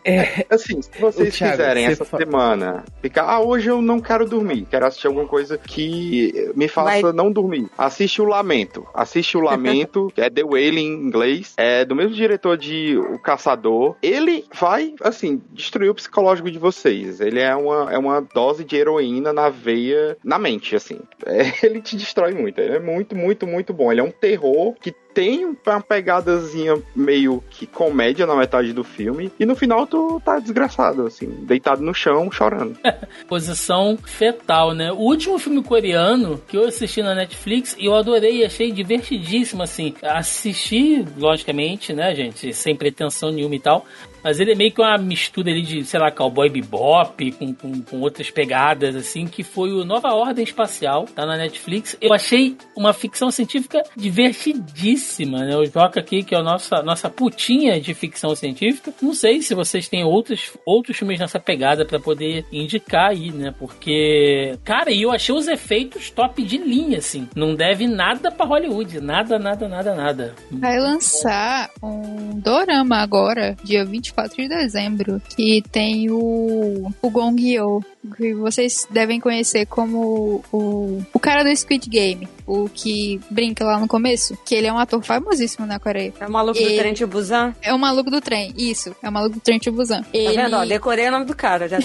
[0.49, 4.25] Assim, se vocês Thiago, quiserem você essa fa- semana ficar, ah, hoje eu não quero
[4.27, 7.67] dormir, quero assistir alguma coisa que me faça Vai- não dormir.
[7.77, 8.85] Assiste o Lamento.
[8.93, 11.53] Assiste o Lamento, que é The Wailing em inglês.
[11.57, 13.95] É do mesmo diretor de O Caçador.
[14.01, 17.21] Ele vai, assim, destruir o psicológico de vocês.
[17.21, 20.99] Ele é uma, é uma dose de heroína na veia, na mente, assim.
[21.27, 22.59] É, ele te destrói muito.
[22.59, 23.91] Ele é muito, muito, muito bom.
[23.91, 29.31] Ele é um terror que tem uma pegadazinha meio que comédia na metade do filme.
[29.39, 32.77] E no final tu tá desgraçado, assim, deitado no chão, chorando.
[33.25, 34.91] posição fetal, né?
[34.91, 39.95] O último filme coreano que eu assisti na Netflix e eu adorei, achei divertidíssimo, assim.
[40.03, 43.85] Assisti, logicamente, né, gente, sem pretensão nenhuma e tal.
[44.25, 47.81] Mas ele é meio que uma mistura ali de, sei lá, cowboy bebop com, com,
[47.83, 51.95] com outras pegadas, assim, que foi o Nova Ordem Espacial, tá na Netflix.
[52.01, 55.55] Eu achei uma ficção científica divertidíssima, né?
[55.55, 58.93] O Joca aqui, que é a nossa, nossa putinha de ficção científica.
[59.01, 63.53] Não sei se vocês têm outros, outros filmes nessa pegada pra poder indicar aí, né?
[63.57, 67.27] Porque, cara, e eu achei os efeitos top de linha, assim.
[67.35, 68.99] Não deve nada pra Hollywood.
[68.99, 70.35] Nada, nada, nada, nada.
[70.51, 77.83] Vai lançar um dorama agora, dia 24 de dezembro, que tem o, o Gong Yoo,
[78.05, 83.79] que vocês devem conhecer como o, o cara do Squid Game, o que brinca lá
[83.79, 86.13] no começo, que ele é um ator famosíssimo na Coreia.
[86.19, 87.53] É o maluco do Ele- trem de Busan.
[87.61, 90.01] É o maluco do trem, isso, é o maluco do trem de Busan.
[90.01, 90.55] Tá Ele, vendo?
[90.55, 91.81] Ó, decorei o nome do cara, já é.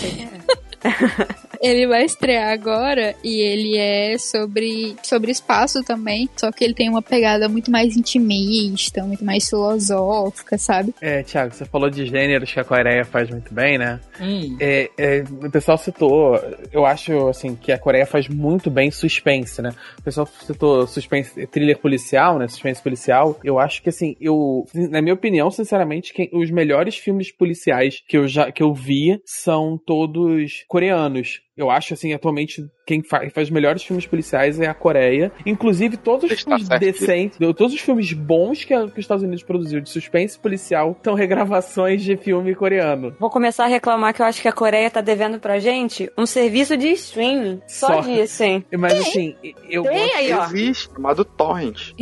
[1.60, 6.88] ele vai estrear agora e ele é sobre, sobre espaço também, só que ele tem
[6.88, 10.94] uma pegada muito mais intimista, muito mais filosófica, sabe?
[11.00, 14.00] É, Thiago, você falou de gêneros que a Coreia faz muito bem, né?
[14.20, 14.56] Hum.
[14.58, 16.40] É, é, o pessoal citou,
[16.72, 19.74] eu acho assim que a Coreia faz muito bem suspense, né?
[19.98, 22.48] O pessoal citou suspense, thriller policial, né?
[22.48, 23.38] Suspense policial.
[23.44, 28.16] Eu acho que assim, eu, na minha opinião, sinceramente, quem, os melhores filmes policiais que
[28.16, 31.42] eu já que eu vi são todos coreanos.
[31.56, 35.30] Eu acho assim, atualmente quem fa- faz os melhores filmes policiais é a Coreia.
[35.46, 36.80] Inclusive todos os Está filmes certo.
[36.82, 40.98] decentes, todos os filmes bons que, a- que os Estados Unidos produziu de suspense policial
[41.04, 43.14] são regravações de filme coreano.
[43.20, 46.26] Vou começar a reclamar que eu acho que a Coreia tá devendo pra gente um
[46.26, 47.60] serviço de streaming.
[47.68, 48.00] Só, Só.
[48.00, 48.64] disso, hein?
[48.76, 49.36] Mas assim,
[49.68, 50.46] eu Tem aí, ó.
[50.46, 51.92] Existe, chamado Torrent.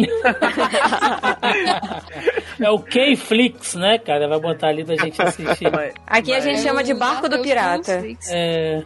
[2.60, 4.26] É o K-Flix, né, cara?
[4.28, 5.70] Vai botar ali pra gente assistir.
[5.70, 8.02] Mas- Aqui a gente Mas- chama de barco do pirata.
[8.28, 8.82] É.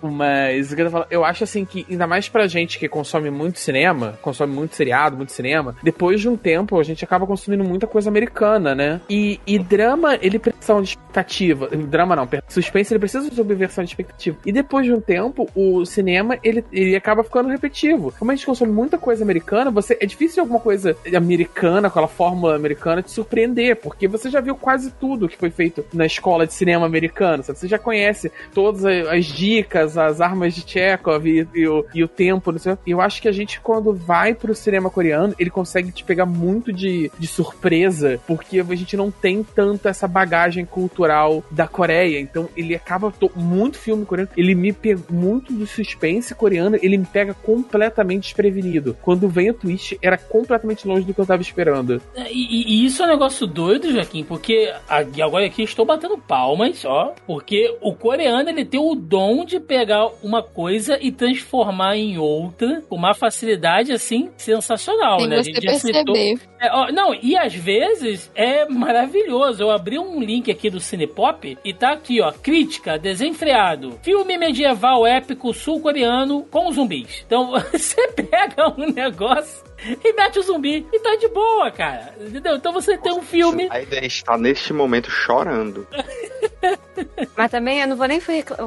[0.00, 2.88] Mas o que eu tô falando, eu acho assim que, ainda mais pra gente que
[2.88, 7.26] consome muito cinema, consome muito seriado, muito cinema, depois de um tempo a gente acaba
[7.26, 9.00] consumindo muita coisa americana, né?
[9.08, 11.68] E, e drama, ele precisa de expectativa.
[11.68, 14.36] Drama não, suspense, ele precisa de subversão de expectativa.
[14.44, 18.12] E depois de um tempo, o cinema, ele, ele acaba ficando repetitivo.
[18.18, 22.56] Como a gente consome muita coisa americana, você é difícil alguma coisa americana, aquela fórmula
[22.56, 26.54] americana, te surpreender, porque você já viu quase tudo que foi feito na escola de
[26.54, 27.58] cinema americano, sabe?
[27.58, 30.62] Você já conhece todas as dicas, as armas de
[30.96, 32.76] Chekhov e, e, o, e o tempo, não sei.
[32.86, 36.72] Eu acho que a gente, quando vai pro cinema coreano, ele consegue te pegar muito
[36.72, 42.20] de, de surpresa, porque a gente não tem tanto essa bagagem cultural da Coreia.
[42.20, 43.12] Então ele acaba.
[43.34, 48.96] Muito filme coreano, ele me pega muito do suspense coreano, ele me pega completamente desprevenido.
[49.02, 52.00] Quando vem o twist, era completamente longe do que eu tava esperando.
[52.30, 57.14] E, e isso é um negócio doido, Joaquim, porque agora aqui estou batendo palmas, ó,
[57.26, 62.82] porque o coreano ele tem o dom de pegar uma coisa e transformar em outra
[62.88, 65.42] com uma facilidade assim sensacional, Sem né?
[65.42, 66.38] Você perceber.
[66.60, 69.62] É, ó, não, e às vezes é maravilhoso.
[69.62, 73.98] Eu abri um link aqui do Cinepop e tá aqui, ó, crítica desenfreado.
[74.02, 77.24] Filme medieval épico sul-coreano com zumbis.
[77.26, 82.14] Então você pega um negócio e mete o zumbi e tá de boa, cara.
[82.20, 82.56] Entendeu?
[82.56, 83.68] Então você tem um filme.
[83.70, 85.86] A ideia está neste momento chorando.
[87.36, 88.20] Mas também eu não vou nem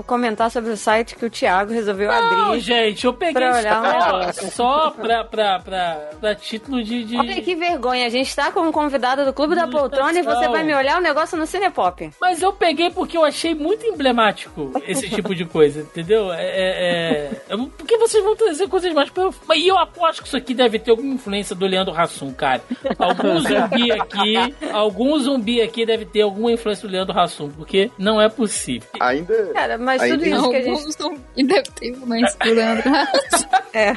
[0.06, 2.60] comentar sobre o site que o Thiago resolveu não, abrir.
[2.60, 7.42] gente, eu peguei pra olhar só, só pra, pra, pra, pra título de, de, Olha
[7.42, 10.74] que vergonha, a gente tá como convidada do Clube da Poltrona e você vai me
[10.76, 12.12] olhar o um negócio no Cinepop.
[12.22, 16.32] Mas eu peguei porque eu achei muito emblemático esse tipo de coisa, entendeu?
[16.32, 17.58] É, é, é...
[17.78, 19.12] Porque vocês vão trazer coisas mais.
[19.56, 22.62] E eu aposto que isso aqui deve ter alguma influência do Leandro Hassum, cara.
[22.98, 28.22] Algum zumbi aqui, algum zumbi aqui deve ter alguma influência do Leandro Hassum, porque não
[28.22, 28.88] é possível.
[29.00, 29.48] Ainda.
[29.54, 31.22] Cara, mas ainda tudo isso que a gente.
[31.38, 33.48] E deve ter influência do Leandro Hassum.
[33.74, 33.92] É.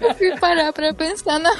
[0.00, 1.52] Eu fui parar pra pensar na.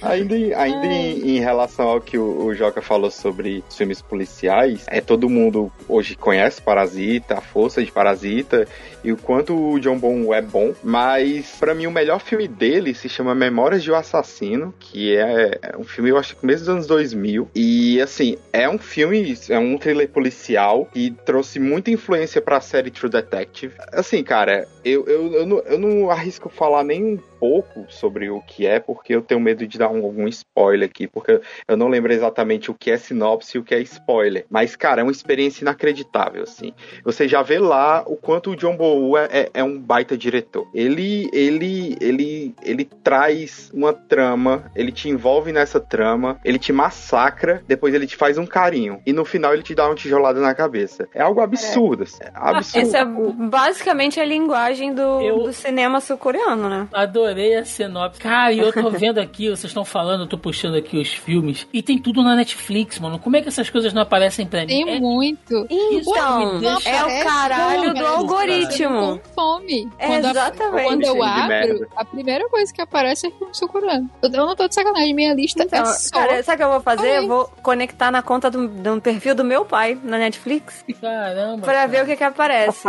[0.00, 5.00] Ainda ainda em, em, relação ao que o, o Joca falou sobre filmes policiais, é
[5.00, 8.66] todo mundo hoje conhece Parasita, a força de Parasita
[9.04, 12.94] e o quanto o John Bon é bom, mas para mim o melhor filme dele
[12.94, 16.68] se chama Memórias de um Assassino, que é, um filme eu acho que começo dos
[16.68, 22.40] anos 2000 e assim, é um filme, é um thriller policial que trouxe muita influência
[22.40, 23.74] para a série True Detective.
[23.92, 28.68] Assim, cara, eu, eu, eu, não, eu não arrisco falar nem pouco sobre o que
[28.68, 32.12] é, porque eu tenho medo de dar um, algum spoiler aqui, porque eu não lembro
[32.12, 34.46] exatamente o que é sinopse e o que é spoiler.
[34.48, 36.72] Mas, cara, é uma experiência inacreditável, assim.
[37.04, 40.68] Você já vê lá o quanto o John Bow é, é, é, um baita diretor.
[40.72, 47.64] Ele, ele, ele, ele traz uma trama, ele te envolve nessa trama, ele te massacra,
[47.66, 49.02] depois ele te faz um carinho.
[49.04, 51.08] E no final ele te dá uma tijolada na cabeça.
[51.12, 52.86] É algo absurdo, assim, é absurdo.
[52.86, 55.42] Essa é basicamente a linguagem do, eu...
[55.42, 56.86] do cinema sul-coreano, né?
[56.92, 58.20] Adorei a sinopse.
[58.20, 61.66] Cara, e eu tô vendo aqui, vocês estão falando, eu tô puxando aqui os filmes.
[61.72, 63.18] E tem tudo na Netflix, mano.
[63.18, 64.66] Como é que essas coisas não aparecem pra mim?
[64.66, 65.00] Tem é...
[65.00, 65.66] muito.
[65.70, 69.20] Então, é o caralho do algoritmo.
[69.34, 69.88] Com fome.
[69.98, 70.80] É quando exatamente.
[70.80, 74.10] A, quando eu abro, a primeira coisa que aparece é filme sul-coreano.
[74.22, 76.10] Eu não tô de sacanagem, minha lista então, é só...
[76.10, 77.18] Cara, sabe o que eu vou fazer?
[77.18, 80.84] Eu vou conectar na conta do, do perfil do meu pai na Netflix.
[81.00, 81.62] Caramba.
[81.62, 81.86] Pra cara.
[81.86, 82.88] ver o que que aparece.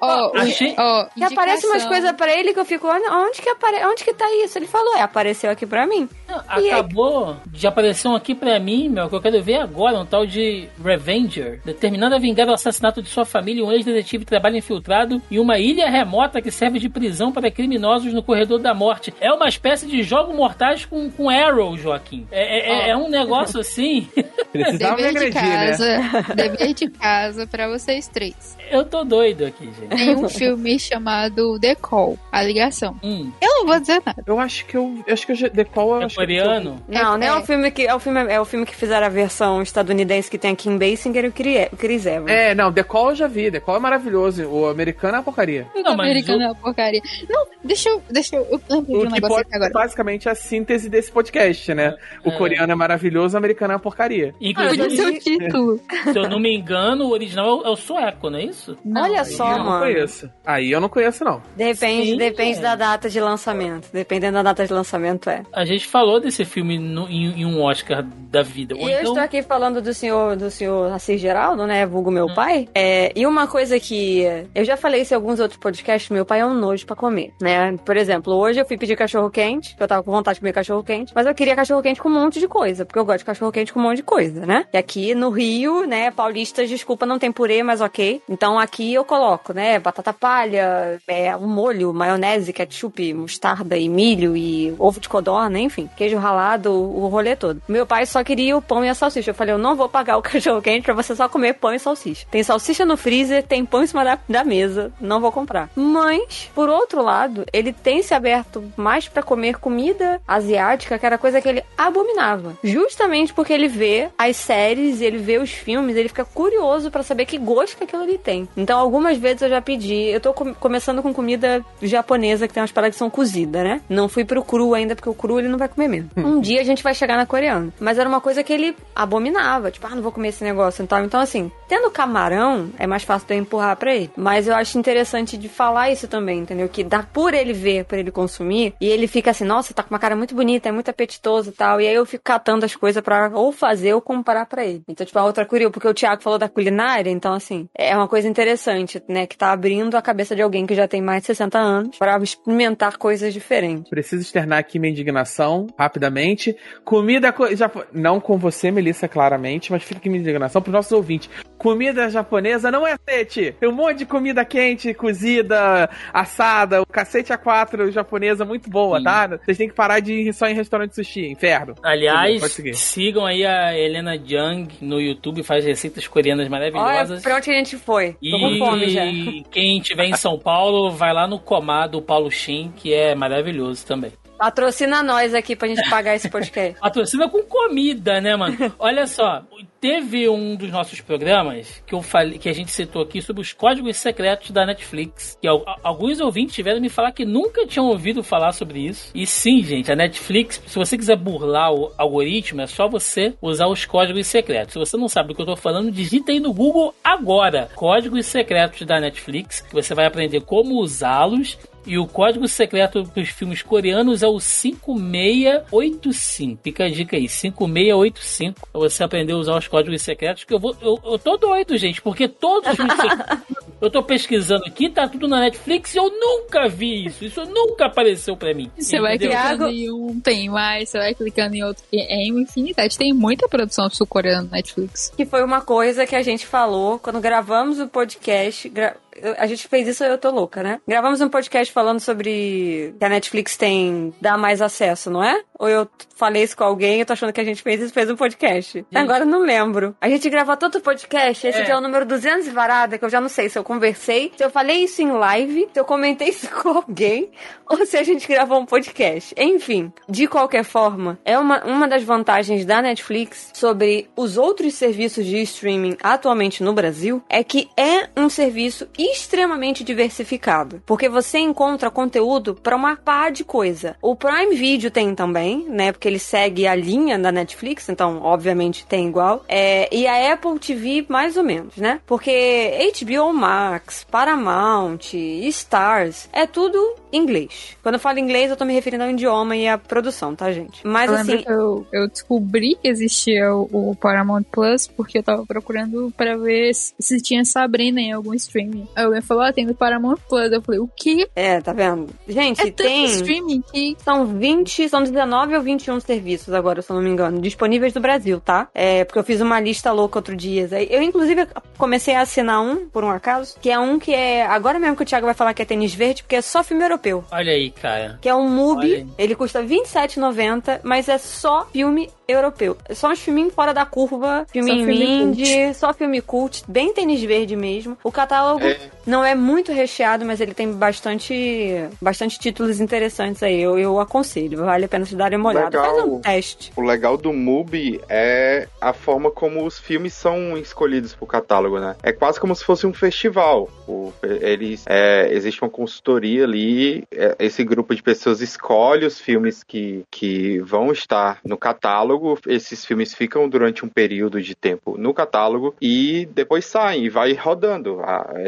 [0.00, 0.74] oh, Achei...
[0.78, 3.84] oh, que aparece umas coisas pra ele que eu fico, onde que, apare...
[3.86, 4.58] onde que tá isso?
[4.58, 6.08] Ele falou, é, apareceu aqui pra mim.
[6.28, 7.36] Não, acabou aí...
[7.46, 10.68] de aparecer um aqui pra mim, meu, que eu quero ver agora, um tal de
[10.82, 15.58] Revenger, determinado a vingar o assassinato de sua família, um ex-detetive trabalha infiltrado em uma
[15.58, 19.12] ilha remota que serve de prisão para criminosos no corredor da morte.
[19.20, 22.26] É uma espécie de jogo mortais com, com Arrow, Joaquim.
[22.30, 24.08] É, é, é um negócio assim.
[24.52, 26.24] Precisava dever agredir, de casa, né?
[26.36, 28.56] dever de casa pra vocês três.
[28.70, 29.88] Eu tô doido aqui, gente.
[29.88, 32.96] Tem um filme chamado The Call, A Ligação.
[33.02, 33.31] Hum.
[33.40, 34.22] Eu não vou dizer nada.
[34.26, 35.04] Eu acho que eu.
[35.08, 36.82] Acho que eu, The Call é acho coreano?
[36.88, 37.02] Que eu...
[37.02, 37.86] Não, é, não é, o filme que.
[37.86, 40.76] É o filme, é o filme que fizeram a versão estadunidense que tem a Kim
[40.78, 42.30] Basinger e o Chris Evans.
[42.30, 43.50] É, não, The Call eu já vi.
[43.50, 44.44] The Call é maravilhoso.
[44.48, 45.66] O americano é uma porcaria.
[45.74, 46.42] O americano o...
[46.42, 47.00] é uma porcaria.
[47.28, 48.02] Não, deixa eu.
[48.10, 48.46] Deixa eu.
[48.50, 49.72] Eu lembrei de um O que negócio pode aqui agora.
[49.72, 51.94] basicamente a síntese desse podcast, né?
[52.24, 52.36] O É.
[52.38, 54.34] coreano é maravilhoso, o americano é uma porcaria.
[54.40, 55.80] Inclusive, ser o título.
[56.12, 58.76] se eu não me engano, o original é o, é o sueco, não é isso?
[58.84, 59.84] Não, Olha só, eu não mano.
[59.84, 60.30] conheço.
[60.44, 61.42] Aí eu não conheço, não.
[61.56, 62.62] Depende, Sim, depende é.
[62.62, 63.88] da data de lançamento.
[63.92, 65.42] Dependendo da data de lançamento, é.
[65.52, 68.74] A gente falou desse filme no- em, em um Oscar da vida.
[68.74, 71.86] E eu então, estou aqui falando do senhor, do senhor Assis Geraldo, né?
[71.86, 72.68] Vulgo meu pai.
[72.74, 74.22] É, e uma coisa que
[74.54, 77.32] eu já falei isso em alguns outros podcasts, meu pai é um nojo pra comer,
[77.40, 77.76] né?
[77.84, 80.52] Por exemplo, hoje eu fui pedir cachorro quente, que eu tava com vontade de comer
[80.52, 83.18] cachorro quente, mas eu queria cachorro quente com um monte de coisa, porque eu gosto
[83.18, 84.64] de cachorro quente com um monte de coisa, né?
[84.72, 88.22] E aqui no Rio, né, paulistas, desculpa, não tem purê, mas ok.
[88.28, 94.36] Então aqui eu coloco, né, batata palha, é, um molho, maionese, ketchup, mostarda e milho
[94.36, 97.62] e ovo de codorna, enfim, queijo ralado, o rolê todo.
[97.66, 99.30] Meu pai só queria o pão e a salsicha.
[99.30, 101.78] Eu falei, eu não vou pagar o cachorro quente pra você só comer pão e
[101.78, 102.26] salsicha.
[102.30, 105.70] Tem salsicha no freezer, tem pão em cima da, da mesa, não vou comprar.
[105.74, 111.16] Mas, por outro lado, ele tem se aberto mais pra comer comida asiática, que era
[111.16, 112.56] coisa que ele abominava.
[112.62, 117.24] Justamente porque ele vê as séries, ele vê os filmes, ele fica curioso pra saber
[117.26, 118.48] que gosto que aquilo ali tem.
[118.56, 119.94] Então, algumas vezes eu já pedi.
[120.08, 123.80] Eu tô com- começando com comida japonesa, que tem umas paradas que são cozidas, né?
[123.88, 126.10] Não fui pro cru ainda, porque o cru ele não vai comer mesmo.
[126.16, 127.72] Um dia a gente vai chegar na coreana.
[127.80, 129.70] Mas era uma coisa que ele abominava.
[129.70, 131.04] Tipo, ah, não vou comer esse negócio e tal.
[131.04, 134.10] Então, assim, tendo camarão, é mais fácil de eu empurrar pra ele.
[134.16, 136.68] Mas eu acho interessante de falar isso também, entendeu?
[136.68, 139.90] Que dá por ele ver, por ele consumir, e ele fica assim, nossa, tá com
[139.90, 141.80] uma cara muito bonita, é muito apetitoso e tal.
[141.80, 144.82] E aí eu fico catando as coisas pra ou fazer ou comprar pra ele.
[144.88, 148.08] Então, tipo, a outra curiosa, porque o Thiago falou da culinária, então, assim, é uma
[148.08, 149.26] coisa interessante, né?
[149.26, 152.18] Que tá abrindo a cabeça de alguém que já tem mais de 60 anos pra
[152.18, 153.88] experimentar coisas diferentes.
[153.90, 156.56] Preciso externar aqui minha indignação, rapidamente.
[156.84, 157.46] Comida co-
[157.92, 161.28] Não com você, Melissa, claramente, mas fica aqui minha indignação pros nossos ouvintes.
[161.58, 163.54] Comida japonesa não é sete.
[163.60, 169.04] Tem um monte de comida quente, cozida, assada, o cacete A4 japonesa muito boa, Sim.
[169.04, 169.26] tá?
[169.28, 171.74] Vocês têm que parar de ir só em restaurante sushi, inferno.
[171.82, 172.74] aliás, seguir.
[172.74, 177.22] sigam aí a Helena Jung no YouTube, faz receitas coreanas Olha maravilhosas.
[177.22, 178.16] pra onde a gente foi.
[178.30, 179.04] Tô com fome já.
[179.06, 183.14] E quem estiver em São Paulo, vai lá no Comar do Paulo Shin, que é
[183.14, 184.12] maravilhoso também.
[184.38, 186.74] Patrocina nós aqui pra gente pagar esse podcast.
[186.82, 188.56] Patrocina com comida, né, mano?
[188.76, 189.40] Olha só,
[189.80, 193.52] teve um dos nossos programas que eu falei, que a gente citou aqui sobre os
[193.52, 195.38] códigos secretos da Netflix.
[195.40, 199.12] Que al- alguns ouvintes tiveram me falar que nunca tinham ouvido falar sobre isso.
[199.14, 203.68] E sim, gente, a Netflix, se você quiser burlar o algoritmo, é só você usar
[203.68, 204.72] os códigos secretos.
[204.72, 207.70] Se você não sabe do que eu tô falando, digita aí no Google agora.
[207.76, 213.28] Códigos secretos da Netflix, que você vai aprender como usá-los e o código secreto dos
[213.28, 216.60] filmes coreanos é o 5685.
[216.62, 218.68] Fica a dica aí, 5685.
[218.70, 220.44] Pra você aprender a usar os códigos secretos.
[220.44, 220.76] Que eu vou.
[220.80, 222.92] Eu, eu tô doido, gente, porque todos os filmes.
[223.80, 227.24] eu tô pesquisando aqui, tá tudo na Netflix e eu nunca vi isso.
[227.24, 228.70] Isso nunca apareceu pra mim.
[228.78, 231.82] Você vai clicando em um, tem mais, você vai clicando em outro.
[231.92, 232.96] É uma infinidade.
[232.96, 235.12] Tem muita produção sul-coreana no Netflix.
[235.16, 238.68] Que foi uma coisa que a gente falou quando gravamos o podcast.
[238.68, 238.96] gra-
[239.38, 240.80] A gente fez isso, eu tô louca, né?
[240.86, 245.42] Gravamos um podcast falando sobre que a Netflix tem dá mais acesso, não é?
[245.62, 248.10] Ou eu falei isso com alguém, eu tô achando que a gente fez isso, fez
[248.10, 248.84] um podcast.
[248.92, 249.94] Agora eu não lembro.
[250.00, 251.62] A gente gravou tanto podcast, esse É.
[251.62, 254.32] aqui é o número 200 e varada, que eu já não sei se eu conversei,
[254.36, 257.30] se eu falei isso em live, se eu comentei isso com alguém,
[257.70, 259.32] ou se a gente gravou um podcast.
[259.38, 265.24] Enfim, de qualquer forma, é uma, uma das vantagens da Netflix sobre os outros serviços
[265.24, 271.88] de streaming atualmente no Brasil é que é um serviço extremamente diversificado, porque você encontra
[271.88, 273.94] conteúdo para uma pá de coisa.
[274.02, 278.86] O Prime Video tem também, né, porque ele segue a linha da Netflix, então obviamente
[278.86, 279.44] tem igual.
[279.48, 282.00] É, e a Apple TV mais ou menos, né?
[282.06, 287.76] Porque HBO Max, Paramount, Stars, é tudo inglês.
[287.82, 290.86] Quando eu falo inglês, eu tô me referindo ao idioma e à produção, tá, gente?
[290.86, 295.44] Mas eu assim, eu, eu descobri que existia o, o Paramount Plus porque eu tava
[295.46, 298.86] procurando pra ver se, se tinha Sabrina em algum streaming.
[298.94, 300.50] Aí alguém falou, ah, tem no Paramount Plus.
[300.52, 301.28] Eu falei, o quê?
[301.34, 302.08] é, tá vendo?
[302.26, 303.04] Gente, É tanto tem.
[303.06, 307.40] streaming que São 20, são 19 ou 21 serviços agora, se eu não me engano,
[307.40, 308.68] disponíveis no Brasil, tá?
[308.74, 310.68] É, porque eu fiz uma lista louca outro dia.
[310.90, 314.46] Eu, inclusive, comecei a assinar um, por um acaso, que é um que é.
[314.46, 316.82] Agora mesmo que o Thiago vai falar que é tênis verde, porque é só filme
[316.82, 317.01] europeu.
[317.30, 318.18] Olha aí, cara.
[318.20, 322.76] Que é um MUBI, ele custa R$27,90, mas é só filme europeu.
[322.88, 326.92] É só uns filminhos fora da curva, filme Só filme indie, só filme cult, bem
[326.92, 327.98] tênis verde mesmo.
[328.02, 328.78] O catálogo É.
[329.06, 333.60] não é muito recheado, mas ele tem bastante bastante títulos interessantes aí.
[333.60, 335.80] Eu, eu aconselho, vale a pena se darem uma olhada.
[335.80, 335.96] Legal.
[335.96, 336.72] Faz um teste.
[336.76, 341.96] O legal do MUBI é a forma como os filmes são escolhidos pro catálogo, né?
[342.02, 343.68] É quase como se fosse um festival.
[343.86, 349.62] O, eles, é, existe uma consultoria ali é, esse grupo de pessoas escolhe os filmes
[349.62, 352.38] que, que vão estar no catálogo.
[352.46, 357.32] Esses filmes ficam durante um período de tempo no catálogo e depois saem e vai
[357.34, 358.00] rodando.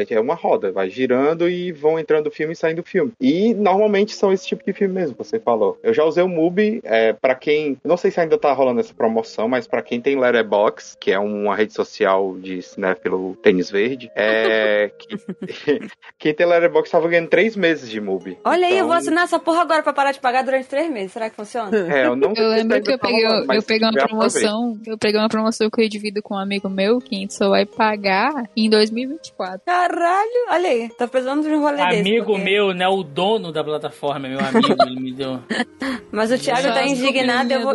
[0.09, 3.11] É uma roda, vai girando e vão entrando filme e saindo filme.
[3.19, 5.77] E normalmente são esse tipo de filme mesmo, você falou.
[5.81, 8.93] Eu já usei o Mubi é, para quem, não sei se ainda tá rolando essa
[8.93, 12.59] promoção, mas para quem tem Letterbox, que é uma rede social de
[13.01, 15.17] pelo tênis verde, é que,
[16.19, 18.37] quem tem Letterbox tava ganhando três meses de Mubi.
[18.43, 18.69] Olha então...
[18.69, 21.11] aí, eu vou então, assinar essa porra agora para parar de pagar durante três meses.
[21.11, 21.71] Será que funciona?
[21.95, 25.19] É, eu não Eu lembro que eu peguei, rolando, eu peguei uma promoção, eu peguei
[25.19, 29.61] uma promoção que eu divido com um amigo meu, que só vai pagar em 2024.
[29.65, 32.43] Caralho, olha aí, tá precisando de um rolê Amigo desse, porque...
[32.43, 35.39] meu, né, o dono da plataforma, meu amigo, ele me deu.
[36.11, 37.73] Mas o Thiago tá indignado, eu vou.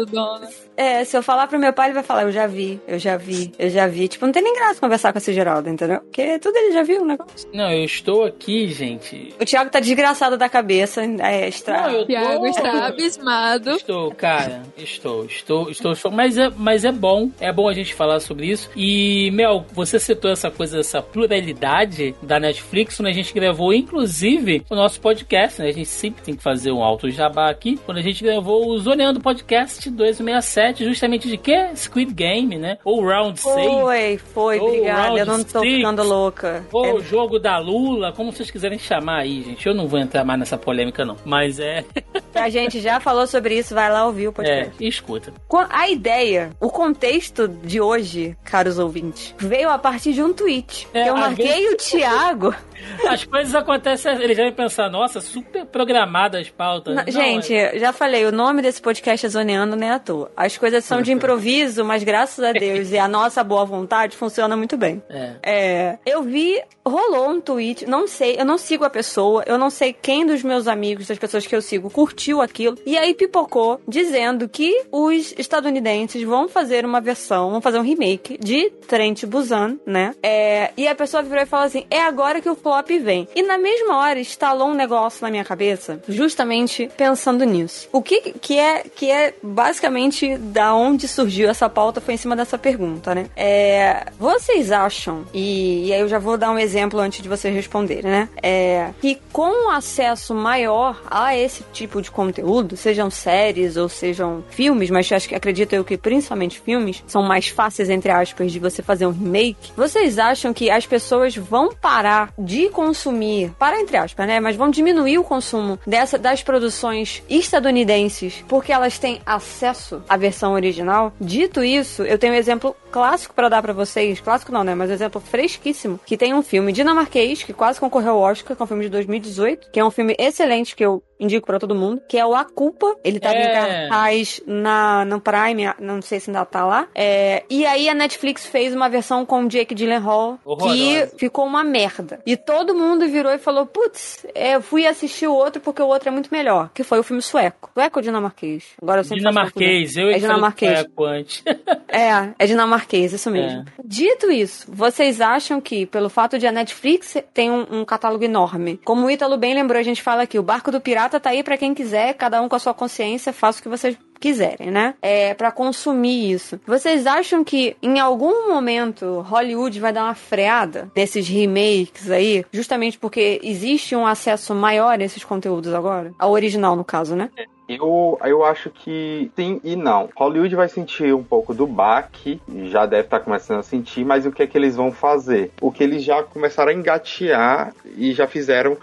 [0.80, 3.14] É, se eu falar pro meu pai, ele vai falar, eu já vi, eu já
[3.14, 4.08] vi, eu já vi.
[4.08, 6.00] Tipo, não tem nem graça conversar com esse Geraldo, entendeu?
[6.00, 7.46] Porque tudo ele já viu o negócio.
[7.52, 9.34] Não, eu estou aqui, gente.
[9.38, 11.82] O Thiago tá desgraçado da cabeça, é extra.
[11.82, 12.06] Não, eu tô...
[12.06, 13.70] Thiago está abismado.
[13.72, 16.10] Estou, cara, estou, estou, estou, estou.
[16.10, 18.70] Mas é, mas é bom, é bom a gente falar sobre isso.
[18.74, 24.64] E, Mel, você citou essa coisa, essa pluralidade da Netflix, quando a gente gravou, inclusive,
[24.70, 25.68] o nosso podcast, né?
[25.68, 27.78] A gente sempre tem que fazer um alto jabá aqui.
[27.84, 31.70] Quando a gente gravou o Zoneando Podcast 267, justamente de quê?
[31.74, 32.78] Squid Game, né?
[32.84, 33.54] Ou Round 6.
[33.54, 35.18] Foi, foi, obrigada.
[35.18, 36.64] Eu não tô ficando louca.
[36.72, 36.94] Ou é...
[36.94, 39.66] o jogo da Lula, como vocês quiserem chamar aí, gente.
[39.66, 41.16] Eu não vou entrar mais nessa polêmica, não.
[41.24, 41.84] Mas é.
[42.34, 44.72] a gente já falou sobre isso, vai lá ouvir o podcast.
[44.82, 45.32] É, escuta.
[45.70, 50.86] A ideia, o contexto de hoje, caros ouvintes, veio a partir de um tweet.
[50.94, 52.54] É, eu marquei o Thiago.
[53.08, 56.94] As coisas acontecem, ele já vai pensar, nossa, super programadas as pautas.
[56.94, 57.78] Não, gente, é...
[57.78, 60.30] já falei, o nome desse podcast é Zoneando, nem é à toa.
[60.36, 64.56] As coisas são de improviso, mas graças a Deus e a nossa boa vontade funciona
[64.56, 65.02] muito bem.
[65.08, 65.32] É.
[65.42, 65.98] é.
[66.04, 69.92] Eu vi, rolou um tweet, não sei, eu não sigo a pessoa, eu não sei
[69.92, 72.76] quem dos meus amigos, das pessoas que eu sigo, curtiu aquilo.
[72.86, 78.38] E aí pipocou dizendo que os estadunidenses vão fazer uma versão, vão fazer um remake
[78.38, 80.14] de Trent Busan, né?
[80.22, 82.56] É, e a pessoa virou e falou assim: é agora que o
[83.02, 83.28] vem.
[83.34, 87.88] E na mesma hora instalou um negócio na minha cabeça, justamente pensando nisso.
[87.92, 92.36] O que que é que é basicamente da onde surgiu essa pauta foi em cima
[92.36, 93.26] dessa pergunta, né?
[93.36, 97.54] É, vocês acham e, e aí eu já vou dar um exemplo antes de vocês
[97.54, 98.28] responderem, né?
[98.42, 104.44] É, que com um acesso maior a esse tipo de conteúdo, sejam séries ou sejam
[104.50, 108.58] filmes, mas acho que acredito eu que principalmente filmes são mais fáceis entre aspas de
[108.58, 109.72] você fazer um remake.
[109.76, 114.38] Vocês acham que as pessoas vão parar de de consumir, para entre aspas, né?
[114.38, 120.52] Mas vão diminuir o consumo dessa, das produções estadunidenses porque elas têm acesso à versão
[120.52, 121.12] original.
[121.18, 124.20] Dito isso, eu tenho um exemplo clássico para dar para vocês.
[124.20, 124.74] Clássico não, né?
[124.74, 125.98] Mas um exemplo fresquíssimo.
[126.04, 128.90] Que tem um filme dinamarquês que quase concorreu ao Oscar, que é um filme de
[128.90, 132.34] 2018, que é um filme excelente que eu indico para todo mundo, que é o
[132.34, 132.96] A Culpa.
[133.04, 133.42] Ele tava é.
[133.42, 136.88] em cartaz na, no Prime, não sei se ainda tá lá.
[136.94, 141.62] É, e aí a Netflix fez uma versão com o Jake Gyllenhaal que ficou uma
[141.62, 142.20] merda.
[142.24, 145.86] E todo mundo virou e falou: putz, é, eu fui assistir o outro porque o
[145.86, 146.70] outro é muito melhor.
[146.74, 147.70] Que foi o filme sueco.
[147.74, 148.64] Sueco ou dinamarquês?
[148.80, 150.78] Agora eu sempre Dinamarquês, eu é dinamarquês.
[150.78, 151.44] Sueco antes.
[151.88, 153.60] é, é dinamarquês, isso mesmo.
[153.60, 153.64] É.
[153.84, 158.80] Dito isso, vocês acham que, pelo fato de a Netflix tem um, um catálogo enorme,
[158.84, 161.42] como o Ítalo bem lembrou, a gente fala aqui, o Barco do Pirata tá aí
[161.42, 164.94] para quem quiser, cada um com a sua consciência, faça o que vocês quiserem, né?
[165.00, 166.60] É para consumir isso.
[166.66, 172.98] Vocês acham que em algum momento Hollywood vai dar uma freada desses remakes aí, justamente
[172.98, 176.12] porque existe um acesso maior a esses conteúdos agora?
[176.18, 177.30] Ao original, no caso, né?
[177.70, 180.08] Eu, eu acho que sim e não.
[180.16, 184.26] Hollywood vai sentir um pouco do baque, já deve estar tá começando a sentir, mas
[184.26, 185.52] o que é que eles vão fazer?
[185.60, 188.76] O que eles já começaram a engatear e já fizeram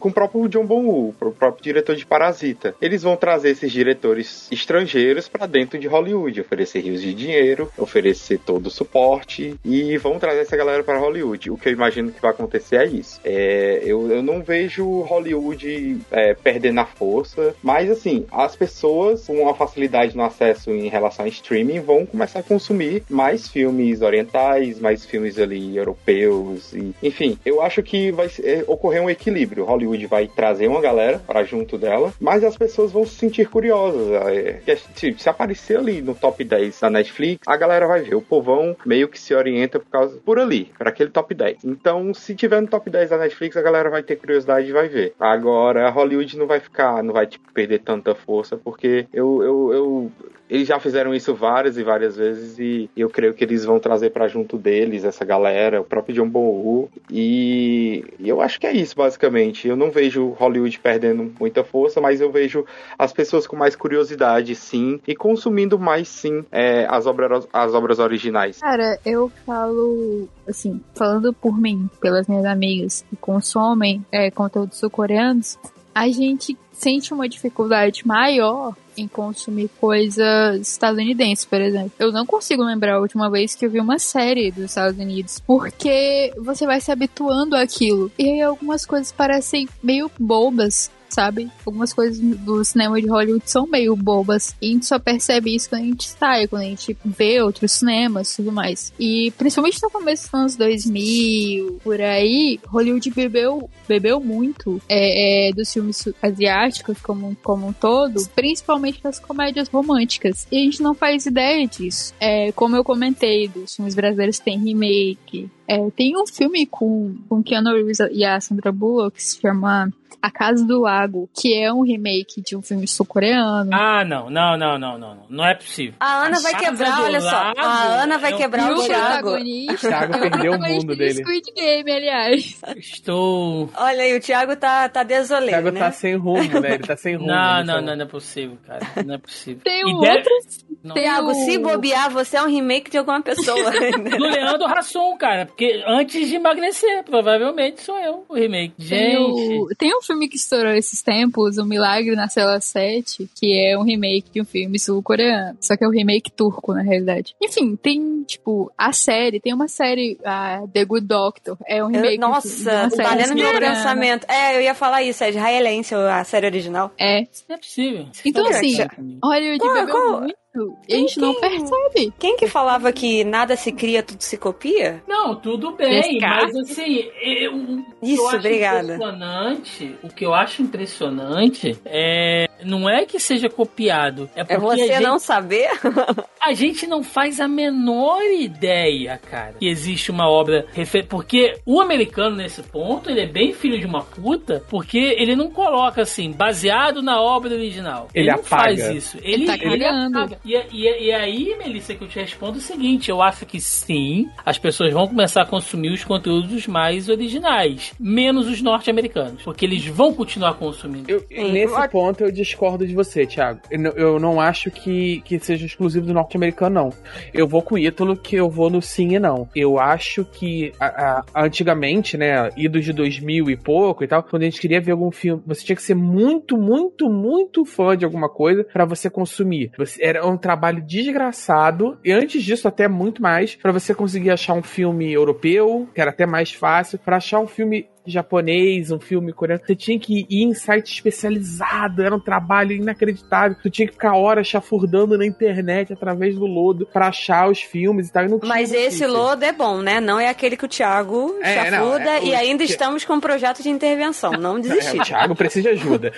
[0.00, 2.74] com o próprio John Bong-woo, o próprio diretor de Parasita.
[2.80, 8.38] Eles vão trazer esses diretores estrangeiros para dentro de Hollywood, oferecer rios de dinheiro, oferecer
[8.38, 11.48] todo o suporte e vão trazer essa galera para Hollywood.
[11.48, 13.20] O que eu imagino que vai acontecer é isso.
[13.24, 19.34] É, eu, eu não vejo Hollywood é, perdendo a força, mas assim, as pessoas com
[19.34, 24.80] uma facilidade no acesso em relação a streaming vão começar a consumir mais filmes orientais,
[24.80, 29.64] mais filmes ali europeus, e, enfim, eu acho que vai é, ocorrer um equilíbrio.
[29.64, 34.08] Hollywood vai trazer uma galera para junto dela, mas as pessoas vão se sentir curiosas.
[34.32, 38.14] É, se, aparecer ali no top 10 da Netflix, a galera vai ver.
[38.14, 41.64] O povão meio que se orienta por causa por ali, para aquele top 10.
[41.64, 44.88] Então, se tiver no top 10 da Netflix, a galera vai ter curiosidade e vai
[44.88, 45.14] ver.
[45.18, 50.12] Agora, Hollywood não vai ficar, não vai tipo, perder tanta força, porque eu, eu, eu
[50.48, 54.10] eles já fizeram isso várias e várias vezes e eu creio que eles vão trazer
[54.10, 58.72] para junto deles essa galera, o próprio John Bon e, e eu acho que é
[58.72, 59.66] isso basicamente.
[59.66, 62.66] Eu não vejo Hollywood perdendo muita força, mas eu vejo
[62.98, 67.98] as pessoas com mais curiosidade, sim, e consumindo mais, sim, é, as, obras, as obras
[67.98, 68.58] originais.
[68.60, 75.58] Cara, eu falo, assim, falando por mim, pelas minhas amigas que consomem é, conteúdos sul-coreanos,
[75.94, 81.92] a gente sente uma dificuldade maior em consumir coisas estadunidenses, por exemplo.
[81.98, 85.40] Eu não consigo lembrar a última vez que eu vi uma série dos Estados Unidos,
[85.46, 88.10] porque você vai se habituando àquilo.
[88.18, 91.50] E aí algumas coisas parecem meio bobas sabe?
[91.64, 94.54] Algumas coisas do cinema de Hollywood são meio bobas.
[94.60, 97.72] E a gente só percebe isso quando a gente sai, quando a gente vê outros
[97.72, 98.92] cinemas e tudo mais.
[98.98, 105.52] E principalmente no começo dos anos 2000, por aí, Hollywood bebeu, bebeu muito é, é,
[105.52, 110.46] dos filmes asiáticos como, como um todo, principalmente das comédias românticas.
[110.50, 112.14] E a gente não faz ideia disso.
[112.20, 117.42] É, como eu comentei, dos filmes brasileiros tem remake, é, tem um filme com, com
[117.42, 119.90] Keanu Reeves e a Sandra Bullock que se chama
[120.20, 123.70] A Casa do Lago, que é um remake de um filme sul-coreano.
[123.72, 125.22] Ah, não, não, não, não, não, não.
[125.28, 125.94] Não é possível.
[125.98, 127.52] A Ana vai Casa quebrar, olha só.
[127.56, 129.12] A Ana vai é um- quebrar o o Thiago.
[129.30, 131.14] protagonista Thiago é o perdeu o mundo de dele.
[131.14, 132.60] Squid Game, aliás.
[132.76, 133.70] Estou.
[133.76, 135.80] Olha aí, o Thiago tá, tá O desolé, Thiago né?
[135.80, 136.74] tá sem rumo, né?
[136.74, 137.26] Ele tá sem rumo.
[137.28, 138.80] Não, não, não, não é possível, cara.
[139.04, 139.62] Não é possível.
[139.64, 140.94] Tem um deve- outro.
[140.94, 143.70] Thiago, o- se bobear, você é um remake de alguma pessoa.
[144.18, 145.48] Do Leandro Hassum, cara.
[145.52, 148.74] Porque antes de emagrecer, provavelmente sou eu o remake.
[148.76, 149.20] Tem, Gente.
[149.20, 153.76] o- tem um filme que estourou esses tempos, O Milagre na Cela 7, que é
[153.78, 155.56] um remake de um filme sul-coreano.
[155.60, 157.34] Só que é um remake turco, na realidade.
[157.40, 162.14] Enfim, tem, tipo, a série, tem uma série, a The Good Doctor, é um remake
[162.14, 164.26] Eu- de uma nossa, série tá lendo meu pensamento.
[164.30, 166.90] É, eu ia falar isso, é israelense a série original.
[166.98, 167.20] É.
[167.48, 168.06] Não é possível.
[168.24, 168.86] Então, assim, quê?
[169.22, 170.41] Hollywood Qual- bebeu qual- muito
[170.88, 172.12] e a gente não quem- percebe.
[172.18, 175.02] Quem que falava que nada se cria, tudo se copia?
[175.08, 178.94] Não, tudo bem, mas assim, eu, o que Isso, eu acho obrigada.
[178.94, 184.58] impressionante, o que eu acho impressionante é não é que seja copiado, é porque É
[184.58, 185.68] você a, gente, não saber?
[186.40, 191.06] a gente não faz a menor ideia, cara, que existe uma obra refer...
[191.06, 195.50] porque o americano nesse ponto, ele é bem filho de uma puta, porque ele não
[195.50, 198.08] coloca assim, baseado na obra original.
[198.14, 198.46] Ele não apaga.
[198.62, 199.18] faz isso.
[199.22, 200.38] Ele, tá ele apaga.
[200.44, 204.28] E, e, e aí, Melissa, que eu te respondo o seguinte: eu acho que sim,
[204.44, 209.84] as pessoas vão começar a consumir os conteúdos mais originais, menos os norte-americanos, porque eles
[209.86, 211.10] vão continuar consumindo.
[211.10, 213.60] Eu- nesse Eu- ponto eu discordo de você, Thiago.
[213.70, 216.92] Eu, não- eu não acho que, que seja exclusivo do norte-americano, não.
[217.32, 219.48] Eu vou com o Ítalo que eu vou no sim e não.
[219.54, 224.42] Eu acho que a- a- antigamente, né, idos de 2000 e pouco e tal, quando
[224.42, 228.04] a gente queria ver algum filme, você tinha que ser muito, muito, muito fã de
[228.04, 229.70] alguma coisa pra você consumir.
[229.78, 234.54] Você- era um trabalho desgraçado e antes disso até muito mais pra você conseguir achar
[234.54, 239.32] um filme europeu, que era até mais fácil, pra achar um filme japonês, um filme
[239.32, 243.56] coreano, você tinha que ir em site especializado, era um trabalho inacreditável.
[243.62, 248.08] Tu tinha que ficar horas chafurdando na internet através do lodo pra achar os filmes
[248.08, 248.24] e tal.
[248.24, 250.00] E não Mas esse lodo é bom, né?
[250.00, 253.14] Não é aquele que o Thiago É, não, chafuda é e ainda que- estamos com
[253.14, 254.32] um projeto de intervenção.
[254.32, 255.00] Não É, desistir.
[255.00, 256.12] o Thiago precisa de ajuda.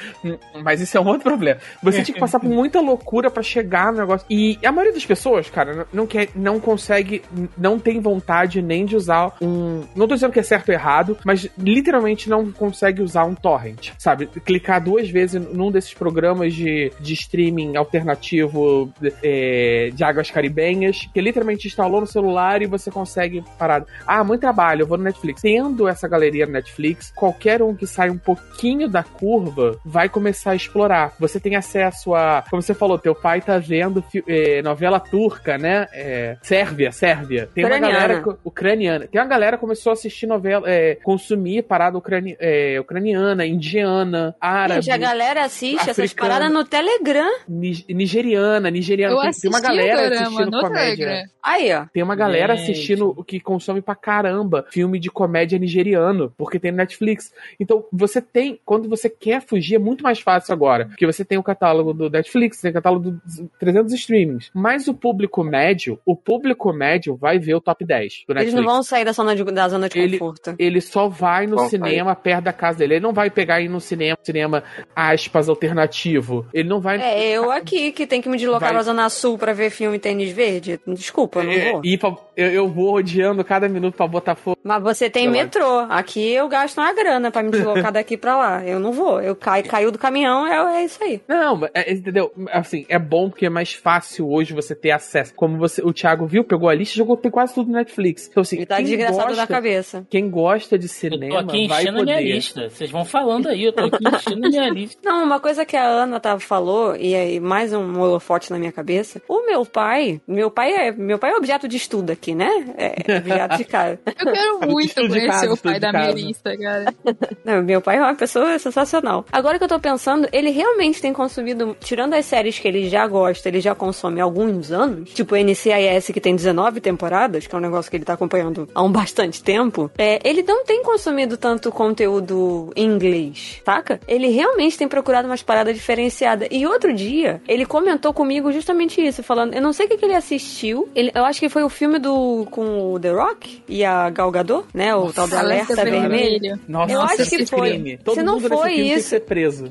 [0.62, 1.60] Mas isso é um outro problema.
[1.82, 4.26] Você tinha que passar por muita loucura pra chegar no negócio.
[4.30, 7.22] E a maioria das pessoas, cara, não- não quer, não consegue,
[7.56, 9.82] não tem vontade nem de usar um.
[9.94, 13.90] Não tô dizendo que é certo ou errado, mas literalmente não consegue usar um torrent,
[13.98, 14.26] sabe?
[14.26, 18.92] Clicar duas vezes num desses programas de, de streaming alternativo
[19.22, 23.84] é, de águas caribenhas, que literalmente instalou no celular e você consegue parar.
[24.06, 25.42] Ah, muito trabalho, eu vou no Netflix.
[25.42, 30.52] Tendo essa galeria no Netflix, qualquer um que sai um pouquinho da curva vai começar
[30.52, 31.12] a explorar.
[31.18, 35.86] Você tem acesso a, como você falou, teu pai tá vendo eh, novela turca, né?
[35.92, 37.48] É, Sérvia, Sérvia.
[37.54, 37.98] Tem uma Ucraniana.
[38.00, 39.06] galera co- ucraniana.
[39.06, 44.34] Tem uma galera que começou a assistir novela, é, consumir parada ucrani- é, ucraniana, indiana,
[44.40, 44.82] árabe.
[44.82, 46.28] Gente, a galera assiste essas africano.
[46.30, 47.30] paradas no Telegram.
[47.48, 49.14] Ni- nigeriana, nigeriana.
[49.14, 51.06] Eu tem, tem uma galera dorama assistindo no comédia.
[51.06, 51.28] Telegram.
[51.42, 51.84] Aí, ó.
[51.92, 52.70] Tem uma galera Gente.
[52.72, 57.32] assistindo o que consome pra caramba filme de comédia nigeriano, porque tem no Netflix.
[57.60, 61.36] Então, você tem, quando você quer fugir, é muito mais fácil agora, porque você tem
[61.36, 64.50] o catálogo do Netflix, tem o catálogo dos 300 streamings.
[64.54, 68.54] Mas o público médio, o público médio vai ver o top 10 do Eles Netflix.
[68.54, 70.54] não vão sair da zona de, da zona de Ele- conforto.
[70.58, 72.94] Ele só vai no Vão cinema perto da casa dele.
[72.94, 74.62] Ele não vai pegar e ir no cinema, cinema
[74.94, 76.46] aspas alternativo.
[76.52, 79.38] Ele não vai É, eu aqui que tem que me deslocar Vai- pra Zona Sul
[79.38, 80.80] pra ver filme Tênis Verde.
[80.86, 81.80] Desculpa, eu não É, vou.
[81.84, 84.58] ir pra, eu, eu vou odiando cada minuto pra botar fogo.
[84.62, 85.80] Mas você tem metrô.
[85.88, 88.64] Aqui eu gasto uma grana pra me deslocar daqui pra lá.
[88.64, 89.20] Eu não vou.
[89.20, 91.20] Eu caio, caiu do caminhão, é, é isso aí.
[91.28, 92.32] Não, mas, é, entendeu?
[92.52, 95.34] Assim, é bom porque é mais fácil hoje você ter acesso.
[95.34, 98.28] Como você, o Thiago viu, pegou a lista e jogou tem quase tudo no Netflix.
[98.28, 100.06] Então, assim, Ele tá quem desgraçado gosta, da cabeça.
[100.10, 102.32] Quem gosta de Eu tô cinema aqui vai enchendo a minha poder.
[102.34, 102.70] lista.
[102.70, 105.00] Vocês vão falando aí, eu tô aqui enchendo a minha lista.
[105.04, 108.72] Não, uma coisa que a Ana tava, falou, e aí mais um holofote na minha
[108.72, 109.20] cabeça.
[109.28, 112.48] O meu pai, meu pai é, meu pai é objeto de estudo aqui, né?
[112.76, 113.98] É objeto de cara.
[114.06, 115.92] Eu quero muito conhecer casa, o pai da.
[115.92, 116.94] Melissa, cara.
[117.44, 119.24] Não, meu pai é uma pessoa sensacional.
[119.32, 123.06] Agora que eu tô pensando, ele realmente tem consumido, tirando as séries que ele já
[123.06, 127.58] gosta, ele já consome há alguns anos, tipo NCIS, que tem 19 temporadas, que é
[127.58, 131.36] um negócio que ele tá acompanhando há um bastante tempo, é, ele não tem consumido
[131.36, 134.00] tanto conteúdo em inglês, saca?
[134.06, 136.48] Ele realmente tem procurado umas paradas diferenciadas.
[136.50, 140.04] E outro dia, ele comentou comigo justamente isso, falando, eu não sei o que, que
[140.04, 142.13] ele assistiu, ele, eu acho que foi o filme do
[142.50, 144.94] com o The Rock e a Gal Gadot, né?
[144.94, 146.58] O tal do Alerta Vermelho.
[146.68, 147.70] Nossa, Eu acho esse que foi.
[147.70, 147.98] crime.
[147.98, 149.68] Todo Se não mundo nesse foi filme tem que isso- ser preso.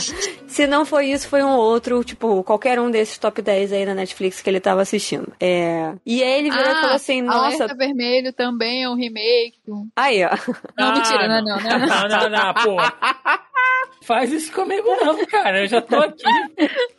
[0.46, 3.94] Se não foi isso, foi um outro, tipo, qualquer um desses top 10 aí na
[3.94, 5.32] Netflix que ele tava assistindo.
[5.40, 5.92] É.
[6.04, 9.54] E aí ele virou e falou assim: Nossa, Alerta Vermelho também é um remake.
[9.94, 10.30] aí, ó.
[10.78, 11.86] Não, Ah, mentira, não, não, não, não.
[11.86, 12.76] Não, não, não, pô.
[14.02, 15.62] Faz isso comigo não, cara.
[15.62, 16.22] Eu já tô aqui.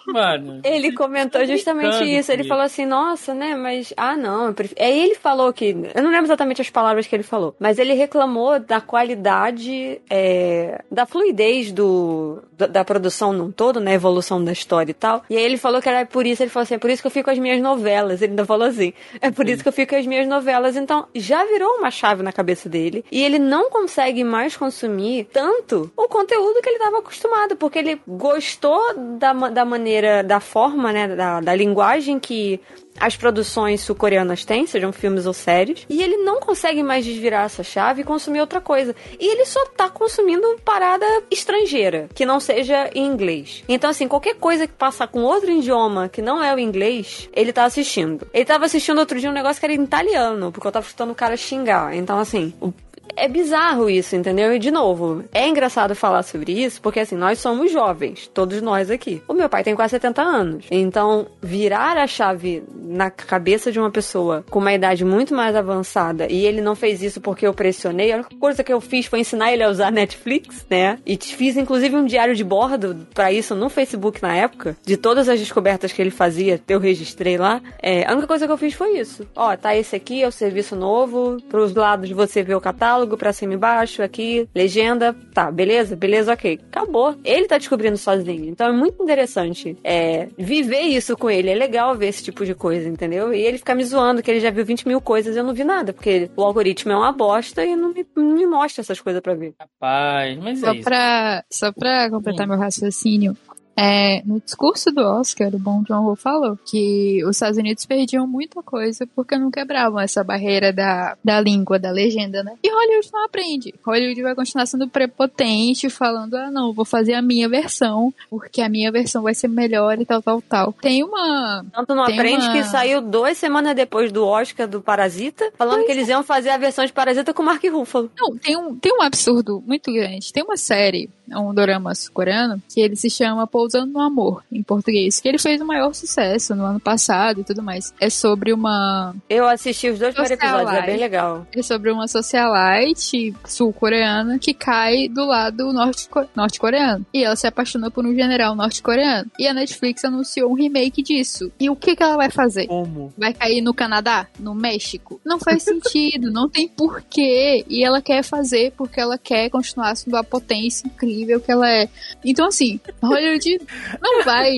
[0.07, 0.59] Mano.
[0.65, 2.31] Ele comentou justamente isso.
[2.33, 3.93] Ele falou assim, nossa, né, mas...
[3.95, 4.81] Ah, não, eu prefiro...
[4.83, 5.75] Aí ele falou que...
[5.95, 10.81] Eu não lembro exatamente as palavras que ele falou, mas ele reclamou da qualidade, é,
[10.91, 15.23] da fluidez do, da, da produção num todo, né, evolução da história e tal.
[15.29, 17.07] E aí ele falou que era por isso, ele falou assim, é por isso que
[17.07, 18.21] eu fico com as minhas novelas.
[18.21, 20.75] Ele ainda falou assim, é por isso que eu fico com as minhas novelas.
[20.75, 23.03] Então, já virou uma chave na cabeça dele.
[23.11, 28.01] E ele não consegue mais consumir tanto o conteúdo que ele estava acostumado, porque ele
[28.07, 28.81] gostou
[29.17, 32.59] da, da maneira, da forma, né, da, da linguagem que
[32.99, 37.63] as produções sul-coreanas têm, sejam filmes ou séries, e ele não consegue mais desvirar essa
[37.63, 38.95] chave e consumir outra coisa.
[39.19, 43.63] E ele só tá consumindo parada estrangeira, que não seja em inglês.
[43.67, 47.53] Então, assim, qualquer coisa que passar com outro idioma que não é o inglês, ele
[47.53, 48.27] tá assistindo.
[48.33, 51.11] Ele tava assistindo outro dia um negócio que era em italiano, porque eu tava escutando
[51.11, 51.95] o cara xingar.
[51.95, 52.71] Então, assim, o
[53.17, 54.55] é bizarro isso, entendeu?
[54.55, 58.91] E de novo, é engraçado falar sobre isso, porque assim, nós somos jovens, todos nós
[58.91, 59.21] aqui.
[59.27, 60.65] O meu pai tem quase 70 anos.
[60.69, 66.27] Então, virar a chave na cabeça de uma pessoa com uma idade muito mais avançada
[66.29, 69.19] e ele não fez isso porque eu pressionei, a única coisa que eu fiz foi
[69.19, 70.99] ensinar ele a usar Netflix, né?
[71.05, 75.27] E fiz inclusive um diário de bordo pra isso no Facebook na época, de todas
[75.27, 77.61] as descobertas que ele fazia, eu registrei lá.
[77.81, 79.25] É, a única coisa que eu fiz foi isso.
[79.35, 83.31] Ó, tá esse aqui, é o serviço novo, pros lados você vê o catálogo, pra
[83.31, 85.95] cima e baixo, aqui, legenda, tá, beleza?
[85.95, 86.59] Beleza, ok.
[86.67, 87.15] Acabou.
[87.23, 88.49] Ele tá descobrindo sozinho.
[88.49, 91.49] Então é muito interessante é, viver isso com ele.
[91.49, 93.33] É legal ver esse tipo de coisa, entendeu?
[93.33, 95.53] E ele fica me zoando que ele já viu 20 mil coisas e eu não
[95.53, 98.99] vi nada, porque o algoritmo é uma bosta e não me, não me mostra essas
[98.99, 99.53] coisas pra ver.
[99.59, 100.83] Rapaz, mas é Só isso.
[100.83, 103.37] pra, só pra completar meu raciocínio,
[103.77, 108.25] é, no discurso do Oscar, o Bom John Ho falou que os Estados Unidos perdiam
[108.25, 112.53] muita coisa porque não quebravam essa barreira da, da língua, da legenda, né?
[112.63, 113.73] E Hollywood não aprende.
[113.85, 118.69] Hollywood vai continuar sendo prepotente, falando, ah, não, vou fazer a minha versão, porque a
[118.69, 120.73] minha versão vai ser melhor e tal, tal, tal.
[120.73, 121.63] Tem uma...
[121.73, 125.91] Tanto não aprende uma- que saiu duas semanas depois do Oscar do Parasita, falando que
[125.91, 128.09] eles iam fazer a versão de Parasita com o Mark Ruffalo.
[128.17, 130.33] Não, tem um, tem um absurdo muito grande.
[130.33, 135.19] Tem uma série, um dorama coreano, que ele se chama Pousando no Amor, em português,
[135.19, 137.93] que ele fez o maior sucesso no ano passado e tudo mais.
[137.99, 141.45] É sobre uma Eu assisti os dois primeiros episódios, é bem legal.
[141.53, 147.05] é sobre uma socialite sul-coreana que cai do lado norte- norte-coreano.
[147.13, 149.29] e ela se apaixona por um general norte-coreano.
[149.37, 151.51] E a Netflix anunciou um remake disso.
[151.59, 152.67] E o que, que ela vai fazer?
[152.67, 153.13] Como?
[153.17, 154.27] Vai cair no Canadá?
[154.39, 155.19] No México?
[155.25, 157.65] Não faz sentido, não tem porquê.
[157.67, 161.89] E ela quer fazer porque ela quer continuar sendo a potência incrível que ela é.
[162.23, 163.56] Então, assim, Hollywood
[164.01, 164.51] não vai.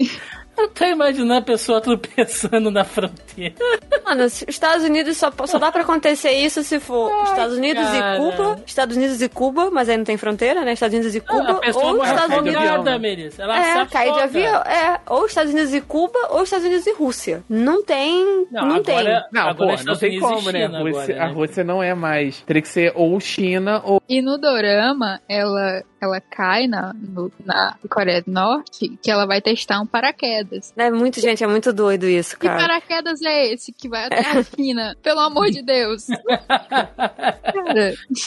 [0.56, 3.56] Eu tô imaginando a pessoa tropeçando na fronteira.
[4.04, 8.16] Mano, os Estados Unidos só, só dá pra acontecer isso se for Estados Unidos cara.
[8.16, 8.62] e Cuba.
[8.64, 10.74] Estados Unidos e Cuba, mas aí não tem fronteira, né?
[10.74, 11.50] Estados Unidos e Cuba.
[11.50, 12.84] a pessoa ou morre Estados Unidos.
[12.84, 12.98] né?
[12.98, 13.42] Melissa.
[13.42, 14.62] Ela É, cair de avião.
[14.62, 17.42] É, ou Estados Unidos e Cuba, ou Estados Unidos e Rússia.
[17.48, 18.46] Não tem.
[18.52, 18.96] Não, tem.
[18.96, 20.66] agora, Não, agora pô, não Estados tem Unidos e como, né?
[20.66, 21.34] China A Rússia, agora, a né?
[21.34, 22.40] Rússia não é mais.
[22.42, 24.00] Teria que ser ou China ou.
[24.08, 29.40] E no Dorama, ela, ela cai na, no- na Coreia do Norte que ela vai
[29.40, 30.72] testar um paraquedas.
[30.76, 32.60] É muito, gente, é muito doido isso, Que cara.
[32.60, 34.96] paraquedas é esse que vai até a China?
[35.02, 36.06] Pelo amor de Deus.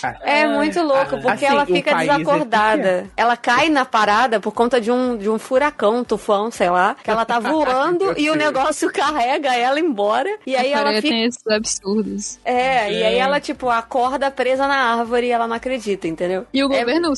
[0.02, 3.10] Cara, É muito louco, porque assim, ela fica é desacordada.
[3.16, 6.96] ela cai na parada por conta de um, de um furacão, um tufão, sei lá.
[7.04, 10.30] Que ela tá voando e o negócio carrega ela embora.
[10.46, 11.08] E aí a ela fica.
[11.10, 12.40] tem esses absurdos.
[12.44, 13.18] É, e aí É.
[13.20, 16.46] ela, tipo, acorda presa na árvore e ela não acredita, entendeu?
[16.54, 17.16] E o É- governo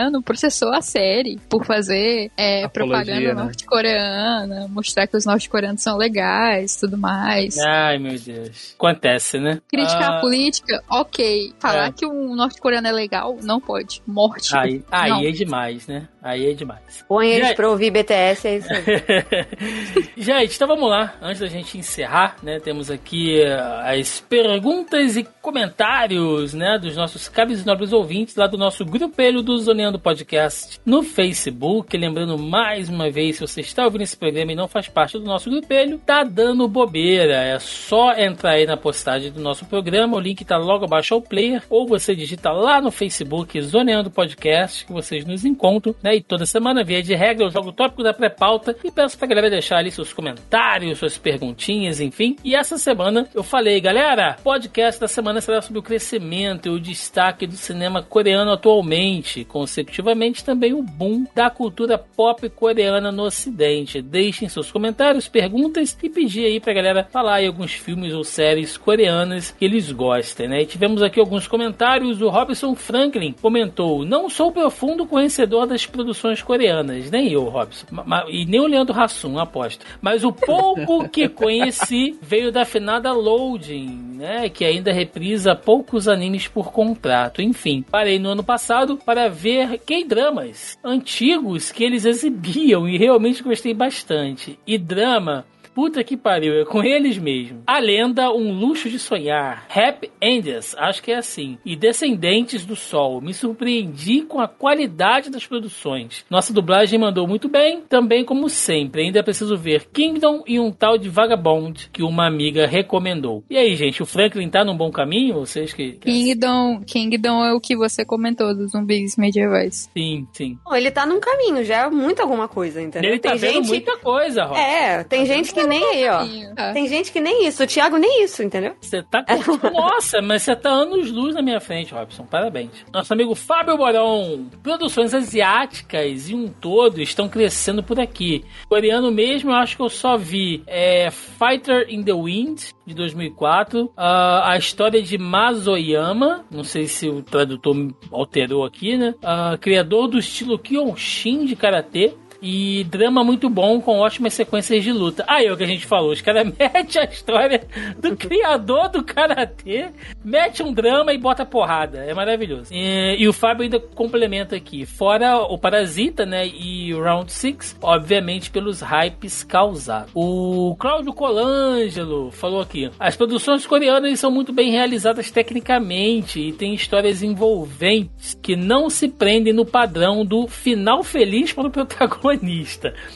[0.00, 3.42] sul-coreano processou a série por fazer é, Apologia, propaganda né?
[3.42, 7.58] norte-coreana, mostrar que os norte-coreanos são legais tudo mais.
[7.58, 8.74] Ai, meu Deus.
[8.78, 9.60] Acontece, né?
[9.68, 11.52] Criticar Ah, a política, ok.
[11.58, 11.92] Falar É.
[11.92, 14.02] que um norte-coreano é legal, não pode.
[14.06, 14.56] Morte.
[14.56, 15.24] Aí, aí Não.
[15.24, 16.08] é demais, né?
[16.22, 17.04] Aí é demais.
[17.08, 17.56] Põe eles Gente.
[17.56, 18.84] pra ouvir BTS, é isso aí.
[20.16, 21.14] gente, então vamos lá.
[21.22, 22.58] Antes da gente encerrar, né?
[22.60, 26.78] Temos aqui eh, as perguntas e comentários, né?
[26.78, 31.96] Dos nossos caros e nobres ouvintes lá do nosso grupelho do Zoneando Podcast no Facebook.
[31.96, 35.24] Lembrando mais uma vez, se você está ouvindo esse programa e não faz parte do
[35.24, 37.34] nosso grupelho, tá dando bobeira.
[37.34, 40.16] É só entrar aí na postagem do nosso programa.
[40.16, 41.62] O link tá logo abaixo ao player.
[41.68, 46.16] Ou você digita lá no Facebook Zoneando Podcast, que vocês nos encontram, né?
[46.16, 49.28] E toda semana, via de regra, eu jogo o tópico da pré-pauta e peço pra
[49.28, 52.36] galera deixar ali seus comentários, suas perguntinhas, enfim.
[52.44, 56.80] E essa semana eu falei, galera, podcast da semana será sobre o crescimento e o
[56.80, 64.02] destaque do cinema coreano atualmente, consecutivamente também o boom da cultura pop coreana no ocidente.
[64.02, 68.76] Deixem seus comentários, perguntas e pedir aí pra galera falar aí alguns filmes ou séries
[68.76, 70.62] coreanas que eles gostem, né?
[70.62, 72.20] E tivemos aqui alguns comentários.
[72.20, 77.86] O Robson Franklin comentou: Não sou profundo conhecedor das produções coreanas, nem eu, Robson,
[78.28, 79.86] e nem o Leandro Hassum, aposto.
[80.00, 84.48] Mas o pouco que conheci veio da finada Loading, né?
[84.48, 87.40] Que ainda reprisa poucos animes por contrato.
[87.40, 93.74] Enfim, parei no ano passado para ver K-dramas antigos que eles exibiam e realmente gostei
[93.74, 94.58] bastante.
[94.66, 95.44] E drama.
[95.74, 97.62] Puta que pariu, é com eles mesmo.
[97.66, 99.66] A lenda, um luxo de sonhar.
[99.68, 101.58] Happy Enders, acho que é assim.
[101.64, 103.20] E Descendentes do Sol.
[103.20, 106.24] Me surpreendi com a qualidade das produções.
[106.28, 109.02] Nossa dublagem mandou muito bem, também como sempre.
[109.02, 113.44] Ainda preciso ver Kingdom e um tal de Vagabond que uma amiga recomendou.
[113.48, 115.34] E aí, gente, o Franklin tá num bom caminho?
[115.34, 115.92] Vocês que.
[115.92, 119.88] Kingdom, Kingdom é o que você comentou dos zumbis medievais.
[119.96, 120.58] Sim, sim.
[120.64, 123.10] Bom, ele tá num caminho, já é muito alguma coisa, entendeu?
[123.10, 123.68] Ele tá tem vendo gente.
[123.68, 124.58] muita coisa, Rob.
[124.58, 126.52] É, tem gente que nem aí, ó.
[126.56, 127.62] Ah, Tem gente que nem isso.
[127.62, 128.74] O Thiago nem isso, entendeu?
[128.80, 129.24] Você tá.
[129.72, 132.24] Nossa, mas você tá anos luz na minha frente, Robson.
[132.24, 132.70] Parabéns.
[132.92, 134.46] Nosso amigo Fábio Borão.
[134.62, 138.44] Produções asiáticas e um todo estão crescendo por aqui.
[138.68, 143.90] Coreano mesmo, eu acho que eu só vi é, Fighter in the Wind, de 2004.
[143.96, 146.44] ah, a história de Mazoyama.
[146.50, 147.76] Não sei se o tradutor
[148.10, 149.14] alterou aqui, né?
[149.22, 152.14] Ah, criador do estilo Kyoshin de Karatê.
[152.42, 155.24] E drama muito bom, com ótimas sequências de luta.
[155.26, 157.66] Aí é o que a gente falou, os caras metem a história
[157.98, 159.90] do criador do Karatê,
[160.24, 161.98] mete um drama e bota porrada.
[161.98, 162.72] É maravilhoso.
[162.72, 167.76] E, e o Fábio ainda complementa aqui, fora o Parasita, né, e o Round 6,
[167.82, 170.10] obviamente pelos hypes causados.
[170.14, 176.74] O Cláudio Colangelo falou aqui, as produções coreanas são muito bem realizadas tecnicamente e têm
[176.74, 182.29] histórias envolventes que não se prendem no padrão do final feliz para o protagonista.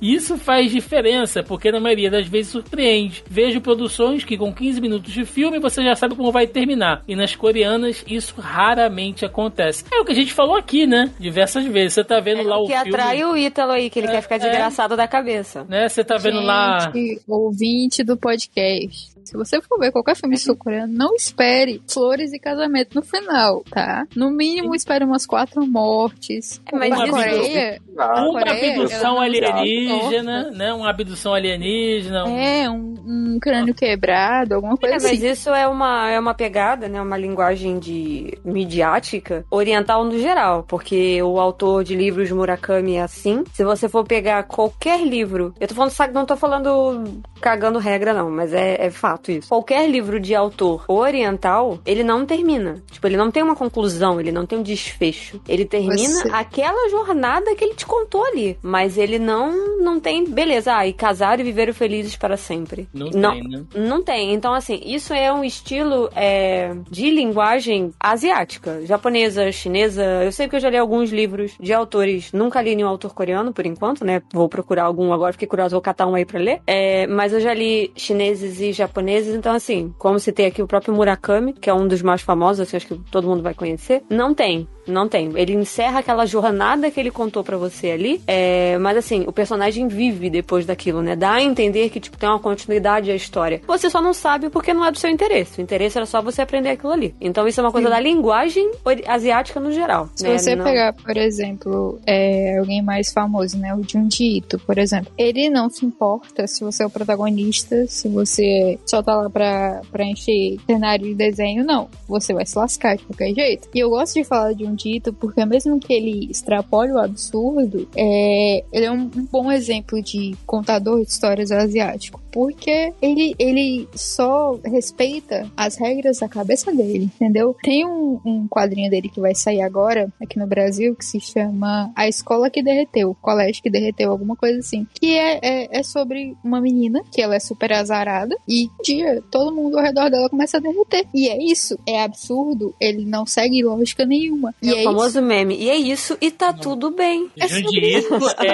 [0.00, 3.22] Isso faz diferença, porque na maioria das vezes surpreende.
[3.28, 7.02] Vejo produções que com 15 minutos de filme você já sabe como vai terminar.
[7.06, 9.84] E nas coreanas isso raramente acontece.
[9.92, 11.10] É o que a gente falou aqui, né?
[11.18, 11.94] Diversas vezes.
[11.94, 12.88] Você tá vendo lá o que filme.
[12.90, 14.38] atrai o Ítalo aí, que ele É, quer ficar é.
[14.38, 15.64] desgraçado da cabeça.
[15.68, 15.88] Né?
[15.88, 16.90] Você tá vendo lá.
[16.92, 19.13] Gente, ouvinte do podcast.
[19.34, 24.06] Se você for ver qualquer filme sul-coreano, não espere flores e casamento no final, tá?
[24.14, 26.62] No mínimo, espere umas quatro mortes.
[26.72, 30.72] É, mas Na isso- Coreia, Uma Coreia, abdução alienígena, né?
[30.72, 32.24] Uma abdução alienígena.
[32.24, 32.94] um- é um,
[33.34, 35.26] um crânio quebrado, alguma É, coisa mas assim.
[35.28, 37.00] isso é uma, é uma pegada, né?
[37.00, 43.44] Uma linguagem de midiática oriental no geral, porque o autor de livros Murakami é assim.
[43.52, 48.12] Se você for pegar qualquer livro, eu tô falando, sabe, não tô falando cagando regra
[48.14, 49.48] não, mas é, é fato isso.
[49.48, 52.82] Qualquer livro de autor oriental, ele não termina.
[52.90, 55.40] Tipo, ele não tem uma conclusão, ele não tem um desfecho.
[55.48, 60.24] Ele termina Você- aquela jornada que ele te contou ali, mas ele não não tem,
[60.24, 62.88] beleza, ah, e casaram e viveram felizes para sempre.
[62.92, 63.32] Não, Não.
[63.32, 63.64] tem, né?
[63.74, 64.32] Não tem.
[64.32, 70.02] Então, assim, isso é um estilo é, de linguagem asiática, japonesa, chinesa.
[70.24, 72.32] Eu sei que eu já li alguns livros de autores.
[72.32, 74.22] Nunca li nenhum autor coreano, por enquanto, né?
[74.32, 76.60] Vou procurar algum agora, fiquei curiosa, vou catar um aí pra ler.
[76.66, 80.94] É, mas eu já li chineses e japoneses, então, assim, como citei aqui o próprio
[80.94, 84.34] Murakami, que é um dos mais famosos, assim, acho que todo mundo vai conhecer, não
[84.34, 84.68] tem.
[84.86, 85.32] Não tem.
[85.34, 88.20] Ele encerra aquela jornada que ele contou para você ali.
[88.26, 91.16] É, mas assim, o personagem vive depois daquilo, né?
[91.16, 93.60] Dá a entender que tipo, tem uma continuidade à história.
[93.66, 95.60] Você só não sabe porque não é do seu interesse.
[95.60, 97.14] O interesse era só você aprender aquilo ali.
[97.20, 97.94] Então isso é uma coisa Sim.
[97.94, 98.70] da linguagem
[99.06, 100.08] asiática no geral.
[100.14, 100.38] Se né?
[100.38, 100.64] você não...
[100.64, 103.74] pegar, por exemplo, é, alguém mais famoso, né?
[103.74, 105.12] O Junji Ito, por exemplo.
[105.16, 109.82] Ele não se importa se você é o protagonista, se você só tá lá pra,
[109.90, 111.88] pra encher cenário de desenho, não.
[112.08, 113.68] Você vai se lascar de qualquer jeito.
[113.74, 117.88] E eu gosto de falar de um dito porque mesmo que ele extrapole o absurdo,
[117.96, 122.20] é, ele é um, um bom exemplo de contador de histórias asiático.
[122.34, 127.54] Porque ele, ele só respeita as regras da cabeça dele, entendeu?
[127.62, 131.92] Tem um, um quadrinho dele que vai sair agora, aqui no Brasil, que se chama
[131.94, 134.84] A Escola que Derreteu, o Colégio que Derreteu, alguma coisa assim.
[134.94, 139.22] Que é, é, é sobre uma menina que ela é super azarada e um dia
[139.30, 141.06] todo mundo ao redor dela começa a derreter.
[141.14, 141.78] E é isso.
[141.86, 142.74] É absurdo.
[142.80, 144.52] Ele não segue lógica nenhuma.
[144.60, 145.22] E é, é o famoso isso.
[145.22, 145.56] meme.
[145.56, 146.58] E é isso, e tá não.
[146.58, 147.30] tudo bem.
[147.38, 147.46] É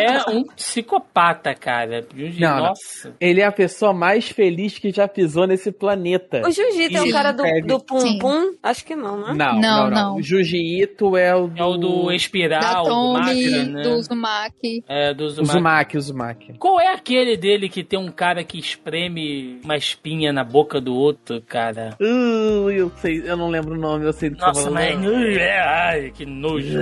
[0.03, 2.07] é um psicopata, cara.
[2.39, 3.09] Não, nossa.
[3.09, 3.15] Não.
[3.19, 6.43] Ele é a pessoa mais feliz que já pisou nesse planeta.
[6.47, 8.55] O Jiu-Jitsu é o cara do, do Pum Pum?
[8.63, 9.35] Acho que não, né?
[9.35, 9.91] Não, não, não.
[9.91, 10.17] não.
[10.17, 11.59] O Jiu-Jitsu é o do...
[11.59, 13.83] É o do Espiral, da Tommy, do, né?
[13.83, 14.85] do Uzumaki.
[14.89, 15.51] É, do Uzumaki.
[15.51, 16.53] Uzumaki, Uzumaki.
[16.59, 20.95] Qual é aquele dele que tem um cara que espreme uma espinha na boca do
[20.95, 21.97] outro, cara?
[22.01, 24.97] Uh, eu sei, eu não lembro o nome, eu sei do que Nossa, mas
[25.37, 26.79] é, ai, que nojo.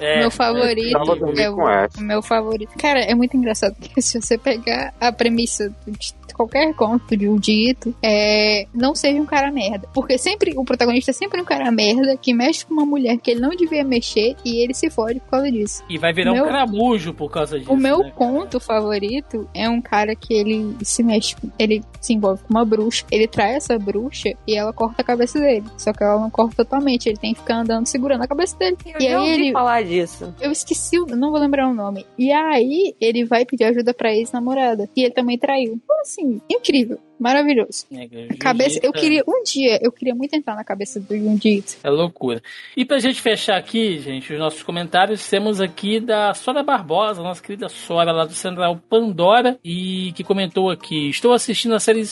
[0.00, 0.96] É, meu favorito
[1.36, 2.72] é o, meu favorito.
[2.78, 7.36] Cara, é muito engraçado porque se você pegar a premissa de qualquer conto de um
[7.36, 9.86] dito, é, não seja um cara merda.
[9.92, 13.30] Porque sempre, o protagonista é sempre um cara merda que mexe com uma mulher que
[13.30, 15.84] ele não devia mexer e ele se fode por causa disso.
[15.88, 17.72] E vai virar meu, um caramujo por causa disso.
[17.72, 22.42] O meu né, conto favorito é um cara que ele se mexe, ele se envolve
[22.42, 25.66] com uma bruxa, ele trai essa bruxa e ela corta a cabeça dele.
[25.76, 28.76] Só que ela não corta totalmente, ele tem que ficar andando segurando a cabeça dele.
[28.98, 30.34] Eu e aí ele falar disso.
[30.40, 32.06] Eu esqueci, não vou lembrar o nome.
[32.18, 34.88] E aí ele vai pedir ajuda pra ex-namorada.
[34.96, 35.78] E ele também traiu.
[35.82, 36.98] Então, assim, incrível.
[37.18, 37.86] Maravilhoso.
[37.92, 41.76] É, cabeça, eu queria, um dia, eu queria muito entrar na cabeça do Jundito.
[41.84, 42.40] É loucura.
[42.74, 47.42] E pra gente fechar aqui, gente, os nossos comentários, temos aqui da Sora Barbosa, nossa
[47.42, 52.04] querida Sora lá do Central Pandora, e que comentou aqui: Estou assistindo a série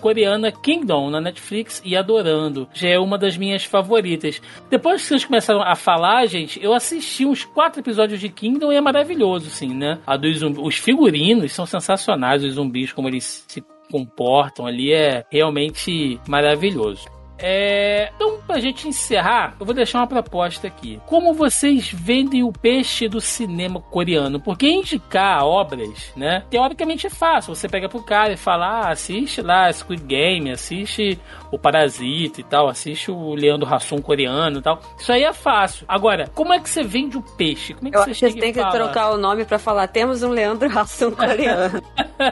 [0.00, 2.68] coreana Kingdom na Netflix e adorando.
[2.72, 4.40] Já é uma das minhas favoritas.
[4.70, 8.76] Depois que vocês começaram a falar, gente, eu assisti uns quatro episódios de Kingdom e
[8.76, 9.98] é maravilhoso, sim, né?
[10.06, 16.20] A dos os figurinos são sensacionais, os zumbis, como eles se comportam ali é realmente
[16.28, 17.15] maravilhoso.
[17.38, 18.10] É...
[18.14, 21.00] Então, pra gente encerrar, eu vou deixar uma proposta aqui.
[21.06, 24.40] Como vocês vendem o peixe do cinema coreano?
[24.40, 26.44] Porque indicar obras, né?
[26.50, 27.54] Teoricamente é fácil.
[27.54, 31.18] Você pega pro cara e fala: ah, assiste lá Squid Game, assiste
[31.50, 34.80] o Parasita e tal, assiste o Leandro Hassum coreano e tal.
[34.98, 35.84] Isso aí é fácil.
[35.88, 37.74] Agora, como é que você vende o peixe?
[37.74, 39.88] Como é que eu você acho que você tem que trocar o nome para falar:
[39.88, 41.82] temos um Leandro Hassum coreano.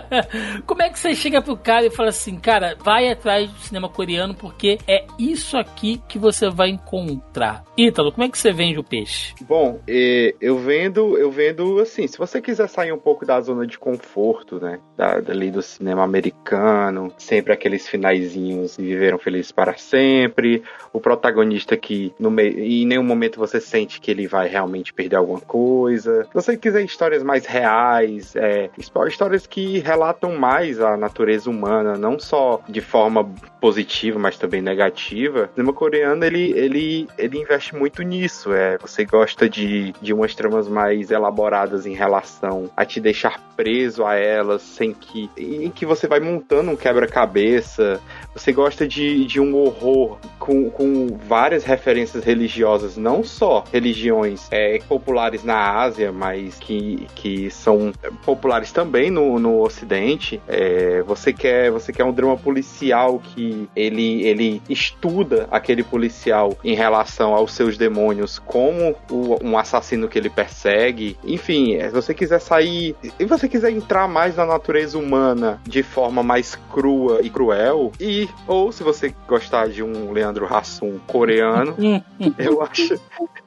[0.67, 3.89] como é que você chega pro cara e fala assim, cara, vai atrás do cinema
[3.89, 7.65] coreano porque é é isso aqui que você vai encontrar.
[7.77, 9.35] Ítalo, como é que você vende o peixe?
[9.43, 13.77] Bom, eu vendo, eu vendo assim, se você quiser sair um pouco da zona de
[13.77, 20.63] conforto, né, da, do cinema americano, sempre aqueles finaizinhos viveram felizes para sempre,
[20.93, 25.17] o protagonista que no meio, em nenhum momento você sente que ele vai realmente perder
[25.17, 26.25] alguma coisa.
[26.25, 32.19] Se você quiser histórias mais reais, é, histórias que relatam mais a natureza humana, não
[32.19, 33.25] só de forma
[33.61, 38.53] positiva, mas também negativa negativa, o cinema coreano ele, ele, ele investe muito nisso.
[38.53, 44.05] É, você gosta de, de umas tramas mais elaboradas em relação a te deixar preso
[44.05, 45.31] a elas, sem que.
[45.37, 48.01] em que você vai montando um quebra-cabeça.
[48.35, 54.79] Você gosta de, de um horror com, com várias referências religiosas, não só religiões é,
[54.89, 57.93] populares na Ásia, mas que, que são
[58.25, 60.41] populares também no, no Ocidente.
[60.49, 66.75] É, você quer você quer um drama policial que ele, ele estuda aquele policial em
[66.75, 71.17] relação aos seus demônios como o, um assassino que ele persegue.
[71.25, 72.95] Enfim, se você quiser sair.
[73.03, 78.29] Se você quiser entrar mais na natureza humana de forma mais crua e cruel, e
[78.47, 81.77] ou se você gostar de um Leandro Hassum coreano,
[82.39, 83.01] eu acho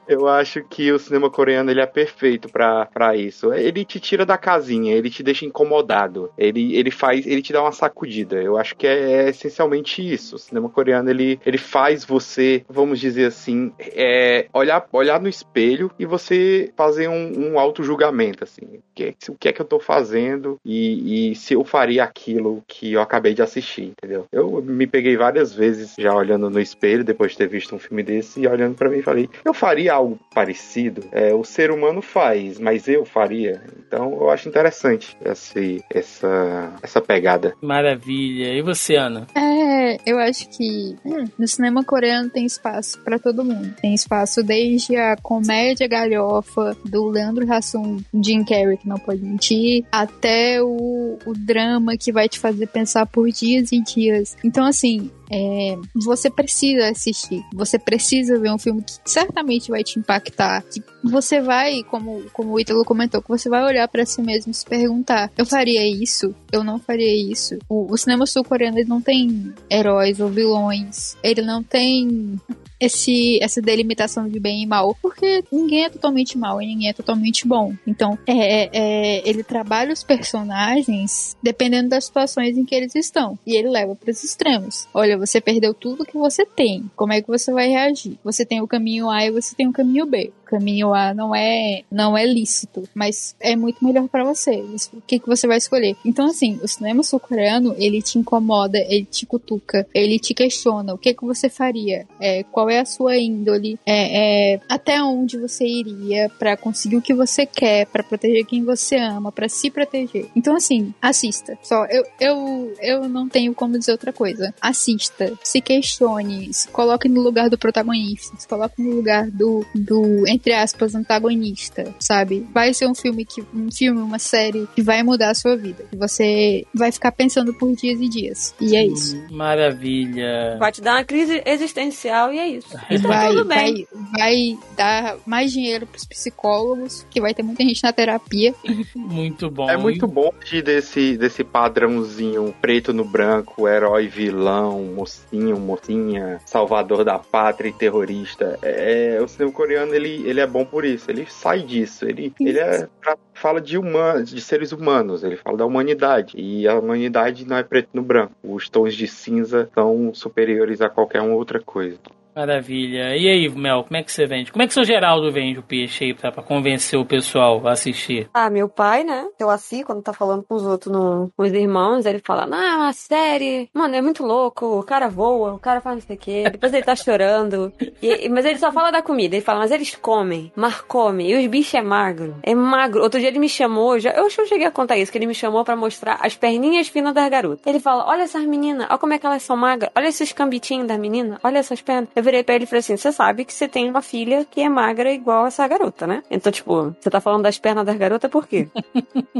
[0.08, 3.52] eu acho que o cinema coreano ele é perfeito para isso.
[3.52, 7.62] Ele te tira da casinha, ele te deixa incomodado, ele, ele faz, ele te dá
[7.62, 8.42] uma sacudida.
[8.42, 10.36] Eu acho que é, é essencialmente isso.
[10.36, 15.90] O cinema coreano ele, ele faz você, vamos dizer assim, é, olhar, olhar no espelho
[15.98, 19.60] e você fazer um, um auto julgamento assim, o que, é, o que é que
[19.60, 24.26] eu tô fazendo e, e se eu faria aquilo que eu acabei de assistir, entendeu?
[24.32, 28.02] Eu me peguei várias vezes já olhando no espelho depois de ter visto um filme
[28.02, 31.04] desse e olhando para mim falei, eu faria algo parecido.
[31.12, 33.62] É, o ser humano faz, mas eu faria.
[33.86, 37.54] Então eu acho interessante esse, essa, essa pegada.
[37.60, 38.54] Maravilha.
[38.54, 39.26] E você, Ana?
[39.34, 43.74] É, eu acho que hum, no cinema coreano tem espaço pra todo mundo.
[43.80, 49.84] Tem espaço desde a comédia galhofa do Leandro Hassum, Jim Carrey, que não pode mentir,
[49.90, 54.36] até o, o drama que vai te fazer pensar por dias e dias.
[54.44, 57.44] Então, assim, é, você precisa assistir.
[57.54, 60.62] Você precisa ver um filme que certamente vai te impactar.
[60.62, 64.50] Que você vai, como, como o Ítalo comentou, que você vai olhar pra si mesmo
[64.50, 66.34] e se perguntar: eu faria isso?
[66.50, 67.58] Eu não faria isso?
[67.68, 71.16] O, o cinema sul-coreano não tem heróis ou vilões.
[71.22, 72.38] Ele não tem
[72.80, 76.92] esse, essa delimitação de bem e mal, porque ninguém é totalmente mal e ninguém é
[76.92, 77.74] totalmente bom.
[77.86, 83.38] Então, é, é, ele trabalha os personagens dependendo das situações em que eles estão.
[83.46, 84.86] E ele leva para os extremos.
[84.92, 86.90] Olha, você perdeu tudo que você tem.
[86.94, 88.18] Como é que você vai reagir?
[88.24, 91.82] Você tem o caminho A e você tem o caminho B caminho A não é
[91.90, 94.64] não é lícito, mas é muito melhor para você.
[94.92, 95.96] O que, que você vai escolher?
[96.04, 100.94] Então, assim, o cinema sul-coreano, ele te incomoda, ele te cutuca, ele te questiona.
[100.94, 102.06] O que, que você faria?
[102.20, 103.78] É, qual é a sua índole?
[103.84, 108.64] É, é até onde você iria para conseguir o que você quer, para proteger quem
[108.64, 110.26] você ama, para se proteger.
[110.34, 111.58] Então, assim, assista.
[111.62, 114.54] Só, eu, eu, eu não tenho como dizer outra coisa.
[114.60, 120.26] Assista, se questione, se coloque no lugar do protagonista, se coloque no lugar do, do
[120.38, 122.46] entre aspas, antagonista, sabe?
[122.54, 125.84] Vai ser um filme que um filme, uma série que vai mudar a sua vida.
[125.90, 128.54] Que você vai ficar pensando por dias e dias.
[128.60, 129.20] E é isso.
[129.30, 130.56] Maravilha.
[130.58, 132.68] Vai te dar uma crise existencial e é isso.
[132.88, 133.86] E tá vai, tudo bem.
[133.92, 138.54] vai, vai dar mais dinheiro pros psicólogos, que vai ter muita gente na terapia.
[138.94, 139.68] Muito bom.
[139.68, 147.04] É muito bom de desse, desse padrãozinho preto no branco, herói, vilão, mocinho, mocinha, salvador
[147.04, 148.58] da pátria e terrorista.
[148.62, 151.10] É, o cinema coreano, ele, ele é bom por isso.
[151.10, 152.04] Ele sai disso.
[152.04, 155.24] Ele, ele é pra, fala de humanos, de seres humanos.
[155.24, 156.34] Ele fala da humanidade.
[156.36, 158.34] E a humanidade não é preto no branco.
[158.42, 161.98] Os tons de cinza são superiores a qualquer outra coisa.
[162.38, 163.16] Maravilha.
[163.16, 164.52] E aí, Mel, como é que você vende?
[164.52, 167.72] Como é que seu Geraldo vende o peixe aí pra, pra convencer o pessoal a
[167.72, 168.28] assistir?
[168.32, 169.26] Ah, meu pai, né?
[169.40, 172.82] Eu assim, quando tá falando com os outros, no, com os irmãos, ele fala, não,
[172.84, 176.18] a série, mano, é muito louco, o cara voa, o cara faz não sei o
[176.18, 177.72] quê, depois ele tá chorando.
[178.00, 181.42] E- mas ele só fala da comida, ele fala, mas eles comem, mas comem, e
[181.44, 183.02] os bichos é magro, é magro.
[183.02, 185.18] Outro dia ele me chamou, já, eu acho que eu cheguei a contar isso, que
[185.18, 187.66] ele me chamou pra mostrar as perninhas finas das garotas.
[187.66, 190.86] Ele fala, olha essas meninas, olha como é que elas são magras, olha esses cambitinhos
[190.86, 192.08] das meninas, olha essas pernas.
[192.14, 194.60] Eu virei pra ele e falei assim, você sabe que você tem uma filha que
[194.60, 196.22] é magra igual essa garota, né?
[196.30, 198.68] Então, tipo, você tá falando das pernas das garotas por quê?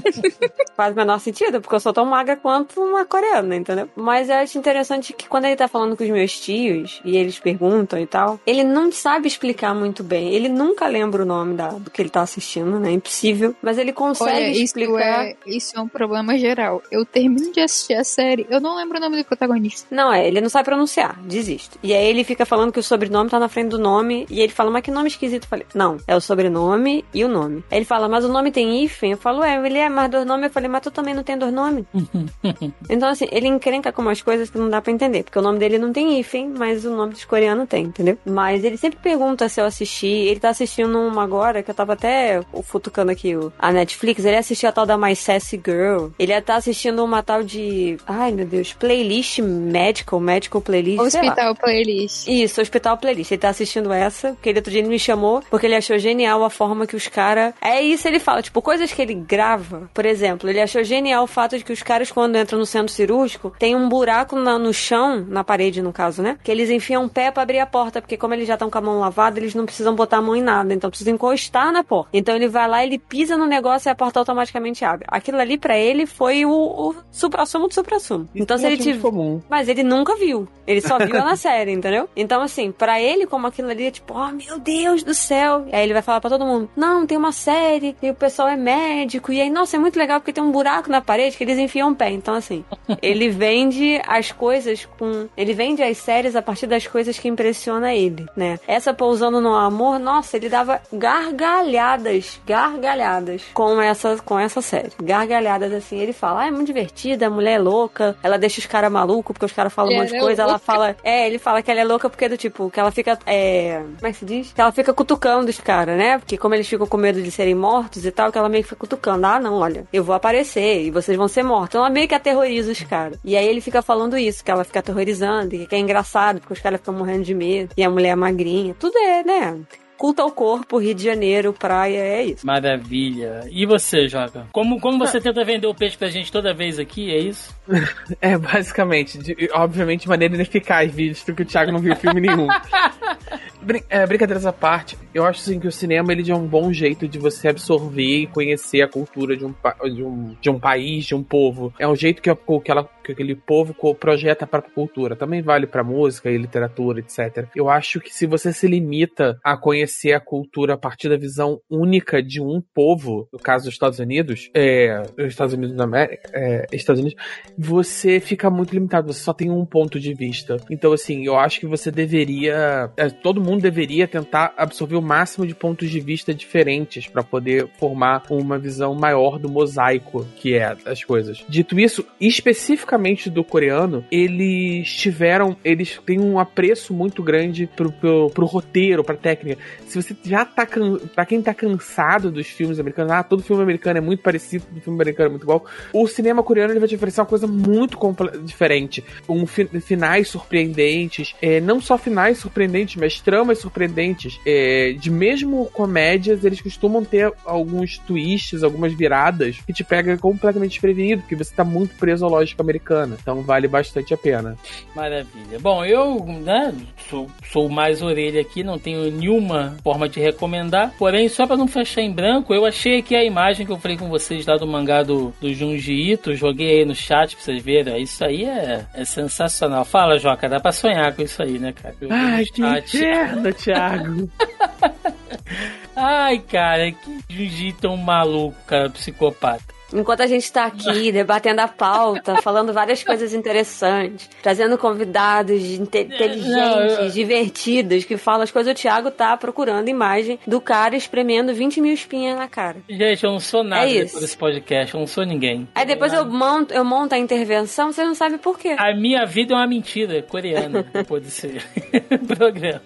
[0.75, 3.89] Faz o menor sentido, porque eu sou tão magra quanto uma coreana, entendeu?
[3.95, 7.39] Mas eu acho interessante que quando ele tá falando com os meus tios e eles
[7.39, 10.33] perguntam e tal, ele não sabe explicar muito bem.
[10.33, 12.91] Ele nunca lembra o nome da, do que ele tá assistindo, né?
[12.93, 13.55] Impossível.
[13.61, 15.27] Mas ele consegue Olha, isso explicar.
[15.27, 16.83] é, isso é um problema geral.
[16.91, 19.87] Eu termino de assistir a série, eu não lembro o nome do protagonista.
[19.91, 21.79] Não, é, ele não sabe pronunciar, desiste.
[21.83, 24.53] E aí ele fica falando que o sobrenome tá na frente do nome, e ele
[24.53, 25.45] fala, mas que nome esquisito.
[25.45, 27.65] Eu falei, não, é o sobrenome e o nome.
[27.71, 29.13] Aí ele fala, mas o nome tem hífen?
[29.13, 30.47] Eu falo, é, ele é mais dois nomes.
[30.47, 31.85] Eu falei, mas tu também não tem dois nomes?
[32.89, 35.59] então, assim, ele encrenca com umas coisas que não dá pra entender, porque o nome
[35.59, 38.19] dele não tem hífen, mas o nome dos coreanos tem, entendeu?
[38.25, 40.07] Mas ele sempre pergunta se eu assisti.
[40.07, 44.37] Ele tá assistindo uma agora, que eu tava até futucando aqui o, a Netflix, ele
[44.37, 46.09] assistiu a tal da My Sassy Girl.
[46.19, 51.29] Ele tá assistindo uma tal de, ai meu Deus, playlist medical, medical playlist, sei lá.
[51.29, 52.29] Hospital Playlist.
[52.29, 53.31] Isso, Hospital Playlist.
[53.33, 56.45] Ele tá assistindo essa, porque ele outro dia ele me chamou, porque ele achou genial
[56.45, 57.55] a forma que os caras.
[57.61, 59.91] É isso ele fala, tipo, coisas que ele grava.
[59.95, 62.93] Por exemplo, ele achou genial o fato de que os caras, quando entram no centro
[62.93, 66.39] cirúrgico, tem um buraco na- no chão, na parede, no caso, né?
[66.43, 68.79] Que eles enfiam o pé pra abrir a porta, porque como eles já estão com
[68.79, 71.83] a mão lavada, eles não precisam botar a mão em nada, então precisam encostar na
[71.85, 72.11] porta.
[72.13, 75.07] Então ele vai lá, ele pisa no negócio e a porta automaticamente abre.
[75.09, 78.29] Aquilo ali pra ele foi o, o supra-sumo do supra-sumo.
[78.35, 79.01] Então se ele tiver.
[79.01, 79.41] comum.
[79.49, 80.49] Mas ele nunca viu.
[80.67, 82.09] Ele só viu na série, entendeu?
[82.17, 85.67] Então, assim, pra ele, como aquilo ali é tipo, oh meu Deus do céu.
[85.69, 88.49] E aí ele vai falar pra todo mundo: Não, tem uma série, e o pessoal
[88.49, 89.33] é médico.
[89.33, 91.93] E aí, nossa, é muito legal porque tem um buraco na parede que eles enfiam
[91.93, 92.11] o pé.
[92.11, 92.65] Então, assim,
[93.01, 95.29] ele vende as coisas com.
[95.37, 98.59] Ele vende as séries a partir das coisas que impressiona ele, né?
[98.67, 104.91] Essa pousando no amor, nossa, ele dava gargalhadas, gargalhadas com essa, com essa série.
[105.03, 105.99] Gargalhadas, assim.
[105.99, 109.35] Ele fala, ah, é muito divertida, a mulher é louca, ela deixa os caras malucos
[109.35, 110.97] porque os caras falam um monte de é coisa, ela fala.
[111.03, 113.19] É, ele fala que ela é louca porque é do tipo, que ela fica.
[113.27, 113.83] É.
[113.97, 114.53] Como é que se diz?
[114.53, 116.19] Que ela fica cutucando os caras, né?
[116.19, 118.71] Porque como eles ficam com medo de serem mortos e tal, que ela meio que
[118.71, 119.27] fica cutucando.
[119.27, 121.69] Ah, não, olha, eu vou aparecer e vocês vão ser mortos.
[121.71, 123.19] Então ela meio que aterroriza os caras.
[123.25, 126.55] E aí ele fica falando isso, que ela fica aterrorizando, e que é engraçado, porque
[126.55, 127.75] os caras ficam morrendo de medo.
[127.77, 128.75] E a mulher é magrinha.
[128.79, 129.59] Tudo é, né?
[129.99, 132.47] Culto ao corpo, Rio de Janeiro, praia, é isso.
[132.47, 133.43] Maravilha.
[133.51, 134.47] E você, Joca?
[134.53, 137.55] Como, como você tenta vender o peixe pra gente toda vez aqui, é isso?
[138.21, 139.19] É, basicamente.
[139.19, 142.47] de- obviamente, de maneira ineficaz, visto que o Thiago não viu filme nenhum.
[143.61, 146.73] Brin é, brincadeiras à parte, eu acho assim, que o cinema ele é um bom
[146.73, 149.53] jeito de você absorver e conhecer a cultura de um,
[149.95, 151.75] de um, de um país, de um povo.
[151.79, 155.17] É um jeito que, que, ela- que aquele povo projeta a própria cultura.
[155.17, 157.49] Também vale pra música e literatura, etc.
[157.55, 161.61] Eu acho que se você se limita a conhecer a cultura a partir da visão
[161.71, 166.31] única de um povo, no caso dos Estados Unidos, é, os Estados Unidos da América,
[166.35, 167.21] é, Estados Unidos,
[167.57, 170.57] você fica muito limitado, você só tem um ponto de vista.
[170.71, 172.91] Então, assim, eu acho que você deveria.
[172.97, 177.69] é, todo mundo deveria tentar absorver o máximo de pontos de vista diferentes para poder
[177.79, 181.45] formar uma visão maior do mosaico que é as coisas.
[181.49, 182.98] Dito isso, especificamente
[183.31, 185.57] do coreano, eles tiveram.
[185.65, 189.61] Eles têm um apreço muito grande pro, pro, pro roteiro, pra técnica.
[189.87, 190.67] Se você já tá.
[190.67, 194.65] can- Pra quem tá cansado dos filmes americanos, ah, todo filme americano é muito parecido,
[194.67, 195.65] todo filme americano é muito igual.
[195.93, 197.99] O cinema coreano ele vai te oferecer uma coisa muito
[198.45, 199.03] diferente.
[199.29, 201.35] Um fi- finais surpreendentes.
[201.41, 204.41] É, não só finais surpreendentes, mas tramas surpreendentes.
[204.47, 210.71] É, de mesmo comédias, eles costumam ter alguns twists, algumas viradas que te pega completamente
[210.73, 213.17] desprevenido, porque você tá muito preso à lógica americana.
[213.21, 214.57] Então vale bastante a pena.
[214.95, 215.59] Maravilha.
[215.61, 216.75] Bom, eu né,
[217.09, 220.93] sou, sou mais orelha aqui, não tenho nenhuma forma de recomendar.
[220.99, 223.97] Porém, só pra não fechar em branco, eu achei aqui a imagem que eu falei
[223.97, 226.35] com vocês lá do mangá do, do Junji Ito.
[226.35, 228.03] Joguei aí no chat pra vocês verem.
[228.03, 229.85] Isso aí é, é sensacional.
[229.85, 231.95] Fala, Joca, dá pra sonhar com isso aí, né, cara?
[232.01, 234.31] Eu Ai, que inferno, Thiago.
[235.95, 239.78] Ai, cara, que Junji tão maluco, cara, psicopata.
[239.93, 246.01] Enquanto a gente tá aqui debatendo a pauta, falando várias coisas interessantes, trazendo convidados inte-
[246.01, 250.97] inteligentes, Não, eu- divertidos, que falam as coisas, o Thiago tá procurando imagem do cara
[250.97, 252.77] espremendo 20 mil espinhas na cara.
[252.89, 255.67] Gente, eu não sou nada É depois desse podcast, eu não sou ninguém.
[255.75, 258.75] Aí depois eu monto, eu monto a intervenção, você não sabe por quê.
[258.79, 261.49] A minha vida é uma mentira coreana, depois desse
[262.37, 262.83] programa.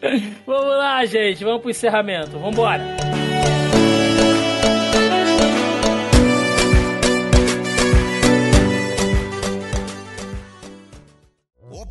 [0.46, 2.38] Vamos lá, gente, vamos pro encerramento.
[2.38, 2.82] Vambora.
[3.58, 3.61] 오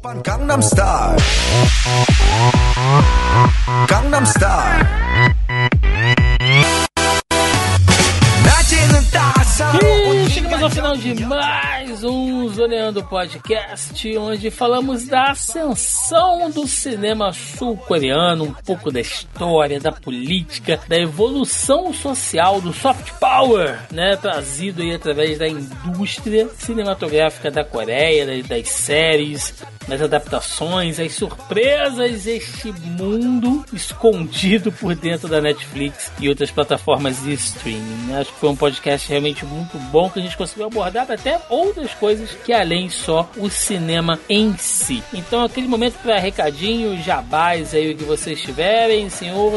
[0.03, 1.17] 빤 강남스타일
[3.89, 4.87] 강남스타일
[8.45, 16.50] 낮에는 따사로운 E chegamos ao final de mais um Zoneando Podcast, onde falamos da ascensão
[16.50, 23.78] do cinema sul-coreano, um pouco da história, da política, da evolução social, do soft power,
[23.92, 32.24] né, trazido aí através da indústria cinematográfica da Coreia, das, séries, das adaptações, as surpresas
[32.24, 38.14] deste mundo escondido por dentro da Netflix e outras plataformas de streaming.
[38.14, 41.81] Acho que foi um podcast realmente muito bom que a gente conseguiu abordar até outras
[41.94, 45.04] coisas que além só o cinema em si.
[45.14, 49.52] Então aquele momento para recadinho, jabás aí o que vocês tiverem, senhor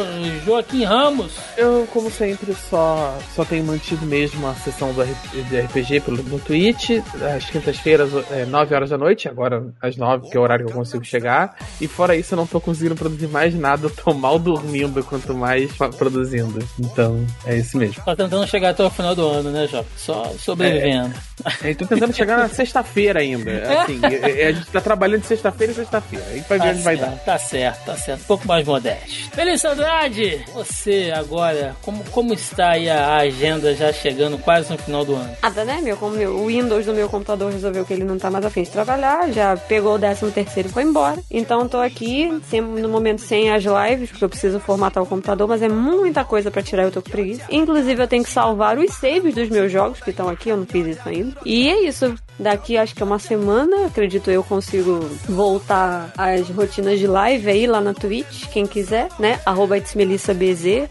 [0.45, 1.33] Joaquim Ramos.
[1.57, 6.91] Eu, como sempre, só, só tenho mantido mesmo a sessão do RPG pelo, no Twitch,
[7.37, 10.73] às quintas-feiras, é, 9 horas da noite, agora às 9, que é o horário que
[10.73, 11.57] eu consigo chegar.
[11.81, 15.35] E fora isso, eu não tô conseguindo produzir mais nada, eu tô mal dormindo quanto
[15.35, 16.59] mais produzindo.
[16.79, 18.03] Então, é isso mesmo.
[18.05, 19.89] Tá tentando chegar até o final do ano, né, Joca?
[19.97, 21.15] Só sobrevivendo.
[21.62, 23.82] Eu tô tentando chegar na sexta-feira ainda.
[23.82, 26.24] Assim, é- é- a gente tá trabalhando de sexta-feira e sexta-feira.
[26.31, 27.11] Aí vai ver Tá onde vai dar.
[27.24, 28.20] tá certo, tá certo.
[28.20, 29.31] Um pouco mais modesto.
[29.35, 35.05] Felício Andrade, você agora, como, como está aí a agenda já chegando quase no final
[35.05, 35.31] do ano?
[35.43, 35.97] Nada, né, meu?
[35.97, 38.70] Como meu, o Windows do meu computador resolveu que ele não tá mais afim de
[38.70, 41.19] trabalhar, já pegou o 13 terceiro e foi embora.
[41.31, 45.48] Então tô aqui, sem- no momento sem as lives, porque eu preciso formatar o computador,
[45.48, 47.43] mas é muita coisa pra tirar e eu tô com preguiça.
[47.51, 50.66] Inclusive eu tenho que salvar os saves dos meus jogos que estão aqui, eu não
[50.66, 51.24] fiz isso ainda.
[51.45, 52.15] E é isso.
[52.39, 57.66] Daqui acho que é uma semana, acredito eu, consigo voltar às rotinas de live aí
[57.66, 59.40] lá na Twitch, quem quiser, né?
[59.44, 59.77] Arroba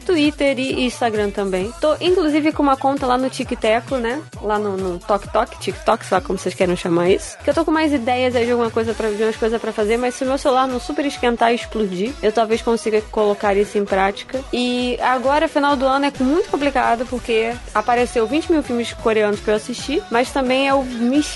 [0.05, 1.71] Twitter e Instagram também.
[1.81, 4.21] Tô inclusive com uma conta lá no TikTok, né?
[4.41, 7.37] Lá no, no Tok Tok, TikTok, sei lá como vocês querem chamar isso.
[7.43, 9.71] Que eu tô com mais ideias aí de alguma coisa para de umas coisas pra
[9.71, 13.55] fazer, mas se o meu celular não super esquentar e explodir, eu talvez consiga colocar
[13.55, 14.41] isso em prática.
[14.51, 19.53] E agora, final do ano, é muito complicado porque apareceu 20 mil filmes coreanos pra
[19.53, 20.83] eu assistir, mas também é o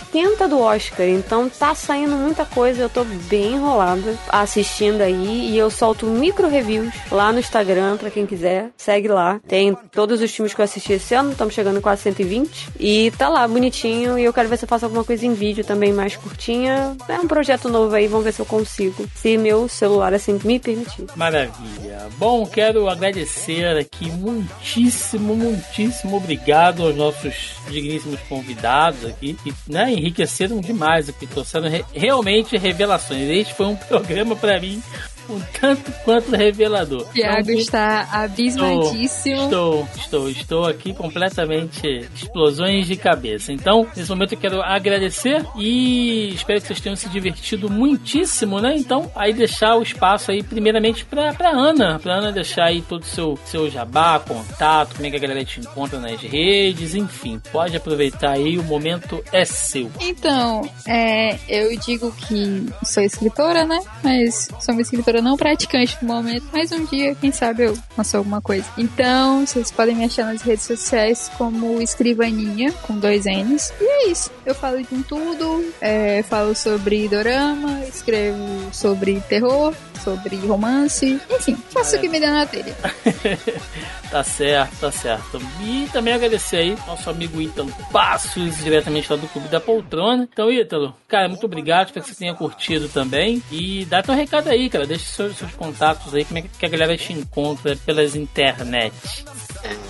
[0.04, 5.58] esquenta do Oscar, então tá saindo muita coisa, eu tô bem enrolada assistindo aí e
[5.58, 9.40] eu solto micro reviews lá no Instagram pra quem quiser, segue lá.
[9.48, 13.30] Tem todos os filmes que eu assisti esse ano, estamos chegando quase 120 e tá
[13.30, 16.16] lá bonitinho e eu quero ver se eu faço alguma coisa em vídeo também mais
[16.16, 16.96] curtinha.
[17.08, 20.60] É um projeto novo aí, vamos ver se eu consigo, se meu celular assim me
[20.60, 21.06] permitir.
[21.16, 22.08] Maravilha.
[22.18, 30.60] Bom, quero agradecer aqui muitíssimo, muitíssimo obrigado aos nossos digníssimos convidados aqui, que né, enriqueceram
[30.60, 33.30] demais aqui, trouxeram re realmente revelações.
[33.30, 34.82] Este foi um programa para mim
[35.30, 37.08] um tanto quanto revelador.
[37.14, 39.44] Tiago então, está abismadíssimo.
[39.44, 43.52] Estou, estou, estou aqui completamente explosões de cabeça.
[43.52, 48.76] Então, nesse momento eu quero agradecer e espero que vocês tenham se divertido muitíssimo, né?
[48.76, 53.04] Então, aí deixar o espaço aí primeiramente para para Ana, para Ana deixar aí todo
[53.04, 57.42] o seu seu jabá, contato, como é que a galera te encontra nas redes, enfim,
[57.52, 59.92] pode aproveitar aí, o momento é seu.
[60.00, 63.80] Então, é, eu digo que sou escritora, né?
[64.04, 67.78] Mas sou uma escritora escritora não praticante no momento, mas um dia, quem sabe, eu
[67.96, 68.66] faço alguma coisa.
[68.78, 73.74] Então, vocês podem me achar nas redes sociais como Escrivaninha, com dois N's.
[73.80, 74.32] E é isso.
[74.46, 78.38] Eu falo de tudo, é, falo sobre dorama, escrevo
[78.72, 82.76] sobre terror, sobre romance, enfim, faço o que me dá na telha.
[84.10, 85.42] tá certo, tá certo.
[85.62, 90.28] E também agradecer aí nosso amigo Ítalo Passos, diretamente lá do Clube da Poltrona.
[90.32, 93.42] Então, Ítalo, cara, muito obrigado, espero que você tenha curtido também.
[93.52, 96.70] E dá teu recado aí, cara, deixa seus, seus contatos aí, como é que a
[96.70, 98.94] galera te encontra pelas internet.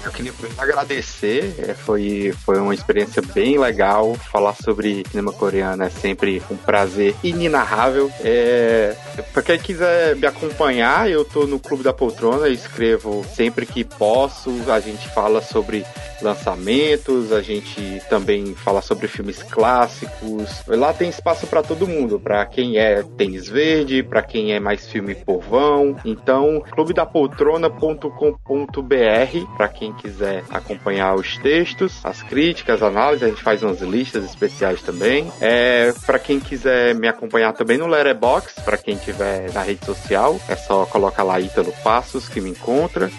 [0.03, 4.15] Eu queria agradecer, é, foi, foi uma experiência bem legal.
[4.15, 8.09] Falar sobre cinema coreano é sempre um prazer inenarrável.
[8.21, 8.95] É,
[9.33, 14.49] pra quem quiser me acompanhar, eu tô no Clube da Poltrona, escrevo sempre que posso.
[14.71, 15.85] A gente fala sobre
[16.21, 20.63] lançamentos, a gente também fala sobre filmes clássicos.
[20.67, 24.87] Lá tem espaço para todo mundo, para quem é tênis verde, para quem é mais
[24.87, 25.95] filme povão.
[26.05, 33.63] Então, clubedapoltrona.com.br para quem quiser acompanhar os textos, as críticas, as análises, a gente faz
[33.63, 35.31] umas listas especiais também.
[35.39, 40.39] É, para quem quiser me acompanhar também no Letterboxd, para quem tiver na rede social,
[40.47, 43.09] é só colocar lá Ítalo Passos que me encontra.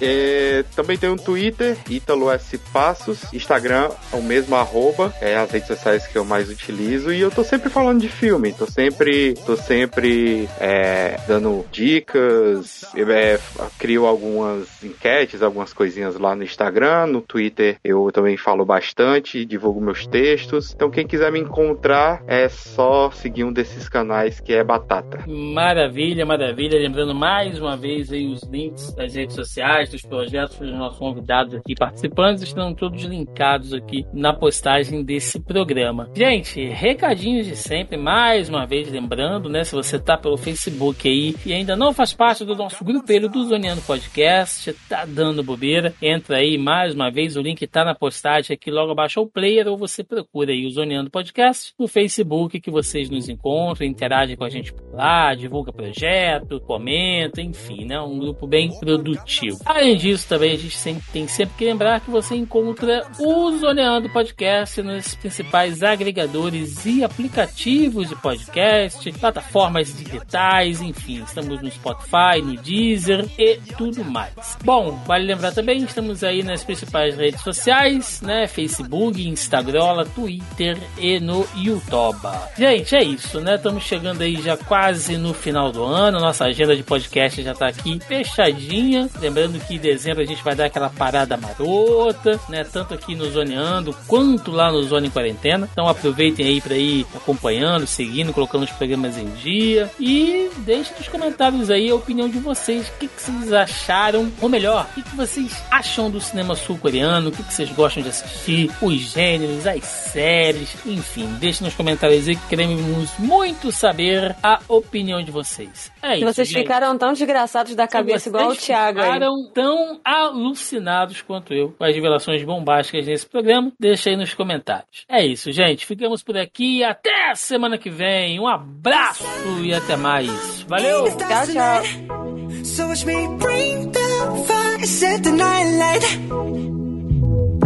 [0.75, 5.69] Também tem um Twitter, Ítalo S Passos, Instagram é o mesmo arroba, é as redes
[5.69, 9.57] sociais que eu mais utilizo e eu tô sempre falando de filme, tô sempre, tô
[9.57, 13.39] sempre é, dando dicas, é,
[13.79, 19.81] crio algumas enquetes, algumas coisinhas lá no Instagram, no Twitter eu também falo bastante, divulgo
[19.81, 20.75] meus textos.
[20.75, 25.25] Então quem quiser me encontrar é só seguir um desses canais que é Batata.
[25.27, 26.79] Maravilha, maravilha.
[26.79, 31.55] Lembrando mais uma vez aí os links das redes sociais, dos projetos dos nossos convidados
[31.55, 36.11] aqui participantes estão todos linkados aqui na postagem desse programa.
[36.15, 41.35] Gente, recadinhos de sempre, mais uma vez lembrando, né, se você tá pelo Facebook aí
[41.45, 46.18] e ainda não faz parte do nosso grupelho do Zoneando Podcast, tá dando bobeira, entra
[46.31, 49.77] aí mais uma vez, o link tá na postagem aqui logo abaixo ao player ou
[49.77, 54.49] você procura aí o Zoneando Podcast no Facebook que vocês nos encontram, interagem com a
[54.49, 58.01] gente por lá, divulga projeto, comenta, enfim, né?
[58.01, 59.59] Um grupo bem produtivo.
[59.65, 64.09] Além disso, também a gente sempre, tem sempre que lembrar que você encontra o Zoneando
[64.11, 72.57] Podcast nos principais agregadores e aplicativos de podcast, plataformas digitais, enfim, estamos no Spotify, no
[72.57, 74.57] Deezer e tudo mais.
[74.65, 78.47] Bom, vale lembrar também, estamos aí nas principais redes sociais, né?
[78.47, 82.29] Facebook, Instagram, Twitter e no YouTube.
[82.57, 83.57] Gente, é isso, né?
[83.57, 87.69] Estamos chegando aí já quase no final do ano, nossa agenda de podcast já tá
[87.69, 89.09] aqui fechadinha.
[89.21, 92.65] Lembrando que em dezembro a gente vai dar aquela parada marota, né?
[92.65, 95.69] Tanto aqui no Zoneando quanto lá no Zone Quarentena.
[95.71, 101.09] Então aproveitem aí para ir acompanhando, seguindo, colocando os programas em dia e deixem nos
[101.09, 102.89] comentários aí a opinião de vocês.
[102.89, 107.31] O que, que vocês acharam, ou melhor, o que, que vocês acham do cinema sul-coreano?
[107.31, 108.71] O que, que vocês gostam de assistir?
[108.81, 115.21] Os gêneros, as séries, enfim, deixem nos comentários aí que queremos muito saber a opinião
[115.23, 115.91] de vocês.
[116.01, 116.25] É isso.
[116.25, 116.63] Vocês gente.
[116.63, 119.07] ficaram tão desgraçados da cabeça igual o Thiago aí.
[119.07, 125.05] ficaram tão alucinados quanto eu com as revelações bombásticas nesse programa, deixa aí nos comentários.
[125.09, 125.85] É isso, gente.
[125.85, 126.85] Ficamos por aqui.
[126.85, 128.39] Até a semana que vem.
[128.39, 129.25] Um abraço
[129.63, 130.63] e até mais.
[130.69, 131.05] Valeu!
[131.17, 132.28] Tchau, tchau.
[132.75, 136.05] So watch me bring the fire, set the night light.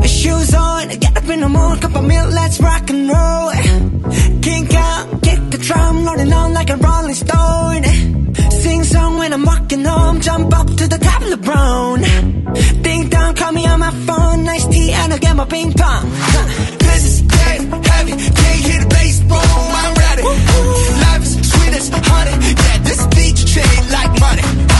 [0.08, 3.50] Shoes on, get up in the morning, cup of milk, let's rock and roll.
[4.40, 7.84] Kink out, kick the drum, rolling on like a rolling stone.
[8.62, 12.02] Sing song when I'm walking home, jump up to the top of the brown.
[12.82, 16.04] Ding dong, call me on my phone, nice tea, and I'll get my ping pong.
[16.06, 16.46] Huh.
[16.78, 20.22] This is dead heavy, can't hit the bass, boom, I'm ready.
[21.04, 24.71] Life is sweet as honey, yeah, this beach chain like money.